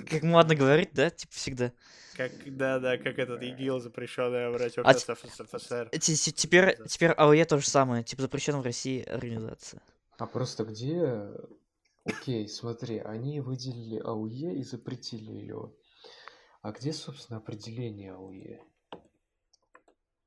Как 0.09 0.23
модно 0.23 0.55
говорить, 0.55 0.91
да, 0.93 1.09
типа 1.09 1.33
всегда. 1.33 1.71
Как, 2.15 2.31
да, 2.45 2.79
да, 2.79 2.97
как 2.97 3.19
этот 3.19 3.41
ИГИЛ 3.43 3.81
запрещенный 3.81 4.49
врачом 4.49 4.87
А 4.87 4.93
т- 4.93 4.99
СССР. 4.99 5.89
Те- 5.91 6.15
те- 6.15 6.31
Теперь, 6.31 6.77
теперь 6.87 7.11
АОЕ 7.11 7.43
то 7.45 7.57
же 7.59 7.67
самое, 7.67 8.03
типа 8.03 8.21
запрещенная 8.21 8.61
в 8.61 8.65
России 8.65 9.03
организация. 9.03 9.81
А 10.17 10.25
просто 10.25 10.63
где... 10.63 11.29
Окей, 12.05 12.47
смотри, 12.47 12.99
они 12.99 13.41
выделили 13.41 13.99
АУЕ 13.99 14.55
и 14.55 14.63
запретили 14.63 15.31
ее. 15.31 15.73
А 16.61 16.71
где, 16.71 16.93
собственно, 16.93 17.39
определение 17.39 18.13
АУЕ? 18.13 18.61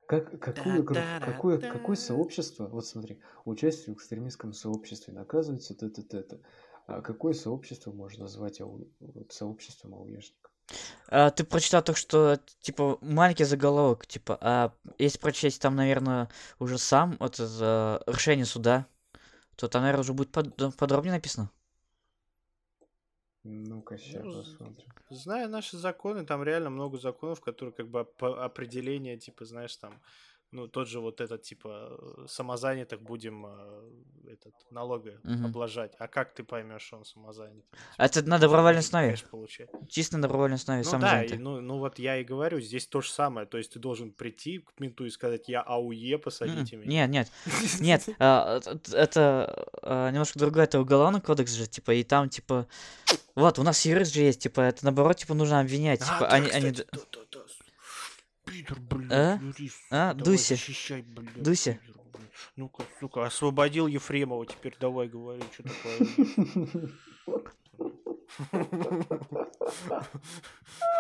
Как, 0.09 0.41
какое, 0.41 0.83
гро- 0.83 1.21
какое, 1.21 1.59
какое 1.59 1.95
сообщество, 1.95 2.67
вот 2.67 2.87
смотри, 2.87 3.21
участие 3.45 3.95
в 3.95 3.99
экстремистском 3.99 4.55
сообществе 4.55 5.13
наказывается 5.13 5.75
т.т. 5.75 6.01
т.т. 6.03 6.39
А 6.87 7.03
какое 7.03 7.35
сообщество 7.35 7.93
можно 7.93 8.23
назвать 8.23 8.63
АУ- 8.63 8.89
вот, 9.01 9.31
сообществом 9.33 9.95
АУЕшников? 9.95 10.51
А, 11.09 11.29
ты 11.31 11.45
прочитал 11.45 11.83
только 11.83 12.01
что, 12.01 12.41
типа, 12.61 12.97
маленький 13.03 13.45
заголовок, 13.45 14.07
типа, 14.07 14.39
а 14.41 14.73
если 14.97 15.19
прочесть 15.19 15.61
там, 15.61 15.77
наверное, 15.77 16.31
уже 16.59 16.79
сам 16.79 17.19
вот 17.21 17.35
это 17.35 18.03
решение 18.07 18.47
суда, 18.47 18.87
то 19.57 19.69
там, 19.69 19.83
наверное, 19.83 20.05
уже 20.05 20.15
будет 20.15 20.33
под- 20.33 20.75
подробнее 20.79 21.13
написано. 21.13 21.51
Ну-ка, 23.45 23.99
сейчас 23.99 24.25
Ну, 24.25 24.33
посмотрим. 24.43 24.93
Зная 25.11 25.49
наши 25.49 25.77
законы, 25.77 26.27
там 26.27 26.43
реально 26.43 26.71
много 26.71 26.99
законов, 26.99 27.41
которые 27.41 27.73
как 27.73 27.89
бы 27.89 28.05
по 28.05 28.45
определение, 28.45 29.17
типа, 29.17 29.45
знаешь, 29.45 29.77
там, 29.77 30.03
ну, 30.51 30.67
тот 30.67 30.89
же 30.89 31.01
вот 31.01 31.21
этот, 31.21 31.43
типа, 31.43 31.99
э, 32.19 32.27
самозанятых 32.29 33.03
будем 33.03 33.47
э, 33.47 34.33
этот, 34.33 34.55
налога 34.71 35.21
Мгм. 35.23 35.47
облажать. 35.47 35.93
А 35.99 36.09
как 36.09 36.35
ты 36.35 36.43
поймешь, 36.43 36.83
что 36.83 36.97
он 36.97 37.05
самозанят? 37.05 37.65
Это 37.99 38.23
на 38.23 38.39
добровольной 38.39 38.81
основе. 38.81 39.17
получать. 39.31 39.69
Чисто 39.89 40.17
на 40.17 40.23
добровольной 40.23 40.57
основе, 40.57 40.83
Ну 40.85 40.91
сам 40.91 41.01
да, 41.01 41.25
и 41.25 41.37
ну, 41.37 41.61
ну 41.61 41.79
вот 41.79 41.99
я 41.99 42.17
и 42.17 42.25
говорю, 42.25 42.61
здесь 42.61 42.87
то 42.87 43.01
же 43.01 43.11
самое. 43.11 43.47
То 43.47 43.59
есть 43.59 43.73
ты 43.73 43.79
должен 43.79 44.11
прийти 44.13 44.59
к 44.59 44.81
менту 44.81 45.05
и 45.05 45.11
сказать, 45.11 45.49
я 45.49 45.61
АУЕ, 45.63 46.19
посадите 46.19 46.77
М, 46.77 46.83
меня. 46.83 47.07
Нет, 47.07 47.29
нет, 47.29 47.33
нет, 47.81 48.17
а, 48.19 48.61
это 48.93 49.69
а, 49.83 50.11
немножко 50.11 50.39
другое, 50.39 50.65
это 50.65 50.81
уголовный 50.81 51.21
кодекс 51.21 51.53
же, 51.53 51.67
типа, 51.67 51.93
и 51.93 52.05
там, 52.05 52.29
типа, 52.31 52.67
вот, 53.35 53.59
у 53.59 53.63
нас 53.63 53.85
юрист 53.85 54.15
же 54.15 54.23
есть, 54.23 54.41
типа, 54.41 54.63
это 54.63 54.85
наоборот, 54.85 55.17
типа, 55.17 55.35
нужно 55.35 55.61
обвинять, 55.61 56.01
А, 56.03 56.05
типа, 56.05 56.29
они, 56.29 56.49
они, 56.51 56.73
кстати, 56.73 56.89
д- 56.93 56.99
да-да-да. 57.13 58.48
Питер, 58.59 58.81
блин, 58.81 59.09
А? 59.13 59.39
юрист, 59.41 59.81
А, 59.91 60.15
давай 60.15 60.25
Дуся. 60.25 60.55
защищай, 60.55 61.03
блин, 61.03 61.31
Дуся. 61.37 61.79
Ну-ка, 62.57 62.83
сука, 63.01 63.25
освободил 63.25 63.87
Ефремова, 63.87 64.47
теперь 64.47 64.75
давай 64.81 65.09
говори, 65.09 65.43
что 65.53 65.63
такое. 65.65 66.91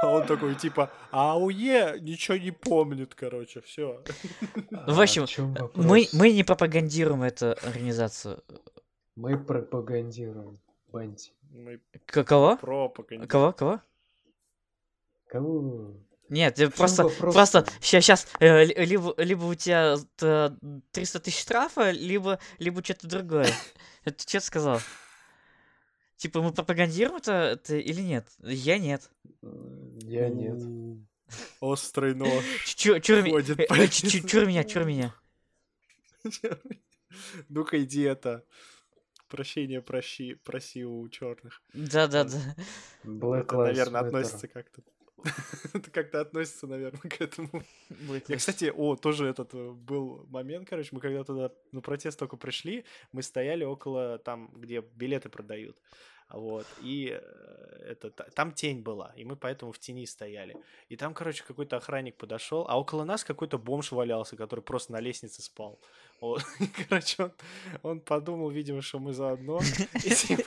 А 0.03 0.09
он 0.11 0.27
такой, 0.27 0.55
типа, 0.55 0.91
АУЕ 1.11 1.99
ничего 2.01 2.37
не 2.37 2.51
помнит, 2.53 3.15
короче, 3.15 3.61
все. 3.61 4.03
в 4.71 5.01
общем, 5.01 5.55
А 5.59 5.71
мы, 5.75 6.07
мы 6.13 6.33
не 6.33 6.45
пропагандируем 6.45 7.23
эту 7.23 7.51
организацию. 7.53 8.43
Мы 9.17 9.37
пропагандируем 9.39 10.59
банти. 10.93 11.33
Мы 11.51 11.81
кого? 12.07 12.57
про 12.57 12.89
пока 12.89 13.17
Кого, 13.27 13.53
кого? 13.53 13.81
Кого? 15.29 15.95
Нет, 16.29 16.57
просто, 16.77 17.05
вопрос-то? 17.05 17.33
просто 17.33 17.67
сейчас, 17.81 18.27
либо, 18.41 19.15
либо 19.17 19.45
у 19.45 19.55
тебя 19.55 19.97
э, 20.21 20.51
300 20.93 21.21
тысяч 21.21 21.41
штрафа, 21.41 21.91
либо, 21.91 22.39
либо 22.59 22.83
что-то 22.85 23.07
другое. 23.07 23.49
Это 24.05 24.23
что 24.23 24.41
ты 24.41 24.45
сказал? 24.45 24.81
Типа 26.17 26.43
мы 26.43 26.53
пропагандируем 26.53 27.19
это, 27.19 27.33
это 27.33 27.77
или 27.77 28.01
нет? 28.01 28.27
Я 28.41 28.79
нет. 28.79 29.09
Я 30.03 30.29
нет. 30.29 30.61
Острый 31.61 32.15
нож. 32.15 32.45
Чур, 32.77 32.97
э, 32.97 33.01
э, 33.01 33.87
чу- 33.89 34.27
чур 34.27 34.47
меня, 34.47 34.65
чур 34.65 34.85
меня. 34.85 35.15
Ну-ка 37.49 37.83
иди 37.83 38.03
это. 38.03 38.45
Прощение 39.29 39.83
проси, 39.83 40.35
проси 40.35 40.85
у 40.85 41.09
черных. 41.09 41.63
Да, 41.75 42.09
да, 42.09 42.25
да. 42.25 42.57
Black 43.05 43.45
Это, 43.45 43.57
наверное, 43.59 44.01
относится 44.01 44.49
как-то. 44.49 44.83
Это 45.75 45.91
как-то 45.91 46.21
относится, 46.21 46.67
наверное, 46.67 47.01
к 47.01 47.21
этому. 47.21 47.63
Я, 48.29 48.37
кстати, 48.37 48.73
о, 48.75 48.97
тоже 48.97 49.27
этот 49.27 49.55
э, 49.55 49.71
был 49.73 50.27
момент, 50.29 50.69
короче, 50.69 50.91
мы 50.93 51.01
когда 51.01 51.25
туда 51.25 51.51
на 51.73 51.81
протест 51.81 52.19
только 52.19 52.37
пришли, 52.37 52.85
мы 53.13 53.23
стояли 53.23 53.65
около 53.65 54.19
там, 54.19 54.51
где 54.55 54.81
билеты 54.81 55.29
продают. 55.29 55.77
Вот, 56.31 56.67
и 56.83 57.19
э, 57.19 57.87
это, 57.89 58.11
та- 58.11 58.29
там 58.35 58.53
тень 58.53 58.83
была, 58.83 59.15
и 59.17 59.25
мы 59.25 59.35
поэтому 59.35 59.73
в 59.73 59.79
тени 59.79 60.05
стояли. 60.05 60.57
И 60.91 60.97
там, 60.97 61.15
короче, 61.15 61.43
какой-то 61.43 61.79
охранник 61.79 62.17
подошел, 62.17 62.67
а 62.69 62.79
около 62.79 63.05
нас 63.05 63.25
какой-то 63.25 63.59
бомж 63.59 63.93
валялся, 63.93 64.37
который 64.37 64.61
просто 64.61 64.93
на 64.93 65.01
лестнице 65.01 65.41
спал. 65.41 65.81
Вот. 66.21 66.43
И, 66.61 66.67
короче, 66.67 67.23
он, 67.23 67.33
он 67.83 68.01
подумал, 68.01 68.51
видимо, 68.51 68.83
что 68.83 68.99
мы 68.99 69.15
заодно. 69.15 69.61
И, 70.05 70.11
типа, 70.11 70.43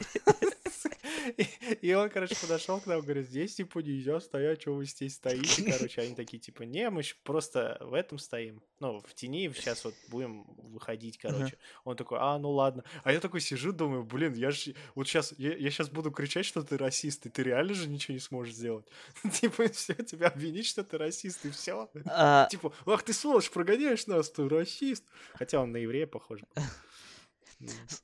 и- 1.38 1.45
и 1.88 1.93
он, 1.93 2.09
короче, 2.09 2.36
подошел 2.39 2.80
к 2.80 2.86
нам, 2.88 3.01
говорит, 3.01 3.28
здесь, 3.28 3.55
типа, 3.55 3.80
нельзя 3.80 4.19
стоять, 4.19 4.61
что 4.61 4.74
вы 4.74 4.86
здесь 4.86 5.15
стоите, 5.15 5.63
короче. 5.72 6.01
Они 6.01 6.15
такие, 6.15 6.39
типа, 6.39 6.63
не, 6.63 6.89
мы 6.89 7.01
просто 7.24 7.78
в 7.82 7.93
этом 7.93 8.17
стоим, 8.19 8.61
ну, 8.80 9.01
в 9.01 9.13
тени, 9.13 9.51
сейчас 9.55 9.84
вот 9.86 9.93
будем 10.09 10.43
выходить, 10.72 11.17
короче. 11.17 11.57
Он 11.84 11.95
такой, 11.95 12.17
а, 12.22 12.38
ну 12.39 12.51
ладно. 12.51 12.84
А 13.03 13.11
я 13.11 13.19
такой 13.19 13.41
сижу, 13.41 13.72
думаю, 13.74 14.03
блин, 14.03 14.34
я 14.34 14.51
же, 14.51 14.74
вот 14.95 15.07
сейчас, 15.07 15.34
я, 15.38 15.51
сейчас 15.72 15.89
буду 15.89 16.11
кричать, 16.11 16.45
что 16.45 16.63
ты 16.63 16.78
расист, 16.78 17.26
и 17.26 17.30
ты 17.30 17.43
реально 17.43 17.74
же 17.74 17.88
ничего 17.88 18.13
не 18.13 18.19
сможешь 18.19 18.55
сделать. 18.55 18.86
Типа, 19.41 19.67
все, 19.69 19.93
тебя 19.95 20.28
обвинить, 20.28 20.65
что 20.67 20.84
ты 20.84 20.97
расист, 20.97 21.45
и 21.45 21.49
все. 21.51 21.89
А, 22.05 22.47
Типа, 22.49 22.74
ах 22.86 23.03
ты 23.03 23.13
сволочь, 23.13 23.49
прогоняешь 23.51 24.07
нас, 24.07 24.30
ты 24.32 24.47
расист. 24.47 25.03
Хотя 25.34 25.59
он 25.61 25.72
на 25.72 25.78
еврея 25.78 26.07
похож. 26.07 26.39
был. 26.41 26.63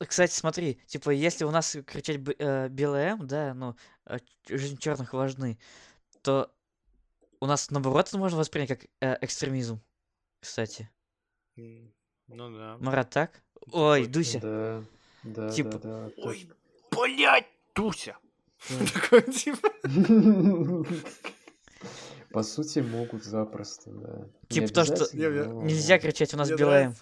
Кстати, 0.07 0.31
смотри, 0.33 0.75
типа, 0.85 1.09
если 1.11 1.43
у 1.45 1.51
нас 1.51 1.75
кричать 1.85 2.17
э, 2.39 2.69
БЛМ, 2.69 3.27
да, 3.27 3.53
ну, 3.53 3.75
ч- 4.45 4.57
жизнь 4.57 4.77
черных 4.77 5.13
важны, 5.13 5.57
то 6.21 6.51
у 7.39 7.45
нас, 7.45 7.69
наоборот, 7.71 8.07
это 8.07 8.17
можно 8.17 8.37
воспринять 8.37 8.69
как 8.69 8.85
э, 9.01 9.17
экстремизм, 9.21 9.81
кстати. 10.39 10.89
Ну 11.55 11.91
да. 12.27 12.77
Марат, 12.79 13.09
так? 13.09 13.41
Ой, 13.71 14.05
Дуся. 14.07 14.39
Да, 14.39 14.83
да, 15.23 15.49
Типа, 15.51 15.71
да, 15.71 15.77
да, 15.79 16.05
Ой, 16.05 16.13
точно. 16.15 16.55
блядь, 16.91 17.47
Туся. 17.73 18.17
Да. 18.69 18.85
Такой, 18.93 19.21
типа, 19.31 19.69
По 22.31 22.43
сути, 22.43 22.79
могут 22.79 23.23
запросто, 23.23 23.91
да. 23.91 24.27
Типа 24.49 24.67
то, 24.73 24.83
что 24.85 25.05
Нельзя 25.15 25.97
кричать, 25.99 26.33
у 26.33 26.37
нас 26.37 26.49
БЛМ. 26.51 26.95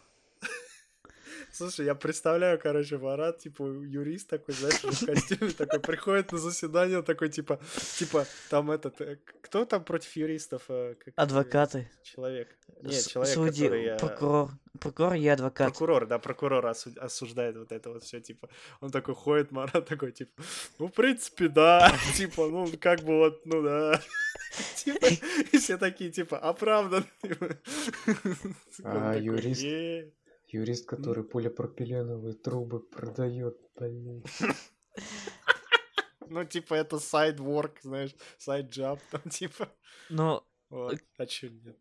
Слушай, 1.56 1.86
я 1.86 1.96
представляю, 1.96 2.60
короче, 2.60 2.98
Марат, 2.98 3.38
типа, 3.38 3.64
юрист 3.64 4.28
такой, 4.28 4.54
знаешь, 4.56 4.84
в 4.84 5.06
костюме 5.06 5.52
такой, 5.52 5.80
приходит 5.80 6.34
на 6.34 6.38
заседание, 6.38 7.02
такой, 7.02 7.30
типа, 7.30 7.62
типа, 7.98 8.26
там 8.50 8.72
этот, 8.72 9.00
э, 9.00 9.20
кто 9.42 9.64
там 9.64 9.86
против 9.86 10.14
юристов? 10.18 10.64
э, 10.68 10.96
как, 10.96 11.14
Адвокаты. 11.16 11.90
Человек. 12.04 12.50
Нет, 12.82 13.08
человек, 13.08 13.34
Судьи, 13.34 13.64
который... 13.64 13.98
прокурор. 13.98 14.50
Прокурор 14.82 15.14
и 15.14 15.28
адвокат. 15.28 15.70
Прокурор, 15.70 16.06
да, 16.08 16.20
прокурор 16.20 16.66
осу- 16.66 17.00
осуждает 17.00 17.56
вот 17.56 17.72
это 17.72 17.90
вот 17.90 18.04
все, 18.04 18.20
типа, 18.20 18.50
он 18.82 18.92
такой 18.92 19.16
ходит, 19.16 19.52
Марат 19.52 19.88
такой, 19.88 20.12
типа, 20.12 20.44
ну, 20.78 20.88
в 20.88 20.92
принципе, 20.92 21.48
да, 21.48 21.90
типа, 22.18 22.50
ну, 22.50 22.68
как 22.82 23.00
бы 23.04 23.18
вот, 23.18 23.46
ну, 23.46 23.62
да, 23.62 24.02
типа, 24.76 25.06
и 25.54 25.58
все 25.58 25.78
такие, 25.78 26.12
типа, 26.12 26.38
оправдан, 26.38 27.06
А 28.84 29.16
юрист? 29.16 29.62
Юрист, 30.56 30.86
который 30.86 31.24
полипропиленовые 31.24 32.34
трубы 32.34 32.80
продает, 32.80 33.58
блин. 33.76 34.24
Ну, 36.28 36.44
типа, 36.44 36.74
это 36.74 37.00
сайд-ворк, 37.00 37.82
знаешь, 37.82 38.16
сайд-джаб, 38.40 39.00
там, 39.12 39.22
типа, 39.30 39.70
Ну, 40.10 40.44
вот, 40.70 41.00
а 41.18 41.26
чё 41.26 41.50
нет? 41.50 41.78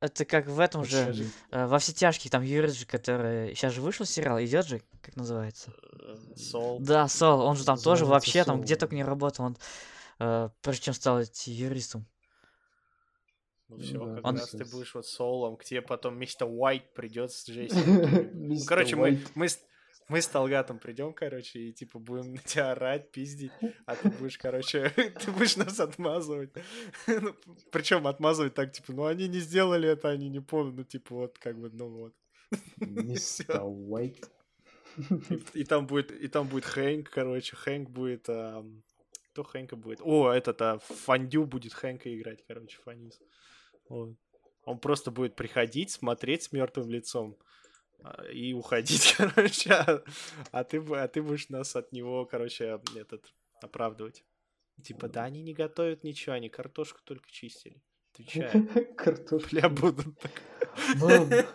это 0.00 0.24
как 0.24 0.46
в 0.46 0.60
этом 0.60 0.84
же, 0.84 1.30
э, 1.50 1.66
во 1.66 1.78
все 1.78 1.92
тяжкие, 1.92 2.30
там 2.30 2.42
юрист 2.42 2.76
же, 2.76 2.86
который... 2.86 3.54
Сейчас 3.54 3.72
же 3.72 3.80
вышел 3.80 4.06
сериал, 4.06 4.42
идет 4.42 4.66
же, 4.66 4.82
как 5.00 5.16
называется? 5.16 5.72
Э, 6.00 6.16
Сол. 6.36 6.80
Да, 6.80 7.08
Сол, 7.08 7.40
он 7.40 7.56
же 7.56 7.64
там 7.64 7.78
тоже 7.78 8.04
вообще 8.04 8.44
там 8.44 8.60
где 8.60 8.76
только 8.76 8.94
не 8.94 9.04
работал, 9.04 9.46
он 9.46 9.56
э, 10.18 10.50
прежде 10.62 10.84
чем 10.84 10.94
стать 10.94 11.46
юристом. 11.46 12.06
Ну, 13.68 13.78
все, 13.78 13.98
Да, 13.98 14.14
как 14.16 14.26
Он- 14.26 14.36
раз 14.36 14.50
ты 14.50 14.64
будешь 14.64 14.94
вот 14.94 15.06
солом, 15.06 15.56
к 15.56 15.64
тебе 15.64 15.82
потом 15.82 16.18
мистер 16.18 16.46
Уайт 16.48 16.94
придет 16.94 17.32
с 17.32 17.48
Джейси. 17.48 17.74
Ну, 18.34 18.56
короче, 18.66 18.94
мы, 18.96 19.18
мы, 19.34 19.48
с- 19.48 19.60
мы 20.08 20.20
с 20.22 20.28
Талгатом 20.28 20.78
придем, 20.78 21.12
короче, 21.12 21.58
и 21.58 21.72
типа 21.72 21.98
будем 21.98 22.34
на 22.34 22.38
тебя 22.42 22.72
орать, 22.72 23.10
пиздить, 23.10 23.50
а 23.86 23.96
ты 23.96 24.08
будешь, 24.10 24.38
короче, 24.38 24.90
ты 25.20 25.32
будешь 25.32 25.56
нас 25.56 25.80
отмазывать. 25.80 26.50
Причем 27.72 28.06
отмазывать 28.06 28.54
так, 28.54 28.72
типа, 28.72 28.92
ну 28.92 29.06
они 29.06 29.26
не 29.28 29.40
сделали 29.40 29.88
это, 29.88 30.10
они 30.10 30.28
не 30.28 30.40
помнят, 30.40 30.76
ну 30.76 30.84
типа 30.84 31.14
вот 31.14 31.38
как 31.38 31.58
бы, 31.58 31.70
ну 31.72 31.88
вот. 31.88 32.14
Мистер 32.76 33.62
Уайт. 33.64 34.30
И, 35.54 35.60
и 35.60 35.64
там 35.64 35.86
будет, 35.86 36.10
и 36.12 36.28
там 36.28 36.46
будет 36.46 36.64
Хэнк, 36.64 37.10
короче, 37.10 37.56
Хэнк 37.56 37.90
будет, 37.90 38.28
ам, 38.28 38.82
кто 39.32 39.42
Хэнка 39.42 39.74
будет? 39.76 40.00
О, 40.02 40.30
этот, 40.30 40.62
а, 40.62 40.78
Фандю 40.78 41.44
будет 41.44 41.74
Хэнка 41.74 42.16
играть, 42.16 42.44
короче, 42.46 42.78
Фанис. 42.84 43.20
Вот. 43.88 44.16
Он 44.64 44.78
просто 44.78 45.10
будет 45.10 45.36
приходить, 45.36 45.90
смотреть 45.90 46.44
с 46.44 46.52
мертвым 46.52 46.90
лицом 46.90 47.36
а, 48.02 48.24
и 48.24 48.52
уходить, 48.52 49.14
короче, 49.16 49.72
а, 49.72 50.02
а 50.50 50.64
ты, 50.64 50.78
а 50.78 51.08
ты 51.08 51.22
будешь 51.22 51.48
нас 51.48 51.76
от 51.76 51.92
него, 51.92 52.26
короче, 52.26 52.80
этот, 52.96 53.32
оправдывать. 53.62 54.24
Типа, 54.82 55.08
да, 55.08 55.24
они 55.24 55.42
не 55.42 55.54
готовят 55.54 56.04
ничего, 56.04 56.34
они 56.34 56.48
картошку 56.48 57.00
только 57.04 57.30
чистили. 57.30 57.80
Отвечаю. 58.12 58.68
Картошка. 58.96 59.48
Бля, 59.50 59.68
будут 59.68 60.18
так. 60.18 60.32
Мама, 60.96 61.46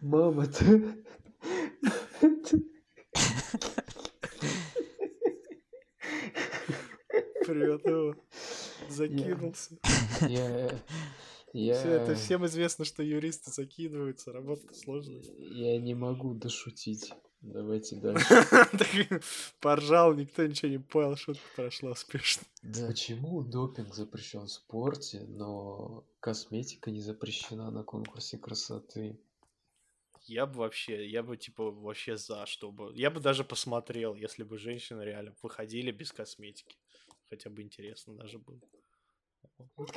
мама, 0.00 0.46
ты... 0.46 1.04
Привет, 7.46 7.84
его. 7.84 8.16
Закинулся. 8.88 9.76
Я... 10.28 10.70
Я... 11.54 11.78
Всё, 11.78 11.88
это 11.90 12.16
всем 12.16 12.44
известно, 12.46 12.84
что 12.84 13.04
юристы 13.04 13.52
закидываются, 13.52 14.32
работа 14.32 14.74
сложная. 14.74 15.22
Я 15.38 15.78
не 15.78 15.94
могу 15.94 16.34
дошутить. 16.34 17.12
Давайте 17.42 17.94
дальше. 18.00 18.26
Так, 18.50 19.22
Поржал, 19.60 20.14
никто 20.14 20.44
ничего 20.44 20.72
не 20.72 20.78
понял, 20.78 21.14
шутка 21.14 21.44
прошла 21.54 21.92
успешно. 21.92 22.42
Да. 22.62 22.88
Почему 22.88 23.44
допинг 23.44 23.94
запрещен 23.94 24.46
в 24.46 24.50
спорте, 24.50 25.20
но 25.28 26.04
косметика 26.18 26.90
не 26.90 27.00
запрещена 27.00 27.70
на 27.70 27.84
конкурсе 27.84 28.36
красоты? 28.36 29.20
Я 30.22 30.46
бы 30.46 30.58
вообще, 30.58 31.06
я 31.06 31.22
бы 31.22 31.36
типа 31.36 31.70
вообще 31.70 32.16
за, 32.16 32.46
чтобы... 32.46 32.92
Я 32.96 33.12
бы 33.12 33.20
даже 33.20 33.44
посмотрел, 33.44 34.16
если 34.16 34.42
бы 34.42 34.58
женщины 34.58 35.02
реально 35.02 35.36
выходили 35.40 35.92
без 35.92 36.10
косметики. 36.10 36.76
Хотя 37.30 37.48
бы 37.48 37.62
интересно 37.62 38.16
даже 38.16 38.40
было. 38.40 38.60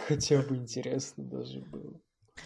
Хотя 0.08 0.42
бы 0.42 0.56
интересно 0.56 1.24
даже 1.24 1.60
было. 1.60 2.00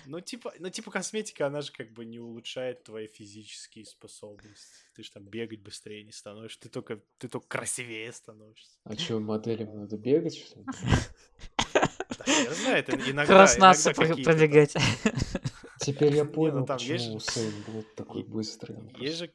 Ну, 0.05 0.19
типа, 0.21 0.53
ну, 0.59 0.69
типа 0.69 0.91
косметика, 0.91 1.47
она 1.47 1.61
же 1.61 1.71
как 1.71 1.91
бы 1.91 2.05
не 2.05 2.19
улучшает 2.19 2.83
твои 2.83 3.07
физические 3.07 3.85
способности. 3.85 4.85
Ты 4.95 5.03
же 5.03 5.11
там 5.11 5.25
бегать 5.25 5.61
быстрее 5.61 6.03
не 6.03 6.11
становишься, 6.11 6.59
ты 6.61 6.69
только, 6.69 7.01
ты 7.17 7.27
только 7.27 7.47
красивее 7.47 8.11
становишься. 8.11 8.79
А 8.83 8.95
что, 8.95 9.19
моделям 9.19 9.75
надо 9.75 9.97
бегать, 9.97 10.37
что 10.37 10.59
ли? 10.59 10.65
Я 12.27 12.53
знаю, 12.53 12.77
это 12.77 12.93
иногда, 12.93 13.47
там- 13.47 14.23
пробегать. 14.23 14.75
Теперь 15.79 16.15
я 16.15 16.25
ну 16.25 16.31
понял, 16.31 16.65
почему 16.65 17.15
Усейн 17.15 17.53
Болт 17.67 17.95
такой 17.95 18.23
быстрый. 18.23 18.77
Есть 18.99 19.17
же, 19.17 19.31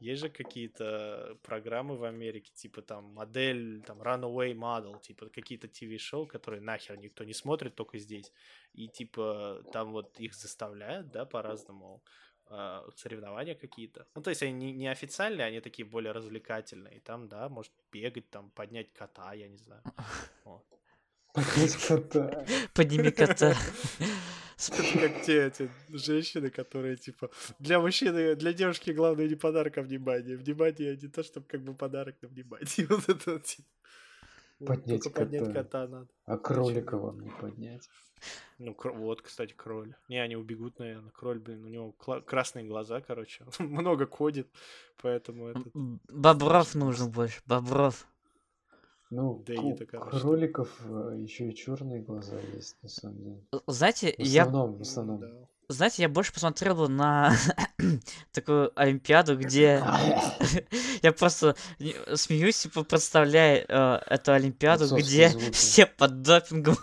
есть 0.00 0.22
же 0.22 0.30
какие-то 0.30 1.38
программы 1.42 1.96
в 1.96 2.04
Америке, 2.04 2.50
типа 2.54 2.82
там 2.82 3.04
модель, 3.04 3.82
там 3.82 4.00
Runaway 4.02 4.54
Model, 4.54 5.00
типа 5.00 5.28
какие-то 5.28 5.68
ТВ-шоу, 5.68 6.26
которые 6.26 6.62
нахер 6.62 6.96
никто 6.98 7.24
не 7.24 7.34
смотрит, 7.34 7.74
только 7.74 7.98
здесь. 7.98 8.32
И 8.72 8.88
типа 8.88 9.62
там 9.72 9.92
вот 9.92 10.18
их 10.18 10.34
заставляют, 10.34 11.10
да, 11.10 11.24
по-разному 11.26 12.02
а, 12.46 12.84
соревнования 12.96 13.54
какие-то. 13.54 14.06
Ну, 14.14 14.22
то 14.22 14.30
есть 14.30 14.42
они 14.42 14.52
не, 14.52 14.72
не 14.72 14.88
официальные, 14.88 15.46
они 15.46 15.60
такие 15.60 15.86
более 15.86 16.12
развлекательные. 16.12 16.96
И 16.96 17.00
там, 17.00 17.28
да, 17.28 17.48
может 17.48 17.72
бегать, 17.92 18.30
там, 18.30 18.50
поднять 18.50 18.92
кота, 18.92 19.34
я 19.34 19.48
не 19.48 19.58
знаю. 19.58 19.82
Вот. 20.44 20.64
Поднять 21.34 21.76
кота. 21.76 22.44
Подними 22.74 23.10
кота. 23.10 23.54
Как 24.68 25.22
те 25.22 25.46
эти 25.46 25.70
женщины, 25.88 26.50
которые, 26.50 26.96
типа, 26.96 27.30
для 27.58 27.80
мужчины, 27.80 28.34
для 28.34 28.52
девушки 28.52 28.90
главное 28.90 29.26
не 29.26 29.34
подарок, 29.34 29.78
а 29.78 29.82
внимание. 29.82 30.36
Внимание 30.36 30.98
не 31.00 31.08
то, 31.08 31.22
чтобы 31.22 31.46
как 31.46 31.62
бы 31.62 31.74
подарок 31.74 32.16
на 32.20 32.28
внимание. 32.28 32.66
Вот 32.88 33.08
это 33.08 33.32
вот, 33.32 33.44
типа. 33.44 33.68
Поднять 34.66 35.02
только 35.02 35.20
поднять 35.20 35.44
кота. 35.46 35.62
кота 35.62 35.88
надо. 35.88 36.08
А 36.26 36.36
кролика 36.36 36.98
вам 36.98 37.20
не 37.20 37.30
поднять. 37.30 37.88
Ну, 38.58 38.72
кро- 38.72 38.92
вот, 38.92 39.22
кстати, 39.22 39.54
кроль. 39.54 39.94
Не, 40.10 40.18
они 40.18 40.36
убегут, 40.36 40.78
наверное. 40.78 41.10
Кроль, 41.10 41.38
блин, 41.38 41.64
у 41.64 41.68
него 41.68 41.94
кла- 41.98 42.20
красные 42.20 42.66
глаза, 42.66 43.00
короче. 43.00 43.46
Много 43.58 44.06
ходит, 44.06 44.48
поэтому 45.00 45.48
это... 45.48 45.62
Бобров 46.10 46.74
нужно 46.74 47.06
больше, 47.08 47.40
Бобров. 47.46 48.06
Ну, 49.10 49.42
Дэнита, 49.46 49.84
у 49.84 49.86
короче. 49.86 50.18
кроликов 50.20 50.68
еще 51.16 51.48
и 51.50 51.54
черные 51.54 52.00
глаза 52.00 52.36
есть, 52.54 52.76
на 52.82 52.88
самом 52.88 53.16
деле. 53.18 53.40
Знаете, 53.66 54.14
В 54.16 54.22
я, 54.22 54.42
основном, 54.42 54.74
в 54.74 54.76
Ну, 54.76 54.82
основном. 54.82 55.20
да. 55.20 55.26
знаете, 55.68 56.02
я 56.02 56.08
больше 56.08 56.32
посмотрел 56.32 56.76
бы 56.76 56.88
на 56.88 57.34
такую 58.32 58.70
Олимпиаду, 58.76 59.36
где 59.36 59.82
я 61.02 61.12
просто 61.12 61.56
смеюсь, 62.14 62.58
типа, 62.60 62.84
представляя 62.84 63.64
э, 63.68 64.00
эту 64.14 64.32
Олимпиаду, 64.32 64.84
Отцовские 64.84 65.28
где 65.28 65.28
звуки. 65.30 65.50
все 65.52 65.86
под 65.86 66.22
допингом. 66.22 66.76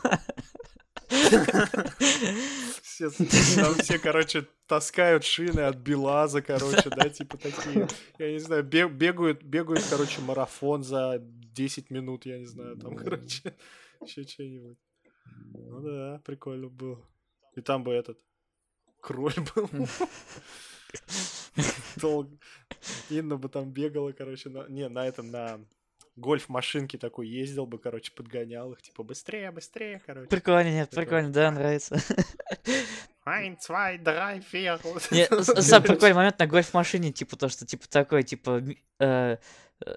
Все, 2.81 3.09
там 3.11 3.75
все, 3.75 3.99
короче, 3.99 4.45
таскают 4.67 5.23
шины 5.23 5.61
от 5.61 5.77
Белаза, 5.77 6.41
короче, 6.41 6.89
да, 6.89 7.09
типа 7.09 7.37
такие. 7.37 7.87
Я 8.17 8.31
не 8.31 8.39
знаю, 8.39 8.63
бе- 8.63 8.89
бегают, 8.89 9.43
бегают, 9.43 9.85
короче, 9.89 10.19
марафон 10.21 10.83
за 10.83 11.21
10 11.57 11.89
минут, 11.89 12.25
я 12.25 12.37
не 12.37 12.45
знаю, 12.45 12.77
там, 12.77 12.95
короче, 12.95 13.55
еще 14.01 14.23
что-нибудь. 14.23 14.77
Ну 15.53 15.81
да, 15.81 16.21
прикольно 16.23 16.69
было. 16.69 17.03
И 17.55 17.61
там 17.61 17.83
бы 17.83 17.93
этот 17.93 18.19
кроль 19.01 19.33
был. 19.55 19.69
Долго. 21.95 22.37
Инна 23.09 23.37
бы 23.37 23.49
там 23.49 23.71
бегала, 23.71 24.11
короче, 24.11 24.49
на... 24.49 24.67
не, 24.67 24.87
на 24.87 25.07
этом, 25.07 25.31
на 25.31 25.59
гольф-машинке 26.15 26.97
такой 26.97 27.27
ездил 27.27 27.65
бы, 27.65 27.79
короче, 27.79 28.11
подгонял 28.11 28.71
их, 28.73 28.81
типа, 28.81 29.03
быстрее, 29.03 29.51
быстрее, 29.51 30.01
короче. 30.05 30.29
Прикольно, 30.29 30.69
нет, 30.71 30.89
прикольно, 30.91 31.31
да, 31.31 31.51
нравится. 31.51 31.95
Ein, 33.25 33.57
zwei, 33.57 34.01
drei, 34.01 34.41
vier. 34.51 34.79
Не, 35.11 35.25
с- 35.43 35.61
Самый 35.67 35.87
прикольный 35.87 36.15
момент 36.15 36.39
на 36.39 36.47
гольф-машине, 36.47 37.11
типа 37.11 37.35
то, 37.35 37.49
что 37.49 37.65
типа 37.65 37.87
такой, 37.89 38.23
типа 38.23 38.63
э, 38.99 39.37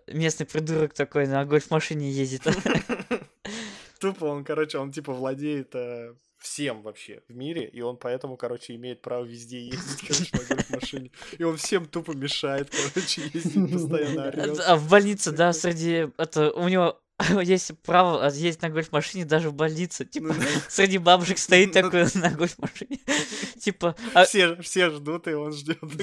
местный 0.06 0.46
придурок 0.46 0.94
такой 0.94 1.26
на 1.26 1.44
гольф-машине 1.44 2.10
ездит. 2.10 2.42
Тупо 4.00 4.24
он, 4.24 4.44
короче, 4.44 4.78
он 4.78 4.92
типа 4.92 5.12
владеет 5.12 5.74
э, 5.74 6.14
всем 6.38 6.82
вообще 6.82 7.22
в 7.28 7.36
мире, 7.36 7.66
и 7.66 7.80
он 7.82 7.96
поэтому, 7.96 8.36
короче, 8.36 8.74
имеет 8.74 9.02
право 9.02 9.24
везде 9.24 9.60
ездить, 9.60 10.00
короче, 10.08 10.30
на 10.32 10.54
гольф-машине. 10.54 11.10
И 11.38 11.44
он 11.44 11.56
всем 11.56 11.86
тупо 11.86 12.12
мешает, 12.12 12.70
короче, 12.70 13.22
ездить, 13.32 13.72
постоянно 13.72 14.24
орёт. 14.24 14.60
А 14.66 14.76
в 14.76 14.88
больнице, 14.88 15.32
да, 15.32 15.52
среди... 15.52 16.08
Это 16.16 16.50
у 16.52 16.68
него 16.68 17.00
есть 17.42 17.78
право 17.80 18.26
а, 18.26 18.30
ездить 18.30 18.62
на 18.62 18.70
гольф-машине 18.70 19.24
даже 19.24 19.50
в 19.50 19.54
больнице. 19.54 20.04
Типа, 20.04 20.28
Ну 20.28 20.34
да. 20.34 20.46
среди 20.68 20.98
бабушек 20.98 21.38
стоит 21.38 21.74
Ну 21.74 21.82
такой 21.82 22.06
на 22.14 22.30
гольф-машине. 22.30 23.00
Типа, 23.58 23.96
а- 24.14 24.24
Все, 24.24 24.60
все 24.62 24.90
ждут, 24.90 25.28
и 25.28 25.32
он 25.32 25.52
ждет 25.52 25.78
в 25.82 25.96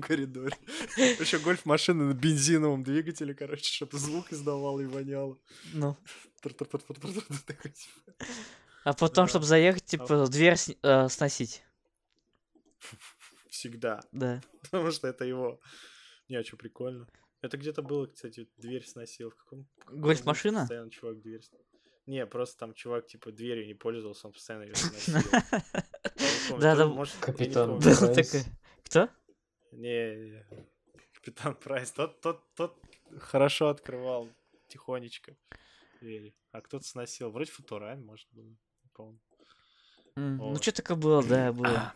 коридоре. 0.00 0.56
Еще 0.96 1.38
гольф-машина 1.38 2.04
на 2.04 2.14
бензиновом 2.14 2.82
двигателе, 2.82 3.34
короче, 3.34 3.72
чтобы 3.72 3.98
звук 3.98 4.32
издавала 4.32 4.80
и 4.80 4.86
воняло. 4.86 5.38
ну, 5.72 5.96
а 8.84 8.92
потом, 8.92 9.28
чтобы 9.28 9.44
заехать, 9.44 9.84
типа, 9.84 10.26
дверь 10.28 10.56
сносить. 11.08 11.62
Всегда. 13.50 14.00
Да. 14.12 14.40
Потому 14.62 14.90
что 14.92 15.08
это 15.08 15.24
его. 15.24 15.60
Не, 16.28 16.36
а 16.36 16.44
что 16.44 16.56
прикольно. 16.56 17.08
Это 17.40 17.56
где-то 17.56 17.82
было, 17.82 18.06
кстати, 18.06 18.48
дверь 18.56 18.84
сносил. 18.84 19.30
В 19.30 19.36
каком? 19.36 19.66
каком 19.78 20.00
Гольф-машина? 20.00 20.60
Постоянно 20.60 20.90
чувак 20.90 21.20
дверь. 21.20 21.42
Не, 22.06 22.26
просто 22.26 22.58
там 22.58 22.74
чувак, 22.74 23.06
типа, 23.06 23.30
дверью 23.32 23.66
не 23.66 23.74
пользовался, 23.74 24.26
он 24.28 24.32
постоянно 24.32 24.64
ее 24.64 24.74
сносил. 24.74 26.58
Да, 26.58 26.74
да. 26.74 26.86
может, 26.86 27.14
Капитан. 27.20 27.80
Кто? 28.82 29.08
Не, 29.72 30.44
Капитан 31.12 31.54
Прайс. 31.54 31.92
Тот, 31.92 32.20
тот, 32.20 32.42
тот 32.54 32.76
хорошо 33.18 33.68
открывал 33.68 34.28
тихонечко 34.68 35.36
двери. 36.00 36.34
А 36.52 36.60
кто-то 36.60 36.84
сносил. 36.84 37.30
Вроде 37.30 37.52
Футурами, 37.52 38.02
может, 38.02 38.26
было. 38.32 38.46
Не 38.46 38.90
помню. 38.94 39.20
Ну, 40.16 40.56
что 40.56 40.72
такое 40.72 40.96
было, 40.96 41.22
да, 41.22 41.52
было. 41.52 41.94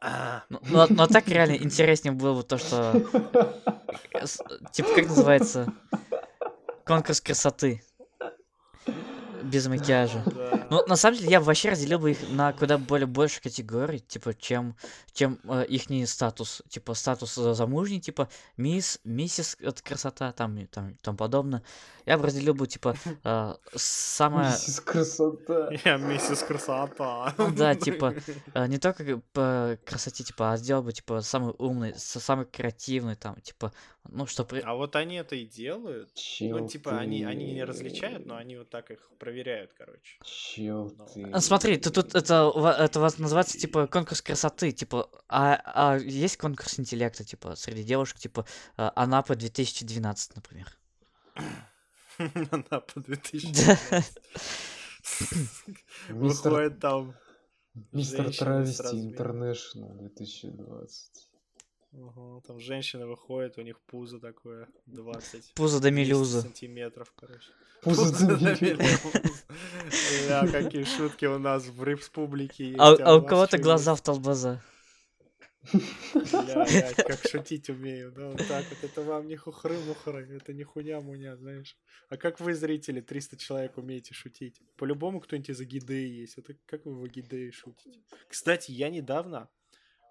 А, 0.00 0.42
Ну, 0.50 0.60
ну, 0.68 0.80
а- 0.80 0.86
ну, 0.88 1.02
а 1.02 1.06
так 1.08 1.26
реально 1.28 1.56
интереснее 1.56 2.12
было 2.12 2.34
бы 2.34 2.42
то, 2.42 2.58
что... 2.58 2.92
Типа, 4.72 4.88
как 4.94 5.06
называется? 5.08 5.72
Конкурс 6.84 7.20
красоты. 7.20 7.82
Без 9.42 9.66
макияжа. 9.66 10.22
да. 10.34 10.55
Ну, 10.70 10.84
на 10.86 10.96
самом 10.96 11.18
деле, 11.18 11.30
я 11.30 11.40
бы 11.40 11.46
вообще 11.46 11.70
разделил 11.70 11.98
бы 11.98 12.10
их 12.10 12.28
на 12.28 12.52
куда 12.52 12.78
более 12.78 13.06
больше 13.06 13.40
категорий, 13.40 14.00
типа, 14.00 14.34
чем, 14.34 14.76
чем 15.12 15.34
их 15.34 16.08
статус. 16.08 16.62
Типа, 16.68 16.94
статус 16.94 17.38
э, 17.38 17.54
замужний, 17.54 18.00
типа, 18.00 18.28
мисс, 18.56 18.98
миссис, 19.04 19.56
это 19.60 19.82
красота, 19.82 20.32
там, 20.32 20.56
и 20.58 20.66
там, 20.66 20.90
и 20.90 20.94
тому 20.94 21.16
подобное. 21.16 21.62
Я 22.04 22.18
бы 22.18 22.26
разделил 22.26 22.54
бы, 22.54 22.66
типа, 22.66 22.96
э, 23.24 23.54
самое... 23.74 24.50
Миссис 24.50 24.80
красота. 24.80 25.70
Я 25.84 25.96
миссис 25.96 26.42
красота. 26.42 27.34
Ну 27.38 27.50
да, 27.50 27.74
типа, 27.76 28.14
э, 28.54 28.66
не 28.66 28.78
только 28.78 29.04
как 29.04 29.24
по 29.32 29.78
красоте, 29.84 30.24
типа, 30.24 30.52
а 30.52 30.56
сделал 30.56 30.82
бы, 30.82 30.92
типа, 30.92 31.20
самый 31.22 31.54
умный, 31.58 31.94
самый 31.96 32.46
креативный, 32.46 33.14
там, 33.14 33.40
типа, 33.40 33.72
ну, 34.10 34.26
что... 34.26 34.44
при- 34.44 34.60
А 34.60 34.74
вот 34.74 34.96
они 34.96 35.16
это 35.16 35.36
и 35.36 35.44
делают. 35.44 36.12
Чел 36.14 36.58
Ну, 36.58 36.68
типа, 36.68 36.98
они, 36.98 37.24
они 37.24 37.52
не 37.52 37.60
ты. 37.60 37.66
различают, 37.66 38.26
но 38.26 38.36
они 38.36 38.56
вот 38.56 38.70
так 38.70 38.90
их 38.90 39.10
проверяют, 39.18 39.72
короче. 39.76 40.18
Чел 40.24 40.92
Ну. 40.96 41.06
ты. 41.06 41.30
А, 41.32 41.40
Смотри, 41.40 41.76
ты 41.76 41.90
тут 41.90 42.14
это, 42.14 42.52
это 42.78 43.00
вас 43.00 43.18
называется 43.18 43.58
типа 43.58 43.86
конкурс 43.86 44.22
красоты, 44.22 44.72
типа, 44.72 45.08
а, 45.28 45.60
а 45.64 45.96
есть 45.98 46.36
конкурс 46.36 46.78
интеллекта, 46.78 47.24
типа, 47.24 47.54
среди 47.56 47.82
девушек, 47.84 48.18
типа, 48.18 48.46
а, 48.76 48.92
Анапа 48.96 49.34
2012, 49.36 50.36
например. 50.36 50.66
2000. 52.18 53.76
Мистер, 56.08 56.50
Выходит 56.52 56.80
там. 56.80 57.14
мистер 57.92 58.34
Травести. 58.34 58.96
Интернешнл 59.08 59.88
2020. 59.94 61.28
Ага, 61.98 62.40
там 62.46 62.60
женщины 62.60 63.06
выходят, 63.06 63.56
у 63.56 63.62
них 63.62 63.80
пузо 63.80 64.20
такое 64.20 64.68
20 64.86 65.54
Пузо 65.54 65.80
до 65.80 65.90
200 65.90 65.94
мелюза. 65.94 66.42
сантиметров, 66.42 67.12
короче. 67.16 67.50
Пузо 67.82 68.02
Пузо 68.02 68.26
до 68.26 68.36
мелюза. 68.36 69.02
какие 70.52 70.84
шутки 70.84 71.24
у 71.24 71.38
нас 71.38 71.66
в 71.66 71.82
республике 71.84 72.66
есть. 72.66 72.78
А, 72.78 72.96
а 73.02 73.16
у 73.16 73.22
кого-то 73.22 73.56
глаза 73.58 73.94
в 73.94 74.02
толбаза. 74.02 74.62
Бля, 75.72 76.66
я 76.68 76.94
как 76.94 77.26
шутить 77.28 77.70
умею, 77.70 78.12
да, 78.12 78.28
вот 78.28 78.46
так 78.46 78.64
вот. 78.68 78.84
Это 78.84 79.02
вам 79.02 79.26
не 79.26 79.36
хухры-мухры, 79.36 80.36
это 80.36 80.52
не 80.52 80.64
хуня-муня, 80.64 81.36
знаешь. 81.36 81.76
А 82.08 82.16
как 82.16 82.40
вы, 82.40 82.54
зрители, 82.54 83.00
300 83.00 83.36
человек 83.36 83.78
умеете 83.78 84.14
шутить? 84.14 84.60
По-любому 84.76 85.20
кто-нибудь 85.20 85.50
из 85.50 85.60
Агидеи 85.60 86.08
есть. 86.08 86.38
Это 86.38 86.54
как 86.66 86.84
вы 86.84 86.94
в 86.94 87.04
Агидеи 87.04 87.50
шутите? 87.50 88.00
Кстати, 88.28 88.70
я 88.70 88.90
недавно 88.90 89.48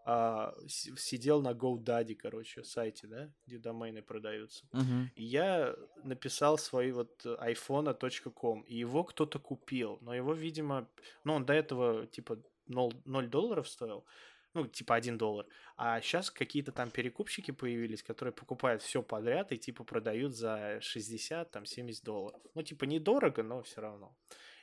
а, 0.08 0.54
сидел 0.68 1.42
на 1.42 1.54
GoDaddy, 1.54 2.14
короче, 2.14 2.64
сайте, 2.64 3.08
да, 3.08 3.32
где 3.48 3.58
домены 3.58 4.04
продаются. 4.04 4.64
Мгм. 4.72 5.10
И 5.16 5.24
я 5.24 5.76
написал 6.04 6.60
свой 6.60 6.92
вот 6.92 7.26
iphone.com, 7.26 8.62
и 8.62 8.76
его 8.76 9.04
кто-то 9.04 9.40
купил, 9.40 9.98
но 10.02 10.14
его, 10.14 10.34
видимо, 10.34 10.88
ну, 11.24 11.34
он 11.34 11.46
до 11.46 11.54
этого, 11.54 12.06
типа, 12.06 12.38
0, 12.68 12.94
0 13.06 13.28
долларов 13.28 13.68
стоил, 13.68 14.06
ну, 14.54 14.68
типа 14.68 14.94
1 14.94 15.18
доллар, 15.18 15.48
а 15.76 16.00
сейчас 16.02 16.30
какие-то 16.30 16.72
там 16.72 16.92
перекупщики 16.92 17.50
появились, 17.50 18.04
которые 18.04 18.32
покупают 18.32 18.84
все 18.84 19.02
подряд 19.02 19.52
и, 19.52 19.58
типа, 19.58 19.84
продают 19.84 20.36
за 20.36 20.80
60, 20.82 21.50
там, 21.50 21.66
70 21.66 22.04
долларов. 22.04 22.40
Ну, 22.54 22.62
типа, 22.62 22.86
недорого, 22.86 23.42
но 23.42 23.64
все 23.64 23.82
равно. 23.82 24.16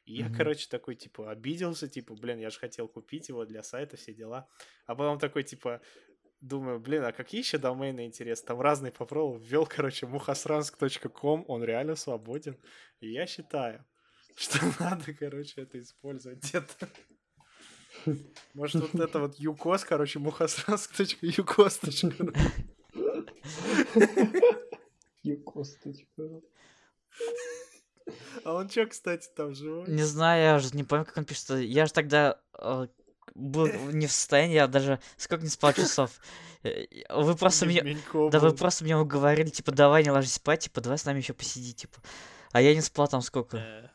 И 0.04 0.14
я, 0.14 0.30
короче, 0.30 0.68
такой, 0.68 0.96
типа, 0.96 1.30
обиделся, 1.30 1.88
типа, 1.88 2.14
блин, 2.14 2.38
я 2.38 2.50
же 2.50 2.58
хотел 2.58 2.88
купить 2.88 3.28
его 3.28 3.44
для 3.44 3.62
сайта, 3.62 3.96
все 3.96 4.12
дела. 4.12 4.48
А 4.86 4.94
потом 4.94 5.18
такой, 5.18 5.44
типа, 5.44 5.80
думаю, 6.40 6.80
блин, 6.80 7.04
а 7.04 7.12
какие 7.12 7.40
еще 7.40 7.58
домены 7.58 8.04
интересны? 8.04 8.46
Там 8.46 8.60
разные 8.60 8.92
попробовал, 8.92 9.38
ввел, 9.38 9.66
короче, 9.66 10.06
мухосранск.ком, 10.06 11.44
он 11.46 11.64
реально 11.64 11.94
свободен. 11.94 12.56
И 13.00 13.12
я 13.12 13.26
считаю, 13.26 13.84
что 14.36 14.58
надо, 14.80 15.14
короче, 15.14 15.62
это 15.62 15.78
использовать 15.78 16.42
где-то. 16.42 16.88
Может, 18.54 18.92
вот 18.92 19.00
это 19.00 19.20
вот 19.20 19.36
юкос, 19.36 19.84
короче, 19.84 20.18
мухосранск.юкос.ру. 20.18 22.32
Косточка. 25.44 26.42
А 28.44 28.54
он 28.54 28.68
чё, 28.68 28.86
кстати, 28.86 29.28
там 29.36 29.54
живой? 29.54 29.88
Не 29.88 30.02
знаю, 30.02 30.42
я 30.42 30.56
уже 30.56 30.74
не 30.74 30.84
помню, 30.84 31.04
как 31.04 31.16
он 31.16 31.24
пишет. 31.24 31.50
Я 31.60 31.86
же 31.86 31.92
тогда 31.92 32.38
э, 32.58 32.86
был 33.34 33.68
не 33.92 34.06
в 34.06 34.12
состоянии, 34.12 34.54
я 34.54 34.66
даже 34.66 35.00
сколько 35.16 35.44
не 35.44 35.50
спал 35.50 35.72
часов. 35.72 36.10
Э, 36.62 36.86
Вы 37.10 37.34
просто 37.36 37.66
меня... 37.66 37.82
Да 38.30 38.38
вы 38.38 38.52
просто 38.54 38.84
меня 38.84 39.00
уговорили, 39.00 39.48
типа, 39.48 39.72
давай 39.72 40.04
не 40.04 40.10
ложись 40.10 40.34
спать, 40.34 40.60
типа, 40.60 40.80
давай 40.80 40.98
с 40.98 41.04
нами 41.04 41.18
еще 41.18 41.32
посиди, 41.32 41.72
типа. 41.72 41.98
А 42.52 42.60
я 42.60 42.74
не 42.74 42.80
спал 42.80 43.08
там 43.08 43.22
сколько. 43.22 43.90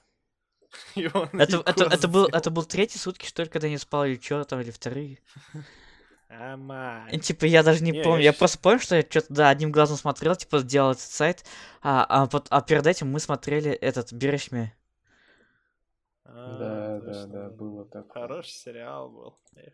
Это, 0.95 1.63
это, 1.65 1.85
это, 1.85 2.07
был, 2.07 2.25
это 2.25 2.51
был 2.51 2.63
третий 2.63 2.99
сутки, 2.99 3.25
что 3.25 3.43
ли, 3.43 3.49
когда 3.49 3.67
я 3.67 3.73
не 3.73 3.79
спал, 3.79 4.05
или 4.05 4.19
что 4.19 4.43
там, 4.43 4.59
или 4.59 4.71
вторые. 4.71 5.19
Амай. 6.29 7.15
И, 7.15 7.19
Типа, 7.19 7.45
я 7.45 7.63
даже 7.63 7.83
не, 7.83 7.91
Не, 7.91 8.03
помню. 8.03 8.19
я 8.19 8.31
Я, 8.31 8.33
просто 8.33 8.59
помню, 8.59 8.79
что 8.79 8.95
я 8.95 9.01
что-то, 9.01 9.33
да, 9.33 9.49
одним 9.49 9.71
глазом 9.71 9.97
смотрел, 9.97 10.35
типа, 10.35 10.61
делал 10.61 10.91
этот 10.91 11.03
сайт, 11.03 11.45
а, 11.81 12.05
а, 12.07 12.27
пот- 12.27 12.47
а 12.49 12.61
перед 12.61 12.85
этим 12.85 13.09
мы 13.11 13.19
смотрели 13.19 13.71
этот 13.71 14.11
Берешме. 14.11 14.73
А, 16.25 16.57
Да, 16.59 16.99
да, 16.99 17.13
точно, 17.13 17.27
да, 17.27 17.49
было 17.49 17.85
такое. 17.85 18.11
Хороший 18.13 18.51
сериал 18.51 19.09
был. 19.09 19.35
Эх. 19.55 19.73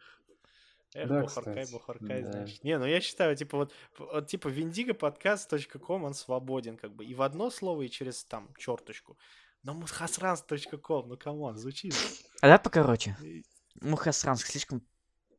Эх, 0.94 1.10
Да, 1.10 1.22
бухаркай, 1.22 1.56
кстати, 1.56 1.72
бухаркай, 1.72 2.22
да. 2.22 2.32
знаешь. 2.32 2.60
Не, 2.64 2.78
ну 2.78 2.86
я 2.86 3.02
считаю, 3.02 3.36
типа 3.36 3.58
вот, 3.58 3.74
вот 3.98 4.28
типа 4.28 4.48
виндигоподкаст.ком, 4.50 6.04
он 6.04 6.14
свободен, 6.14 6.78
как 6.78 6.92
бы, 6.94 7.04
и 7.04 7.16
в 7.16 7.24
одно 7.24 7.50
слово, 7.50 7.82
и 7.82 7.90
через 7.90 8.24
там 8.26 8.54
черточку. 8.60 9.18
Но 9.64 9.74
мусхасранс.ком, 9.74 11.10
ну 11.10 11.18
камон, 11.18 11.58
звучит. 11.58 11.96
А 12.42 12.48
да, 12.48 12.60
покороче. 12.60 13.18
Мухасранск, 13.82 14.46
слишком 14.46 14.84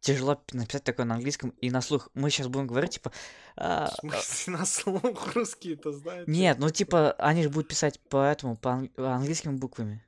тяжело 0.05 0.41
написать 0.53 0.85
такое 0.85 1.07
на 1.07 1.15
английском 1.15 1.51
и 1.61 1.71
на 1.71 1.81
слух. 1.81 2.09
Мы 2.15 2.31
сейчас 2.31 2.49
будем 2.49 2.67
говорить, 2.67 2.93
типа... 2.93 3.11
а, 3.57 3.87
В 3.87 3.95
смысле, 4.01 4.53
на 4.53 4.67
слух 4.67 5.03
русские-то 5.35 5.93
знают? 5.93 6.29
Нет, 6.29 6.59
ну 6.59 6.71
типа, 6.71 7.13
они 7.13 7.43
же 7.43 7.51
будут 7.51 7.69
писать 7.69 7.99
по 8.09 8.23
этому, 8.25 8.57
по 8.57 8.71
ан- 8.73 8.91
английскими 8.97 9.57
буквами. 9.57 10.05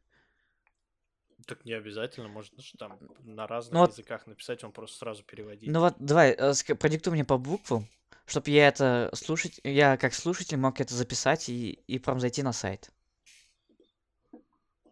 Так 1.47 1.65
не 1.65 1.73
обязательно, 1.75 2.29
можно 2.29 2.61
же 2.61 2.73
там 2.77 2.99
на 3.25 3.47
разных 3.47 3.73
Ну 3.73 3.81
вот- 3.81 3.91
языках 3.93 4.27
написать, 4.27 4.63
он 4.65 4.73
просто 4.73 4.99
сразу 4.99 5.23
переводить. 5.23 5.71
Ну 5.71 5.81
вот, 5.81 5.95
давай, 5.99 6.33
э, 6.33 6.53
продиктуй 6.79 7.13
мне 7.13 7.25
по 7.25 7.39
буквам, 7.39 7.87
чтобы 8.27 8.51
я 8.51 8.69
это 8.69 9.11
слушать, 9.15 9.61
я 9.65 9.97
как 9.97 10.13
слушатель 10.13 10.57
мог 10.59 10.81
это 10.81 10.95
записать 10.95 11.49
и, 11.49 11.71
и 11.87 11.99
прям 11.99 12.21
зайти 12.21 12.43
на 12.43 12.53
сайт. 12.53 12.91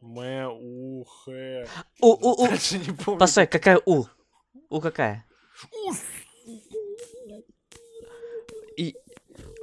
Мэ, 0.01 0.47
у, 0.49 1.05
хэ. 1.05 1.67
У, 2.01 2.09
у, 2.09 2.45
у, 2.45 3.17
постой, 3.17 3.47
какая 3.47 3.81
У? 3.87 4.05
У 4.71 4.81
какая? 4.81 5.25
И 8.77 8.97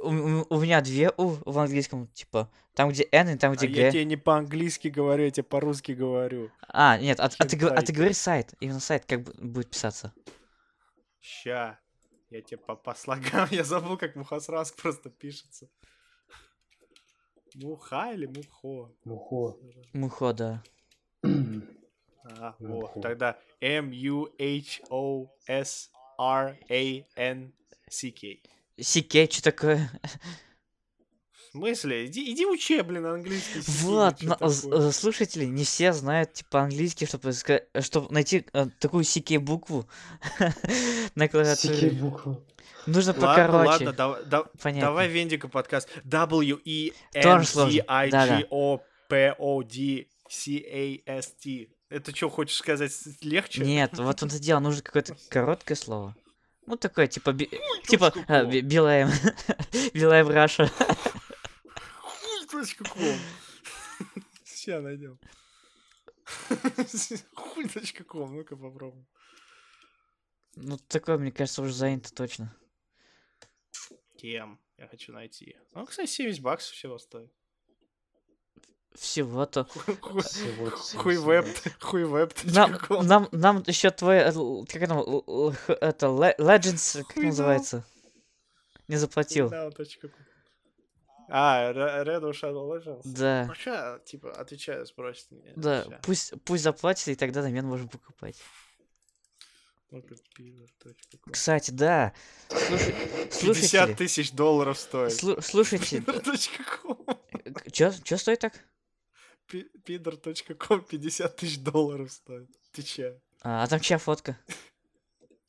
у, 0.02 0.08
у- 0.08 0.60
меня 0.60 0.80
две 0.80 1.10
У 1.10 1.28
в 1.28 1.58
английском, 1.58 2.08
типа, 2.08 2.50
там 2.74 2.90
где 2.90 3.06
N 3.12 3.28
и 3.30 3.38
там 3.38 3.52
А 3.52 3.56
где 3.56 3.82
я 3.82 3.90
тебе 3.90 4.04
не 4.04 4.16
по-английски 4.16 4.88
говорю, 4.88 5.24
я 5.24 5.30
тебе 5.30 5.44
по-русски 5.44 5.92
говорю. 5.92 6.50
А, 6.68 6.98
нет, 6.98 7.20
а, 7.20 7.24
а 7.24 7.28
ты, 7.46 7.66
а 7.66 7.82
ты 7.82 7.92
говоришь 7.92 8.16
сайт, 8.16 8.54
именно 8.60 8.80
сайт, 8.80 9.04
как 9.06 9.20
бу- 9.20 9.34
будет 9.46 9.70
писаться. 9.70 10.12
Ща. 11.20 11.78
Я 12.30 12.40
тебе 12.40 12.56
по, 12.58 12.74
по 12.76 12.94
слогам, 12.94 13.48
я 13.50 13.62
забыл, 13.64 13.96
как 13.98 14.16
Мухасранск 14.16 14.76
просто 14.80 15.10
пишется. 15.10 15.68
Муха 17.54 18.12
или 18.14 18.26
Мухо? 18.26 18.90
Мухо. 19.04 19.56
Мухо, 19.92 20.32
да. 20.32 20.62
А, 22.24 22.54
Мухо. 22.60 22.92
вот, 22.94 23.02
тогда 23.02 23.36
M-U-H-O-S-R-A-N-C-K. 27.12 28.42
Сикей, 28.80 29.28
что 29.30 29.42
такое? 29.42 29.90
В 31.32 31.52
смысле? 31.52 32.06
Иди, 32.06 32.32
иди 32.32 32.46
учи, 32.46 32.80
блин, 32.80 33.04
английский. 33.06 33.60
сидеть, 33.60 33.82
Вот, 33.82 34.16
такое. 34.18 34.48
э, 34.88 34.92
слушатели 34.92 35.44
не 35.44 35.64
все 35.64 35.92
знают, 35.92 36.32
типа, 36.32 36.60
английский, 36.62 37.04
чтобы, 37.06 37.32
чтобы 37.80 38.10
найти 38.12 38.46
э, 38.54 38.66
такую 38.80 39.04
сикей 39.04 39.36
букву 39.38 39.86
на 41.14 41.28
клавиатуре. 41.28 41.90
букву. 41.90 42.42
Нужно 42.86 43.12
Ладно, 43.12 43.26
покороче. 43.28 43.68
ладно, 43.68 43.92
дав- 43.92 44.24
дав- 44.24 44.48
понятнее. 44.60 44.84
давай 44.86 45.08
Вендика 45.08 45.48
подкаст. 45.48 45.88
W 46.04 46.58
E 46.64 46.92
N 47.14 47.44
сложно. 47.44 47.82
I. 47.86 48.10
G 48.10 48.46
O 48.50 48.80
P 49.08 49.34
O 49.38 49.62
D 49.62 50.08
C 50.28 50.56
A 50.66 51.02
S 51.18 51.32
T. 51.34 51.68
Это 51.92 52.16
что, 52.16 52.30
хочешь 52.30 52.56
сказать 52.56 52.90
легче? 53.20 53.62
Нет, 53.62 53.98
вот 53.98 54.22
он 54.22 54.28
это 54.30 54.38
дело, 54.38 54.60
нужно 54.60 54.80
какое-то 54.82 55.14
короткое 55.28 55.74
слово. 55.74 56.16
Ну, 56.64 56.78
такое, 56.78 57.06
типа, 57.06 57.32
би- 57.32 57.50
типа, 57.86 58.10
точка 58.10 58.26
ком. 58.44 58.50
Билаем, 58.50 59.10
Билаем 59.92 60.28
Раша. 60.30 60.68
Хуй.ком. 61.98 63.18
Сейчас 64.42 64.82
найдем. 64.82 65.18
Хуй.ком, 67.34 68.36
ну-ка 68.36 68.56
попробуем. 68.56 69.06
Ну, 70.54 70.78
такое, 70.88 71.18
мне 71.18 71.30
кажется, 71.30 71.60
уже 71.60 71.74
занято 71.74 72.10
точно. 72.14 72.56
Кем? 74.16 74.58
Я 74.78 74.88
хочу 74.88 75.12
найти. 75.12 75.58
Ну, 75.74 75.84
кстати, 75.84 76.08
70 76.08 76.40
баксов 76.40 76.74
всего 76.74 76.98
стоит. 76.98 77.30
Всего-то. 78.94 79.64
Хуй- 80.96 81.16
веб, 81.16 81.46
хуй 81.80 82.04
веб. 82.04 82.32
Нам, 82.44 82.78
нам, 82.90 83.28
нам 83.32 83.62
еще 83.66 83.90
твой, 83.90 84.16
э, 84.18 84.32
как 84.68 84.82
х- 85.54 85.72
это, 85.80 86.06
Le- 86.06 86.36
Legends, 86.38 87.02
как 87.04 87.16
называется? 87.16 87.84
Не 88.88 88.96
заплатил. 88.96 89.50
А, 91.34 91.72
Red 91.72 92.22
Shadow 92.32 92.68
Legends? 92.68 93.00
Да, 93.04 93.46
Ну, 93.48 93.54
ща, 93.54 93.98
типа, 94.04 94.32
отвечаю, 94.32 94.84
спросит 94.86 95.30
меня. 95.30 95.52
да, 95.56 95.84
пусть, 96.02 96.34
пусть 96.44 96.62
заплатит, 96.62 97.08
и 97.08 97.14
тогда 97.14 97.40
домен 97.42 97.64
можем 97.66 97.88
покупать. 97.88 98.36
Пидор.ком. 100.34 101.32
Кстати, 101.32 101.70
да, 101.70 102.12
слушай, 102.48 102.92
50 102.94 103.32
слушатели, 103.32 103.94
тысяч 103.94 104.32
долларов 104.32 104.78
стоит. 104.78 105.12
слу- 105.12 105.40
слушайте, 105.42 106.02
чё, 107.70 107.92
чё 108.02 108.16
стоит 108.16 108.40
так? 108.40 108.54
Пи- 109.52 109.68
Пидор.ком 109.84 110.82
50 110.82 111.36
тысяч 111.36 111.58
долларов 111.58 112.10
стоит. 112.10 112.48
Ты 112.72 112.82
че? 112.82 113.20
А, 113.42 113.62
а 113.62 113.66
там 113.66 113.80
чья 113.80 113.98
фотка? 113.98 114.38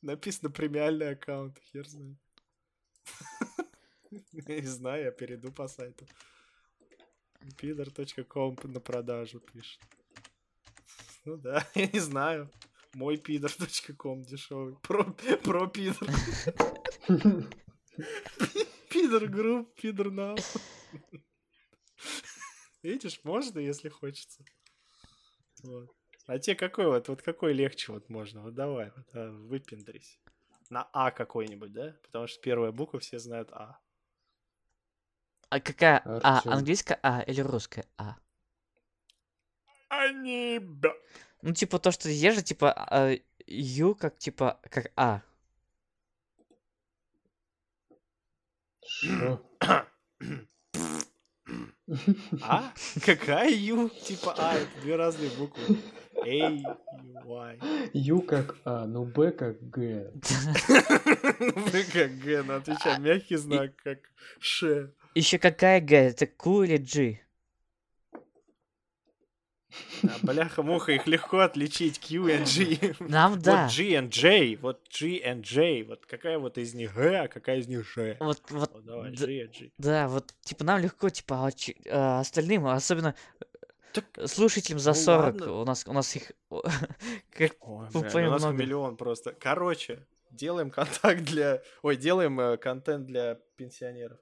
Написано 0.02 0.50
премиальный 0.50 1.12
аккаунт, 1.12 1.58
хер 1.72 1.88
знает. 1.88 2.18
Не 4.10 4.66
знаю, 4.66 5.04
я 5.04 5.10
перейду 5.10 5.50
по 5.52 5.68
сайту. 5.68 6.06
Пидор.ком 7.56 8.58
на 8.64 8.80
продажу 8.80 9.40
пишет. 9.40 9.80
Ну 11.24 11.38
да, 11.38 11.66
я 11.74 11.86
не 11.86 12.00
знаю. 12.00 12.50
Мой 12.92 13.16
пидор.ком 13.16 14.22
дешевый. 14.22 14.76
Про, 14.82 15.14
про 15.42 15.66
пидор. 15.66 16.08
Пидор 18.90 19.28
групп, 19.28 19.74
пидор 19.80 20.10
нау. 20.10 20.36
Видишь, 22.84 23.20
можно, 23.24 23.58
если 23.60 23.88
хочется. 23.88 24.44
Вот. 25.62 25.90
А 26.26 26.38
тебе 26.38 26.54
какой 26.54 26.86
вот, 26.86 27.08
вот 27.08 27.22
какой 27.22 27.54
легче 27.54 27.92
вот 27.92 28.10
можно? 28.10 28.42
Вот 28.42 28.54
давай, 28.54 28.92
вот, 28.94 29.06
а, 29.14 29.30
выпендрись. 29.30 30.20
На 30.68 30.82
А 30.92 31.10
какой-нибудь, 31.10 31.72
да? 31.72 31.96
Потому 32.02 32.26
что 32.26 32.42
первая 32.42 32.72
буква 32.72 33.00
все 33.00 33.18
знают 33.18 33.50
А. 33.52 33.78
А 35.48 35.60
какая 35.60 36.02
А? 36.04 36.36
Артём. 36.36 36.52
Английская 36.52 37.00
А 37.02 37.22
или 37.22 37.40
русская 37.40 37.86
А? 37.96 38.16
Аниба. 39.88 40.94
Ну, 41.40 41.54
типа 41.54 41.78
то, 41.78 41.90
что 41.90 42.10
есть 42.10 42.36
же, 42.36 42.42
типа, 42.42 42.70
а, 42.72 43.16
Ю 43.46 43.94
как, 43.94 44.18
типа, 44.18 44.60
как 44.70 44.92
А. 44.96 45.22
Шо? 48.86 49.40
А? 52.42 52.72
Какая 53.04 53.50
Ю? 53.50 53.90
Типа 53.90 54.34
А, 54.38 54.54
это 54.54 54.68
две 54.82 54.96
разные 54.96 55.30
буквы. 55.30 55.76
A, 56.22 56.26
Y. 56.26 57.58
Ю 57.92 58.20
как 58.22 58.56
А, 58.64 58.86
ну 58.86 59.04
Б 59.04 59.32
как 59.32 59.56
Г. 59.70 60.10
Ну, 61.40 61.52
вы 61.66 61.84
как 61.84 62.18
Г, 62.18 62.42
ну 62.46 62.54
отвечай, 62.54 62.98
мягкий 63.00 63.36
знак, 63.36 63.72
как 63.82 63.98
Ш. 64.38 64.90
Еще 65.14 65.38
какая 65.38 65.80
Г? 65.80 65.96
Это 65.96 66.26
Q 66.26 66.64
или 66.64 66.76
G? 66.78 67.20
А, 70.02 70.08
бляха-муха, 70.22 70.92
их 70.92 71.06
легко 71.06 71.38
отличить, 71.40 71.98
Q 71.98 72.28
и 72.28 72.44
G. 72.44 72.94
Нам 73.00 73.38
да. 73.40 73.64
Вот 73.64 73.72
G 73.72 73.94
and 73.94 74.08
J, 74.08 74.56
вот 74.60 74.86
G 74.90 75.20
and 75.24 75.42
J, 75.42 75.84
вот 75.84 76.06
какая 76.06 76.38
вот 76.38 76.58
из 76.58 76.74
них 76.74 76.94
Г, 76.94 77.20
а 77.24 77.28
какая 77.28 77.58
из 77.58 77.68
них 77.68 77.86
Ж. 77.88 78.16
Вот, 78.20 78.40
вот, 78.50 78.70
Вот 78.72 78.84
давай, 78.84 79.10
д- 79.10 79.16
G 79.26 79.44
and 79.44 79.52
G. 79.52 79.70
да, 79.78 80.08
вот, 80.08 80.32
типа, 80.42 80.64
нам 80.64 80.80
легко, 80.80 81.08
типа, 81.10 81.46
а 81.46 81.50
а 81.90 82.20
остальным, 82.20 82.66
особенно 82.66 83.14
Так, 83.92 84.04
э, 84.16 84.26
слушателям 84.26 84.78
за 84.78 84.90
ну 84.90 84.96
40, 84.96 85.34
ладно. 85.40 85.52
у 85.60 85.64
нас, 85.64 85.84
у 85.86 85.92
нас 85.92 86.16
их, 86.16 86.32
как, 87.30 87.52
Ой, 87.60 87.88
Ну, 87.92 88.02
прям 88.02 88.28
у 88.28 88.30
нас 88.30 88.42
много. 88.42 88.56
миллион 88.58 88.96
просто. 88.96 89.32
Короче, 89.32 90.06
делаем 90.30 90.70
контакт 90.70 91.22
для... 91.22 91.62
Ой, 91.82 91.96
делаем 91.96 92.38
э, 92.40 92.56
контент 92.56 93.06
для 93.06 93.36
пенсионеров. 93.56 94.18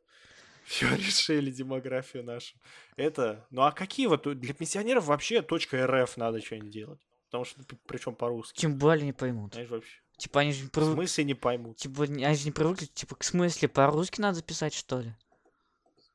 Все, 0.65 0.89
решили 0.97 1.51
демографию 1.51 2.25
нашу. 2.25 2.57
Это... 2.97 3.47
Ну 3.51 3.63
а 3.63 3.73
какие 3.73 4.07
вот... 4.07 4.23
Для 4.39 4.55
пенсионеров 4.55 5.07
вообще 5.07 5.43
точка 5.43 5.87
.рф 5.87 6.17
надо 6.17 6.41
что-нибудь 6.41 6.71
делать. 6.71 7.01
Потому 7.27 7.45
что, 7.45 7.63
причем 7.87 8.15
по-русски. 8.15 8.61
тем 8.61 8.77
более 8.77 9.07
не 9.07 9.13
поймут. 9.15 9.55
Знаешь, 9.55 9.71
вообще. 9.71 10.01
Типа, 10.19 10.41
они 10.41 10.53
же 10.53 10.63
не 10.63 10.69
В 10.69 10.71
привыкли, 10.71 10.95
смысле 10.95 11.25
не 11.25 11.35
поймут. 11.35 11.77
типа, 11.79 12.05
они 12.05 12.35
же 12.35 12.45
не 12.45 12.53
привыкли, 12.53 12.85
типа, 12.87 13.17
к 13.17 13.25
смысле 13.25 13.69
по-русски 13.69 14.21
надо 14.21 14.43
писать, 14.43 14.75
что 14.75 15.01
ли? 15.01 15.15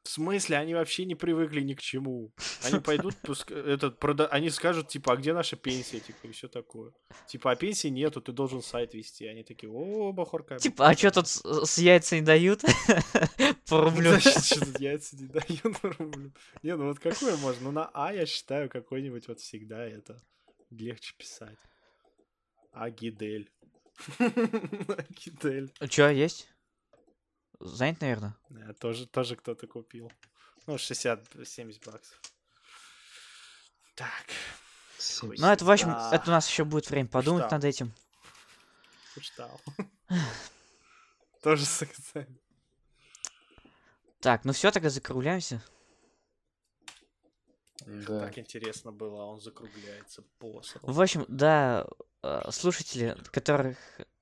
В 0.07 0.09
смысле, 0.09 0.55
они 0.55 0.73
вообще 0.73 1.03
не 1.03 1.15
привыкли 1.15 1.59
ни 1.59 1.73
к 1.73 1.81
чему. 1.81 2.31
Они 2.63 2.79
пойдут, 2.79 3.13
пуск- 3.23 3.53
этот, 3.53 3.99
прода- 3.99 4.27
они 4.27 4.49
скажут, 4.49 4.87
типа, 4.87 5.11
а 5.11 5.15
где 5.17 5.33
наша 5.33 5.57
пенсия, 5.57 5.99
типа, 5.99 6.27
и 6.27 6.31
все 6.31 6.47
такое. 6.47 6.93
Типа, 7.27 7.51
а 7.51 7.55
пенсии 7.57 7.89
нету, 7.89 8.21
ты 8.21 8.31
должен 8.31 8.61
сайт 8.61 8.93
вести. 8.93 9.25
Они 9.25 9.43
такие, 9.43 9.69
о, 9.69 10.13
бахорка. 10.13 10.59
Типа, 10.59 10.87
а 10.87 10.93
что 10.95 11.11
тут 11.11 11.27
с, 11.27 11.65
с 11.65 11.77
яйца 11.77 12.15
не 12.15 12.21
дают? 12.21 12.61
По 13.69 13.81
рублю. 13.81 14.11
Значит, 14.11 14.45
что 14.45 14.65
тут 14.65 14.79
яйца 14.79 15.17
не 15.17 15.27
дают 15.27 15.81
по 15.81 15.89
рублю. 15.89 16.31
Не, 16.63 16.77
ну 16.77 16.85
вот 16.85 16.99
какое 16.99 17.35
можно? 17.35 17.65
Ну 17.65 17.71
на 17.71 17.89
А 17.93 18.13
я 18.13 18.25
считаю 18.25 18.69
какой-нибудь 18.69 19.27
вот 19.27 19.41
всегда 19.41 19.83
это 19.85 20.23
легче 20.69 21.15
писать. 21.17 21.59
Агидель. 22.71 23.51
Агидель. 24.17 25.73
Че, 25.89 26.11
есть? 26.11 26.47
Занят, 27.59 28.01
наверное? 28.01 28.35
Да, 28.49 28.73
тоже, 28.73 29.07
тоже 29.07 29.35
кто-то 29.35 29.67
купил. 29.67 30.11
Ну, 30.67 30.75
60-70 30.75 31.85
баксов. 31.85 32.21
Так, 33.95 34.25
Семь. 34.99 35.33
Ну, 35.37 35.47
это, 35.47 35.63
в 35.65 35.71
общем, 35.71 35.87
Да. 35.89 36.11
это 36.13 36.29
у 36.29 36.33
нас 36.33 36.47
еще 36.49 36.63
будет 36.65 36.89
время 36.89 37.07
подумать 37.07 37.45
Что? 37.45 37.55
над 37.55 37.63
этим. 37.65 37.93
почитал. 39.15 39.59
Тоже 41.41 41.65
с 41.65 41.81
акцентом. 41.81 42.39
Так, 44.19 44.43
ну 44.45 44.53
все, 44.53 44.71
тогда 44.71 44.89
закругляемся. 44.89 45.61
Да. 47.85 48.21
Так 48.21 48.37
интересно 48.37 48.91
было, 48.91 49.23
а 49.23 49.25
он 49.27 49.39
закругляется 49.39 50.23
по 50.39 50.61
В 50.81 51.01
общем, 51.01 51.25
да, 51.27 51.87
э, 52.23 52.51
слушатели, 52.51 53.15
которых 53.31 53.77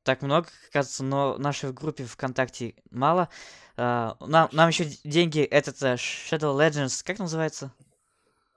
так 0.05 0.21
много, 0.21 0.47
кажется, 0.71 1.03
но 1.03 1.37
нашей 1.37 1.69
в 1.69 1.73
группе 1.73 2.05
ВКонтакте 2.05 2.75
мало. 2.91 3.27
э, 3.75 4.11
Нам, 4.21 4.49
нам 4.53 4.69
еще 4.69 4.85
деньги, 5.03 5.41
этот 5.41 5.81
э, 5.83 5.95
Shadow 5.95 6.55
Legends, 6.57 7.03
как 7.03 7.19
называется? 7.19 7.73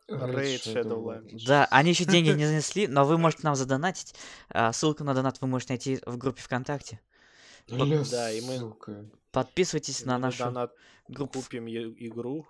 Raid 0.08 0.62
Shadowlands. 0.64 1.42
Да, 1.46 1.66
они 1.70 1.90
еще 1.90 2.04
деньги 2.04 2.30
не 2.30 2.46
занесли, 2.46 2.86
но 2.86 3.04
вы 3.04 3.18
можете 3.18 3.42
нам 3.44 3.54
задонатить. 3.56 4.14
А, 4.48 4.72
Ссылку 4.72 5.04
на 5.04 5.12
донат 5.14 5.40
вы 5.40 5.48
можете 5.48 5.72
найти 5.74 6.00
в 6.06 6.16
группе 6.16 6.40
ВКонтакте. 6.42 7.00
Ля, 7.66 8.02
Да, 8.10 8.30
и 8.30 8.40
мы- 8.40 8.58
сука. 8.58 9.04
Подписывайтесь 9.32 10.04
на 10.06 10.14
Мы 10.14 10.20
нашу 10.22 10.38
донат 10.44 10.72
группу. 11.08 11.40
купим 11.42 11.66
игру. 11.68 12.46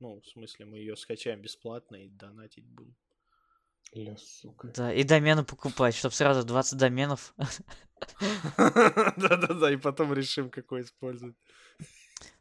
Ну, 0.00 0.20
в 0.20 0.26
смысле, 0.26 0.64
мы 0.66 0.78
ее 0.78 0.96
скачаем 0.96 1.40
бесплатно 1.40 1.96
и 1.96 2.08
донатить 2.08 2.66
будем. 2.66 2.94
Ля, 3.92 4.16
сука. 4.16 4.68
Да, 4.68 4.92
и 4.92 5.02
домены 5.02 5.44
покупать, 5.44 5.94
чтобы 5.94 6.14
сразу 6.14 6.44
20 6.44 6.78
доменов. 6.78 7.34
Да-да-да, 8.56 9.72
и 9.72 9.76
потом 9.76 10.12
решим, 10.12 10.50
какой 10.50 10.82
использовать. 10.82 11.36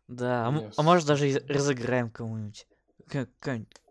Да, 0.07 0.47
а, 0.47 0.71
а 0.77 0.83
может 0.83 1.07
даже 1.07 1.43
разыграем 1.47 2.09
кому-нибудь. 2.09 2.67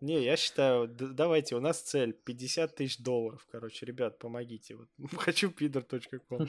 Не, 0.00 0.22
я 0.22 0.36
считаю, 0.36 0.88
давайте, 0.88 1.57
у 1.57 1.61
нас 1.61 1.80
цель 1.80 2.12
50 2.12 2.74
тысяч 2.74 2.98
долларов. 2.98 3.46
Короче, 3.50 3.86
ребят, 3.86 4.18
помогите. 4.18 4.76
Вот, 4.76 4.88
хочу 5.18 5.50
пидор.ком. 5.50 6.48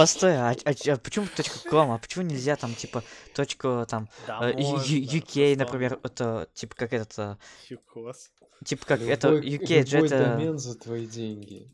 Постой, 0.00 0.34
а, 0.34 0.52
а 0.64 0.92
а 0.92 0.96
почему 0.96 1.26
точка 1.36 1.58
ком? 1.68 1.90
А 1.90 1.98
почему 1.98 2.24
нельзя 2.24 2.56
там 2.56 2.74
типа 2.74 3.04
точку 3.34 3.84
там 3.86 4.08
Да, 4.26 4.50
э, 4.50 4.54
UK, 4.54 5.56
например, 5.56 6.00
это 6.02 6.48
типа 6.54 6.74
как 6.74 6.94
этот, 6.94 7.18
э, 7.18 7.36
Юкос. 7.68 8.32
типа 8.64 8.86
как 8.86 9.02
это 9.02 9.28
Любой- 9.28 9.50
UK 9.58 9.86
же 9.86 9.96
любой 9.98 10.08
это 10.08 10.24
домен 10.24 10.58
за 10.58 10.78
твои 10.78 11.06
деньги. 11.06 11.70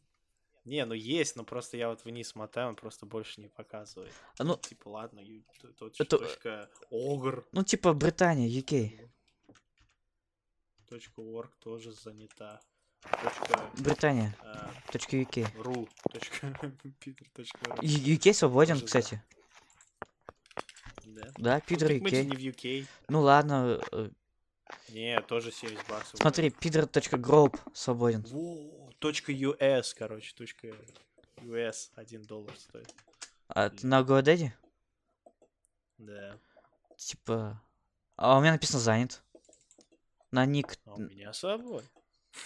Не, 0.64 0.84
ну 0.86 0.94
есть, 0.94 1.36
но 1.36 1.44
просто 1.44 1.76
я 1.76 1.88
вот 1.88 2.04
вниз 2.04 2.34
мотаю, 2.34 2.70
он 2.70 2.74
просто 2.74 3.06
больше 3.06 3.40
не 3.40 3.46
показывает. 3.48 4.12
А, 4.38 4.42
ну- 4.42 4.56
типа, 4.56 4.88
ладно, 4.88 5.20
ю- 5.20 5.44
т- 5.62 5.68
точ- 5.78 5.94
Это- 6.00 6.18
точка 6.18 6.68
огр, 6.90 7.46
ну 7.52 7.62
типа 7.62 7.92
Британия, 7.92 8.48
UK. 8.48 9.08
точка 10.88 11.20
org 11.22 11.50
тоже 11.60 11.92
занята. 11.92 12.60
Британия, 13.78 14.34
точка 14.90 15.16
UK. 15.16 15.48
ру, 15.62 15.88
UK 17.80 18.32
свободен, 18.34 18.80
кстати. 18.80 19.22
Да. 21.04 21.32
Да, 21.38 21.61
пидор 21.61 21.90
UK. 21.90 22.24
не 22.24 22.36
в 22.36 22.57
UK. 22.57 22.86
Ну 23.09 23.20
ладно, 23.20 23.80
э, 23.92 24.11
Не, 24.88 25.20
тоже 25.22 25.52
70 25.52 25.88
баксов. 25.88 26.20
смотри, 26.20 26.50
пидор.гроуп 26.50 27.57
свободен. 27.74 28.22
Во, 28.22 28.90
точка 28.98 29.32
US, 29.32 29.94
короче, 29.96 30.34
точка 30.34 30.68
US 31.38 31.90
1 31.94 32.22
доллар 32.22 32.57
стоит. 32.59 32.94
А 33.48 33.70
ты 33.70 33.86
на 33.86 34.00
GoDaddy? 34.00 34.50
Да. 35.98 36.38
Типа... 36.96 37.62
А 38.16 38.38
у 38.38 38.40
меня 38.40 38.52
написано 38.52 38.80
занят. 38.80 39.22
На 40.30 40.44
ник... 40.46 40.78
А 40.84 40.94
у 40.94 40.98
меня 41.00 41.32
свободен. 41.32 41.88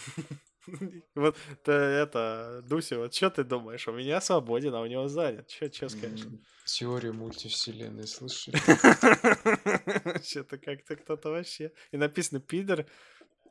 Вот 1.15 1.37
ты 1.65 1.73
это, 1.73 2.63
Дуся, 2.67 2.99
вот 2.99 3.15
что 3.15 3.31
ты 3.31 3.45
думаешь? 3.45 3.87
У 3.89 3.93
меня 3.93 4.21
свободен, 4.21 4.75
а 4.75 4.81
у 4.81 4.87
него 4.87 5.09
занят. 5.09 5.49
Че 5.49 5.89
скажешь? 5.89 6.25
М, 6.27 6.41
Теорию 6.65 7.15
мультивселенной, 7.15 8.07
слышали? 8.07 8.57
Что-то 10.23 10.59
как-то 10.59 10.97
кто-то 10.97 11.31
вообще. 11.31 11.73
И 11.93 11.97
написано 11.97 12.41
пидор. 12.41 12.87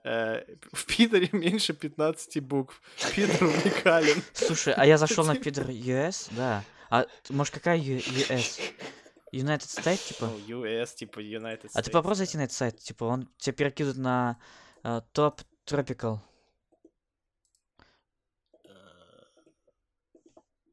э, 0.03 0.43
В 0.72 0.86
пидоре 0.86 1.30
меньше 1.32 1.74
15 1.74 2.41
букв. 2.43 2.82
Пидор 3.16 3.43
уникален. 3.43 4.22
Слушай, 4.34 4.74
а 4.76 4.86
я 4.86 4.97
зашел 4.97 5.26
на 5.26 5.36
пидор 5.36 5.68
US, 5.70 6.30
да. 6.36 6.64
А 6.89 7.05
может 7.30 7.53
какая 7.53 7.78
US? 7.80 8.60
United 9.32 9.68
States, 9.68 10.07
типа? 10.07 10.26
Ну, 10.47 10.64
US, 10.64 10.95
типа 10.95 11.20
United 11.20 11.70
А 11.74 11.82
ты 11.82 11.89
States, 11.89 11.93
попробуй 11.93 12.16
зайти 12.16 12.38
на 12.38 12.43
этот 12.45 12.55
сайт, 12.55 12.80
типа 12.80 13.03
он 13.03 13.30
тебя 13.38 13.53
перекидывает 13.53 13.97
на 13.97 14.39
э, 14.84 15.01
топ 15.12 15.41
Tropical. 15.68 16.18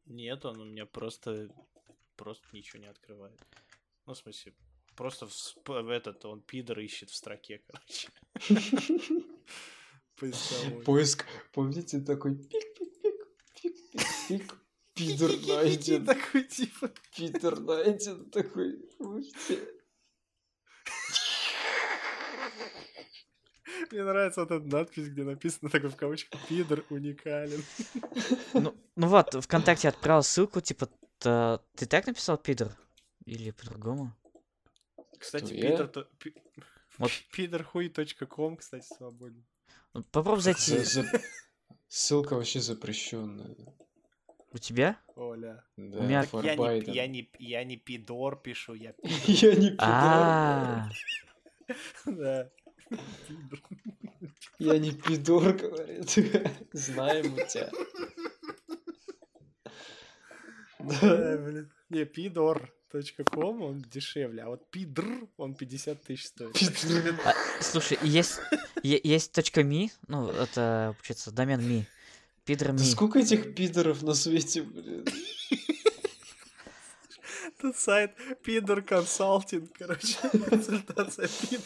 Нет, 0.07 0.44
он 0.44 0.61
у 0.61 0.64
меня 0.64 0.86
просто 0.86 1.48
просто 2.16 2.46
ничего 2.52 2.82
не 2.82 2.88
открывает. 2.88 3.40
Ну, 4.07 4.14
в 4.14 4.18
смысле, 4.18 4.54
просто 4.94 5.26
в, 5.26 5.32
в 5.66 5.88
этот 5.88 6.24
он 6.24 6.40
пидор 6.42 6.78
ищет 6.80 7.11
в 7.11 7.14
строке, 7.14 7.62
короче. 7.66 8.09
Поиск, 10.84 11.26
помните, 11.52 12.00
такой 12.00 12.36
пик-пик-пик, 12.36 13.28
пик-пик-пик, 13.61 14.54
пидор 14.94 15.30
найден, 15.46 16.07
Такой 16.07 16.44
типа. 16.44 16.90
пидор 17.14 17.61
найден, 17.61 18.30
такой, 18.30 18.80
Мне 23.93 24.05
нравится 24.05 24.41
вот 24.41 24.51
эта 24.51 24.66
надпись, 24.66 25.09
где 25.09 25.22
написано 25.24 25.70
такой 25.70 25.91
в 25.91 25.97
кавычках 25.97 26.41
пидор 26.49 26.84
уникален. 26.91 27.62
Ну, 28.55 28.74
ну 28.97 29.07
вот, 29.09 29.34
ВКонтакте 29.45 29.89
отправил 29.89 30.22
ссылку, 30.22 30.61
типа, 30.61 30.89
ты 31.18 31.87
так 31.87 32.07
написал 32.07 32.39
пидор? 32.39 32.72
Или 33.24 33.51
по-другому? 33.51 34.12
Кстати, 35.18 35.53
пидор... 35.53 35.91
Вот. 36.99 37.11
пидорхуй.ком, 37.32 38.57
кстати, 38.57 38.87
свободен. 38.87 39.45
Ну, 39.95 40.03
Попробуй 40.05 40.41
зайти. 40.43 40.78
За- 40.78 40.84
за- 41.03 41.22
Ссылка 41.89 42.34
вообще 42.34 42.61
запрещенная. 42.61 43.55
У 44.53 44.59
тебя? 44.59 44.99
Оля. 45.16 45.64
Да, 45.76 46.01
меня- 46.01 46.22
for 46.22 46.45
Я 46.45 46.57
не, 46.57 46.95
я, 46.95 47.07
не, 47.07 47.30
я 47.39 47.64
не 47.64 47.76
пидор 47.76 48.37
пишу, 48.37 48.74
я 48.74 48.93
пидор. 48.93 49.20
Я 49.26 49.55
не 49.55 49.70
пидор. 49.70 49.80
А, 49.80 50.89
Да. 52.07 52.51
Я 54.59 54.78
не 54.78 54.93
пидор, 54.93 55.53
говорит. 55.53 56.11
Знаем 56.72 57.34
у 57.34 57.37
тебя. 57.47 57.70
Да, 60.78 61.39
блин. 61.39 61.70
Не, 61.91 62.05
пидор.ком, 62.05 63.62
он 63.62 63.82
дешевле, 63.82 64.43
а 64.43 64.49
вот 64.49 64.70
пидр, 64.70 65.28
он 65.37 65.55
50 65.55 66.03
тысяч 66.03 66.26
стоит. 66.26 66.53
Пидор. 66.55 67.14
а, 67.24 67.34
слушай, 67.61 67.99
есть, 68.03 68.41
есть 68.82 69.32
точка 69.32 69.62
ми, 69.62 69.93
ну, 70.09 70.28
это, 70.28 70.95
получается, 70.97 71.30
домен 71.30 71.66
ми. 71.68 71.87
Пидор 72.45 72.72
ми. 72.72 72.78
Да 72.78 72.84
сколько 72.84 73.18
этих 73.18 73.55
пидоров 73.55 74.03
на 74.03 74.14
свете, 74.14 74.62
блин? 74.62 75.05
Тут 77.61 77.76
сайт 77.76 78.12
пидор 78.45 78.82
консалтинг, 78.82 79.72
короче, 79.78 80.16
консультация 80.51 81.28
пидор. 81.28 81.61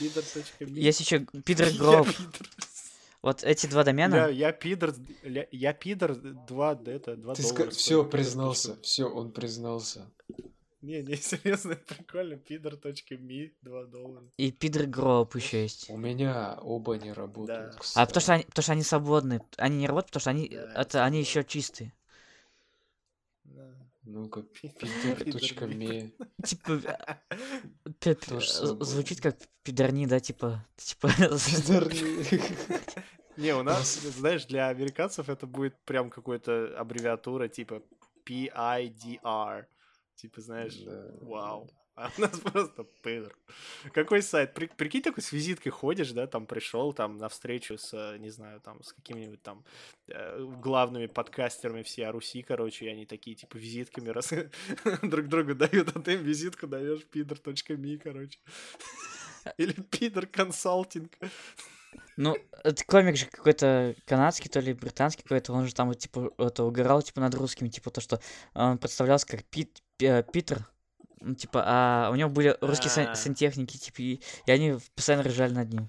Пидор.ми. 0.00 0.80
Есть 0.80 1.00
еще 1.00 1.20
пидор 1.44 1.68
Я 1.68 1.78
гроуп. 1.78 2.06
пидор. 2.08 2.48
Вот 3.22 3.44
эти 3.44 3.66
два 3.66 3.84
домена. 3.84 4.28
я 4.30 4.50
пидор, 4.52 4.94
я 5.52 5.72
пидор, 5.74 6.14
два, 6.14 6.74
да, 6.74 6.90
это, 6.92 7.16
два 7.16 7.34
Ты 7.34 7.42
доллара. 7.42 7.70
все 7.70 7.98
стоит. 8.00 8.10
признался, 8.10 8.80
все, 8.82 9.04
он 9.04 9.30
признался. 9.30 10.10
Не, 10.80 11.02
не, 11.02 11.16
серьезно, 11.20 11.72
это 11.72 11.94
прикольно. 11.94 12.36
Пидор.ми, 12.38 13.52
два 13.60 13.84
доллара. 13.84 14.24
И 14.38 14.50
пидор 14.50 14.86
гроуп 14.86 15.36
еще 15.36 15.62
есть. 15.62 15.90
У 15.90 15.98
меня 15.98 16.58
оба 16.62 16.94
не 16.96 17.12
работают. 17.12 17.72
Да. 17.74 17.78
А 18.02 18.06
потому 18.06 18.22
что, 18.22 18.32
они, 18.32 18.44
потому 18.44 18.62
что 18.62 18.72
они 18.72 18.82
свободные. 18.82 19.42
Они 19.58 19.76
не 19.76 19.86
работают, 19.86 20.12
потому 20.12 20.20
что 20.22 20.30
они, 20.30 20.48
Да, 20.48 20.80
это, 20.80 21.04
они 21.04 21.20
еще 21.20 21.44
чистые. 21.44 21.92
Ну 24.12 24.22
Ну-ка, 24.22 24.42
пидор.me. 24.42 26.12
Типа, 26.44 26.80
э, 28.26 28.40
звучит 28.84 29.20
как 29.20 29.36
пидорни, 29.62 30.06
да, 30.06 30.18
типа, 30.18 30.66
типа, 30.76 31.08
Пидорни. 31.08 32.40
Не, 33.36 33.54
у 33.54 33.62
нас, 33.62 34.00
знаешь, 34.00 34.46
для 34.46 34.68
американцев 34.68 35.28
это 35.28 35.46
будет 35.46 35.76
прям 35.84 36.10
какой-то 36.10 36.74
аббревиатура 36.76 37.46
типа 37.48 37.82
PIDR. 38.26 39.66
Типа, 40.16 40.40
знаешь, 40.40 40.78
вау. 41.20 41.70
А 41.96 42.10
у 42.16 42.20
нас 42.20 42.38
просто 42.52 42.84
пидор. 43.02 43.36
Какой 43.92 44.22
сайт? 44.22 44.54
При- 44.54 44.66
прикинь, 44.68 45.02
такой 45.02 45.22
с 45.22 45.32
визиткой 45.32 45.70
ходишь, 45.70 46.12
да, 46.12 46.26
там 46.26 46.46
пришел, 46.46 46.92
там, 46.92 47.18
на 47.18 47.28
встречу 47.28 47.76
с, 47.76 47.92
э, 47.92 48.18
не 48.18 48.30
знаю, 48.30 48.60
там, 48.60 48.82
с 48.82 48.92
какими-нибудь 48.92 49.42
там 49.42 49.64
э, 50.08 50.38
главными 50.62 51.06
подкастерами 51.06 51.82
всей 51.82 52.06
Руси, 52.08 52.42
короче, 52.42 52.86
и 52.86 52.88
они 52.88 53.06
такие, 53.06 53.36
типа, 53.36 53.56
визитками 53.56 54.08
раз 54.08 54.32
друг 55.02 55.28
другу 55.28 55.54
дают, 55.54 55.94
а 55.94 56.00
ты 56.00 56.14
им 56.14 56.22
визитку 56.22 56.66
даешь 56.66 57.04
пидор.ми, 57.04 57.98
короче. 57.98 58.38
Или 59.58 59.72
пидор 59.72 60.26
консалтинг. 60.26 61.12
Ну, 62.16 62.36
это 62.64 62.84
комик 62.84 63.16
же 63.16 63.26
какой-то 63.26 63.94
канадский, 64.04 64.50
то 64.50 64.60
ли 64.60 64.74
британский 64.74 65.22
какой-то, 65.22 65.52
он 65.52 65.66
же 65.66 65.74
там, 65.74 65.94
типа, 65.94 66.32
это 66.38 66.64
угорал, 66.64 67.02
типа, 67.02 67.20
над 67.20 67.34
русскими, 67.34 67.68
типа, 67.68 67.90
то, 67.90 68.00
что 68.00 68.20
он 68.54 68.78
представлялся 68.78 69.26
как 69.26 69.44
Пит, 69.44 69.82
Пи- 69.96 70.22
Питер, 70.32 70.66
ну, 71.20 71.34
типа, 71.34 71.62
а 71.66 72.10
у 72.10 72.14
него 72.16 72.30
были 72.30 72.56
русские 72.60 72.90
сан- 72.90 73.08
А. 73.08 73.14
сантехники, 73.14 73.76
типа, 73.76 73.96
и, 74.00 74.20
и 74.46 74.50
они 74.50 74.76
постоянно 74.94 75.24
ржали 75.28 75.52
над 75.52 75.72
ним. 75.72 75.88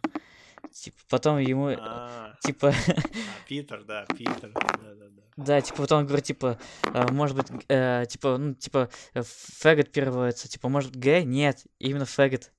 Типа, 0.73 0.97
потом 1.09 1.37
ему, 1.39 1.69
э, 1.69 1.77
А, 1.79 2.33
типа, 2.41 2.69
а, 2.69 2.73
Питер, 3.47 3.83
да, 3.83 4.05
Питер, 4.05 4.51
да-да-да. 4.53 5.23
да, 5.37 5.61
типа, 5.61 5.77
потом 5.79 5.99
он 5.99 6.05
говорит, 6.05 6.25
типа, 6.25 6.57
э, 6.93 7.11
может 7.11 7.35
быть, 7.35 7.47
э, 7.67 8.05
типа, 8.07 8.37
ну, 8.37 8.53
типа, 8.55 8.89
э, 9.13 9.21
фэгот 9.23 9.91
переводится, 9.91 10.47
типа, 10.47 10.69
может, 10.69 10.95
Г? 10.95 11.23
Нет, 11.23 11.65
именно 11.79 12.05
фэгот. 12.05 12.51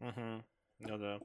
Мгм. 0.00 0.44
Ну 0.80 0.98
да. 0.98 1.20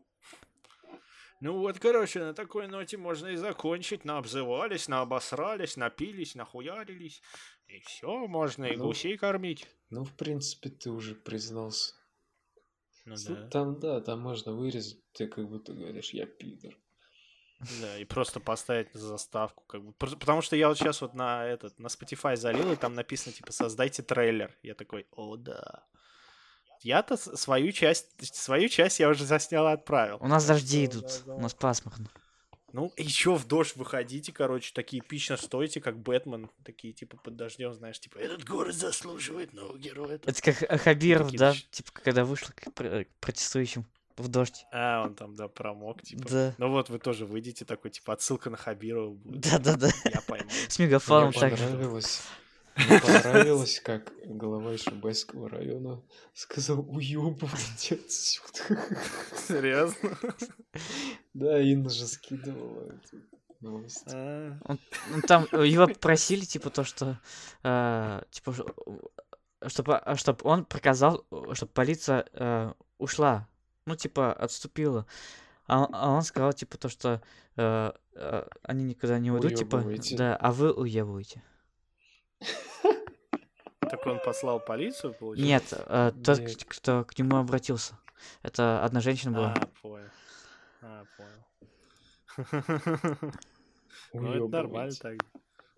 Ну 1.40 1.60
вот, 1.60 1.78
короче, 1.80 2.20
на 2.20 2.34
такой 2.34 2.68
ноте 2.68 2.98
можно 2.98 3.28
и 3.28 3.36
закончить. 3.36 4.06
Наобзывались, 4.06 4.88
наобосрались, 4.88 5.78
напились, 5.78 6.36
нахуярились. 6.36 7.22
И 7.68 7.80
все, 7.80 8.28
можно 8.28 8.66
и 8.66 8.76
Ну. 8.76 8.86
гусей 8.86 9.18
кормить. 9.18 9.68
Ну, 9.90 10.04
в 10.04 10.14
принципе, 10.16 10.70
ты 10.70 10.90
уже 10.90 11.16
признался. 11.16 11.94
Ну 13.06 13.16
Ну, 13.28 13.36
да. 13.36 13.48
Там, 13.50 13.80
да, 13.80 14.02
там 14.02 14.20
можно 14.20 14.52
вырезать, 14.54 15.00
ты 15.14 15.28
как 15.28 15.48
будто 15.48 15.74
говоришь, 15.74 16.10
я 16.10 16.26
пидор. 16.26 16.78
Да, 17.82 17.98
и 17.98 18.06
просто 18.06 18.40
поставить 18.40 18.94
на 18.94 19.00
заставку, 19.00 19.64
как 19.66 19.84
бы. 19.84 19.94
Потому 19.94 20.42
что 20.42 20.56
я 20.56 20.68
вот 20.68 20.78
сейчас 20.78 21.02
вот 21.02 21.14
на 21.14 21.46
этот, 21.46 21.80
на 21.80 21.88
Spotify 21.88 22.36
залил, 22.36 22.72
и 22.72 22.76
там 22.76 22.94
написано, 22.94 23.34
типа, 23.34 23.52
создайте 23.52 24.04
трейлер. 24.04 24.56
Я 24.62 24.76
такой, 24.76 25.08
о, 25.12 25.38
да. 25.38 25.88
Я-то 26.82 27.18
свою 27.18 27.72
часть, 27.72 28.36
свою 28.36 28.70
часть 28.70 29.00
я 29.00 29.10
уже 29.10 29.26
заснял 29.26 29.68
и 29.68 29.72
отправил. 29.74 30.18
У 30.20 30.28
нас 30.28 30.46
дожди 30.46 30.86
что, 30.86 30.98
идут, 30.98 31.24
да, 31.26 31.36
у 31.36 31.42
нас 31.42 31.54
пасмурно. 31.54 32.10
Ну, 32.74 32.92
еще 32.98 33.36
в 33.36 33.48
дождь 33.48 33.76
выходите, 33.76 34.32
короче, 34.32 34.72
такие 34.74 35.02
эпично 35.02 35.38
стойте, 35.38 35.80
как 35.80 35.98
Бэтмен, 35.98 36.50
такие, 36.64 36.94
типа, 36.94 37.18
под 37.18 37.36
дождем, 37.36 37.74
знаешь, 37.74 38.00
типа, 38.00 38.18
этот 38.18 38.44
город 38.44 38.76
заслуживает 38.76 39.54
нового 39.54 39.78
героя. 39.78 40.16
Это 40.16 40.42
как 40.42 40.56
Х- 40.56 40.78
Хабиров, 40.78 41.28
такие 41.28 41.40
да, 41.40 41.56
типа, 41.72 41.92
когда 41.94 42.26
вышел 42.26 42.50
к, 42.54 42.72
к 42.72 43.06
протестующим 43.22 43.86
в 44.18 44.28
дождь. 44.28 44.66
А, 44.72 45.04
он 45.06 45.16
там, 45.16 45.36
да, 45.36 45.48
промок, 45.48 46.02
типа. 46.02 46.30
Да. 46.30 46.56
Ну 46.58 46.70
вот, 46.70 46.90
вы 46.90 47.00
тоже 47.00 47.26
выйдете, 47.26 47.66
такой, 47.66 47.92
типа, 47.92 48.14
отсылка 48.14 48.50
на 48.50 48.58
Хабирова 48.58 49.14
будет. 49.14 49.42
Да-да-да. 49.42 49.90
Я 50.06 50.22
пойму. 50.22 50.50
С 50.68 50.78
мегафоном 50.78 51.32
так. 51.34 51.52
понравилось. 51.52 52.22
Мне 52.78 53.00
понравилось, 53.02 53.80
как 53.80 54.14
глава 54.26 54.78
Шубайского 54.78 55.50
района 55.50 56.02
сказал 56.34 56.80
уебывайте 56.90 57.96
отсюда. 57.96 58.82
Серьезно? 59.48 60.18
Да, 61.34 61.60
Инна 61.60 61.90
же 61.90 62.06
скидывала 62.08 62.92
эту 62.92 63.18
новость. 63.62 64.04
А, 64.14 64.58
Ну, 65.10 65.22
там 65.28 65.44
его 65.54 65.88
попросили, 65.88 66.46
типа, 66.46 66.70
то, 66.70 66.84
что, 66.84 67.20
э, 67.64 68.22
типа, 68.30 68.54
чтобы, 69.68 70.02
чтобы 70.16 70.40
он 70.44 70.66
приказал, 70.66 71.26
чтобы 71.54 71.72
полиция 71.72 72.26
э, 72.34 72.74
ушла, 73.00 73.48
ну, 73.86 73.96
типа, 73.96 74.34
отступила. 74.34 75.06
А, 75.66 75.82
он- 75.86 75.90
а 75.94 76.10
он 76.12 76.22
сказал, 76.22 76.54
типа, 76.54 76.78
то, 76.78 76.90
что 76.90 77.22
э, 77.56 77.92
э, 78.14 78.48
они 78.62 78.84
никуда 78.84 79.18
не 79.20 79.32
уйдут, 79.32 79.56
типа, 79.56 79.78
Уёбывайте. 79.78 80.16
да, 80.16 80.36
а 80.36 80.52
вы 80.52 80.72
уебываете. 80.72 81.42
Так 83.90 84.06
он 84.06 84.20
послал 84.20 84.60
полицию, 84.60 85.14
получается? 85.14 85.76
Нет, 85.78 85.86
э, 85.88 86.12
тот, 86.24 86.40
Нет. 86.40 86.64
к- 86.66 86.78
кто 86.78 87.04
к 87.06 87.18
нему 87.18 87.38
обратился. 87.38 87.98
Это 88.44 88.84
одна 88.84 89.00
женщина 89.02 89.32
была. 89.32 89.54
А, 89.54 89.66
понял. 89.82 90.10
А, 90.82 91.04
понял. 91.18 91.44
Ну, 94.14 94.34
это 94.34 94.48
нормально 94.48 94.94
так. 95.00 95.16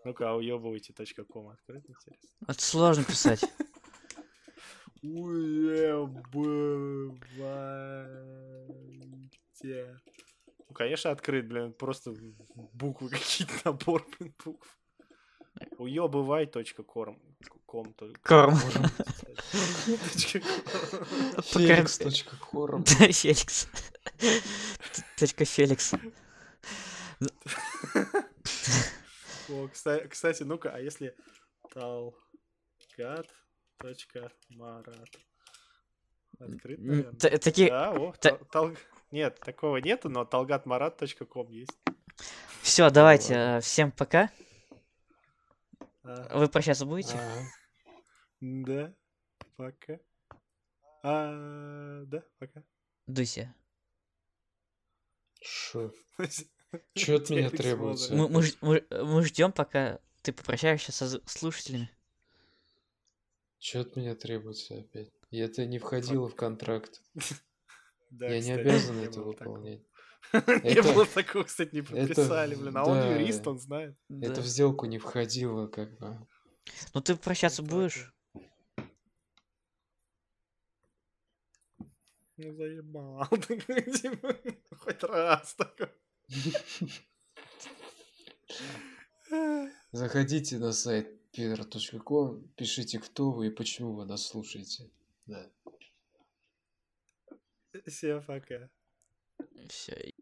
Ну-ка, 0.05 0.29
а 0.29 0.35
уебывайте.ком 0.35 1.49
открыть, 1.49 1.83
интересно. 1.89 2.29
Это 2.47 2.61
сложно 2.61 3.03
писать. 3.03 3.41
Уебывайте. 8.99 9.99
Ну, 10.67 10.73
конечно, 10.75 11.11
открыт, 11.11 11.47
блин, 11.47 11.73
просто 11.73 12.13
буквы 12.73 13.09
какие-то, 13.09 13.53
набор, 13.65 14.05
блин, 14.19 14.33
букв. 14.43 14.77
Уебывай.ком. 15.77 17.19
Корм. 18.23 18.55
Да, 18.55 18.59
Феликс. 23.11 23.67
Точка 25.17 25.45
Феликс. 25.45 25.93
Кстати, 30.09 30.43
ну-ка, 30.43 30.71
а 30.73 30.79
если 30.79 31.15
талгат 31.73 33.27
точка 33.77 34.31
марат 34.49 35.09
открыт, 36.39 36.79
наверное? 36.79 37.19
та- 37.19 37.37
Такие... 37.37 37.69
Да, 37.69 37.91
о, 37.91 38.13
та- 38.13 38.37
тал- 38.51 38.77
Нет, 39.11 39.39
такого 39.39 39.77
нету, 39.77 40.09
но 40.09 40.23
talgatmarat.com 40.23 41.49
есть. 41.51 41.71
Все, 42.61 42.89
давайте. 42.89 43.33
э, 43.33 43.61
Всем 43.61 43.91
пока. 43.91 44.29
А, 46.09 46.37
Вы 46.39 46.47
прощаться 46.49 46.85
будете? 46.85 47.17
Ага. 47.17 47.45
Да, 48.41 48.93
пока. 49.57 49.99
А, 51.03 52.03
да, 52.05 52.23
пока. 52.39 52.63
Дуся. 53.07 53.53
Шо? 55.41 55.91
Чё 56.95 57.17
от 57.17 57.29
меня 57.29 57.49
требуется? 57.49 58.13
Мы, 58.15 58.27
мы, 58.27 58.41
ж- 58.43 58.57
мы, 58.61 58.83
мы 58.89 59.23
ждем, 59.23 59.51
пока 59.51 59.99
ты 60.21 60.33
попрощаешься 60.33 60.91
со 60.91 61.21
слушателями. 61.27 61.89
Чё 63.59 63.81
от 63.81 63.95
меня 63.95 64.15
требуется 64.15 64.79
опять? 64.79 65.11
И 65.31 65.37
это 65.37 65.65
не 65.65 65.79
входило 65.79 66.27
в 66.27 66.35
контракт. 66.35 67.01
Я 68.19 68.39
не 68.39 68.51
обязан 68.51 68.97
это 69.03 69.21
выполнять. 69.21 69.81
Не 70.33 70.81
было 70.81 71.05
такого, 71.05 71.43
кстати, 71.43 71.73
не 71.73 71.81
подписали, 71.81 72.55
блин. 72.55 72.77
А 72.77 72.83
он 72.83 73.13
юрист, 73.13 73.47
он 73.47 73.59
знает. 73.59 73.95
Это 74.21 74.41
в 74.41 74.45
сделку 74.45 74.85
не 74.85 74.99
входило, 74.99 75.67
как 75.67 75.97
бы. 75.97 76.27
Ну 76.93 77.01
ты 77.01 77.15
прощаться 77.15 77.63
будешь? 77.63 78.13
Ну, 82.37 82.53
заебал. 82.53 83.27
Хоть 84.77 85.03
раз 85.03 85.55
такой. 85.55 85.89
Заходите 89.91 90.57
на 90.57 90.71
сайт 90.71 91.19
peter.com, 91.33 92.47
пишите, 92.55 92.99
кто 92.99 93.31
вы 93.31 93.47
и 93.47 93.51
почему 93.51 93.93
вы 93.93 94.05
нас 94.05 94.25
слушаете. 94.25 94.89
Да. 95.25 95.51
Всем 97.85 98.23
пока. 98.23 98.69
Все. 99.69 100.13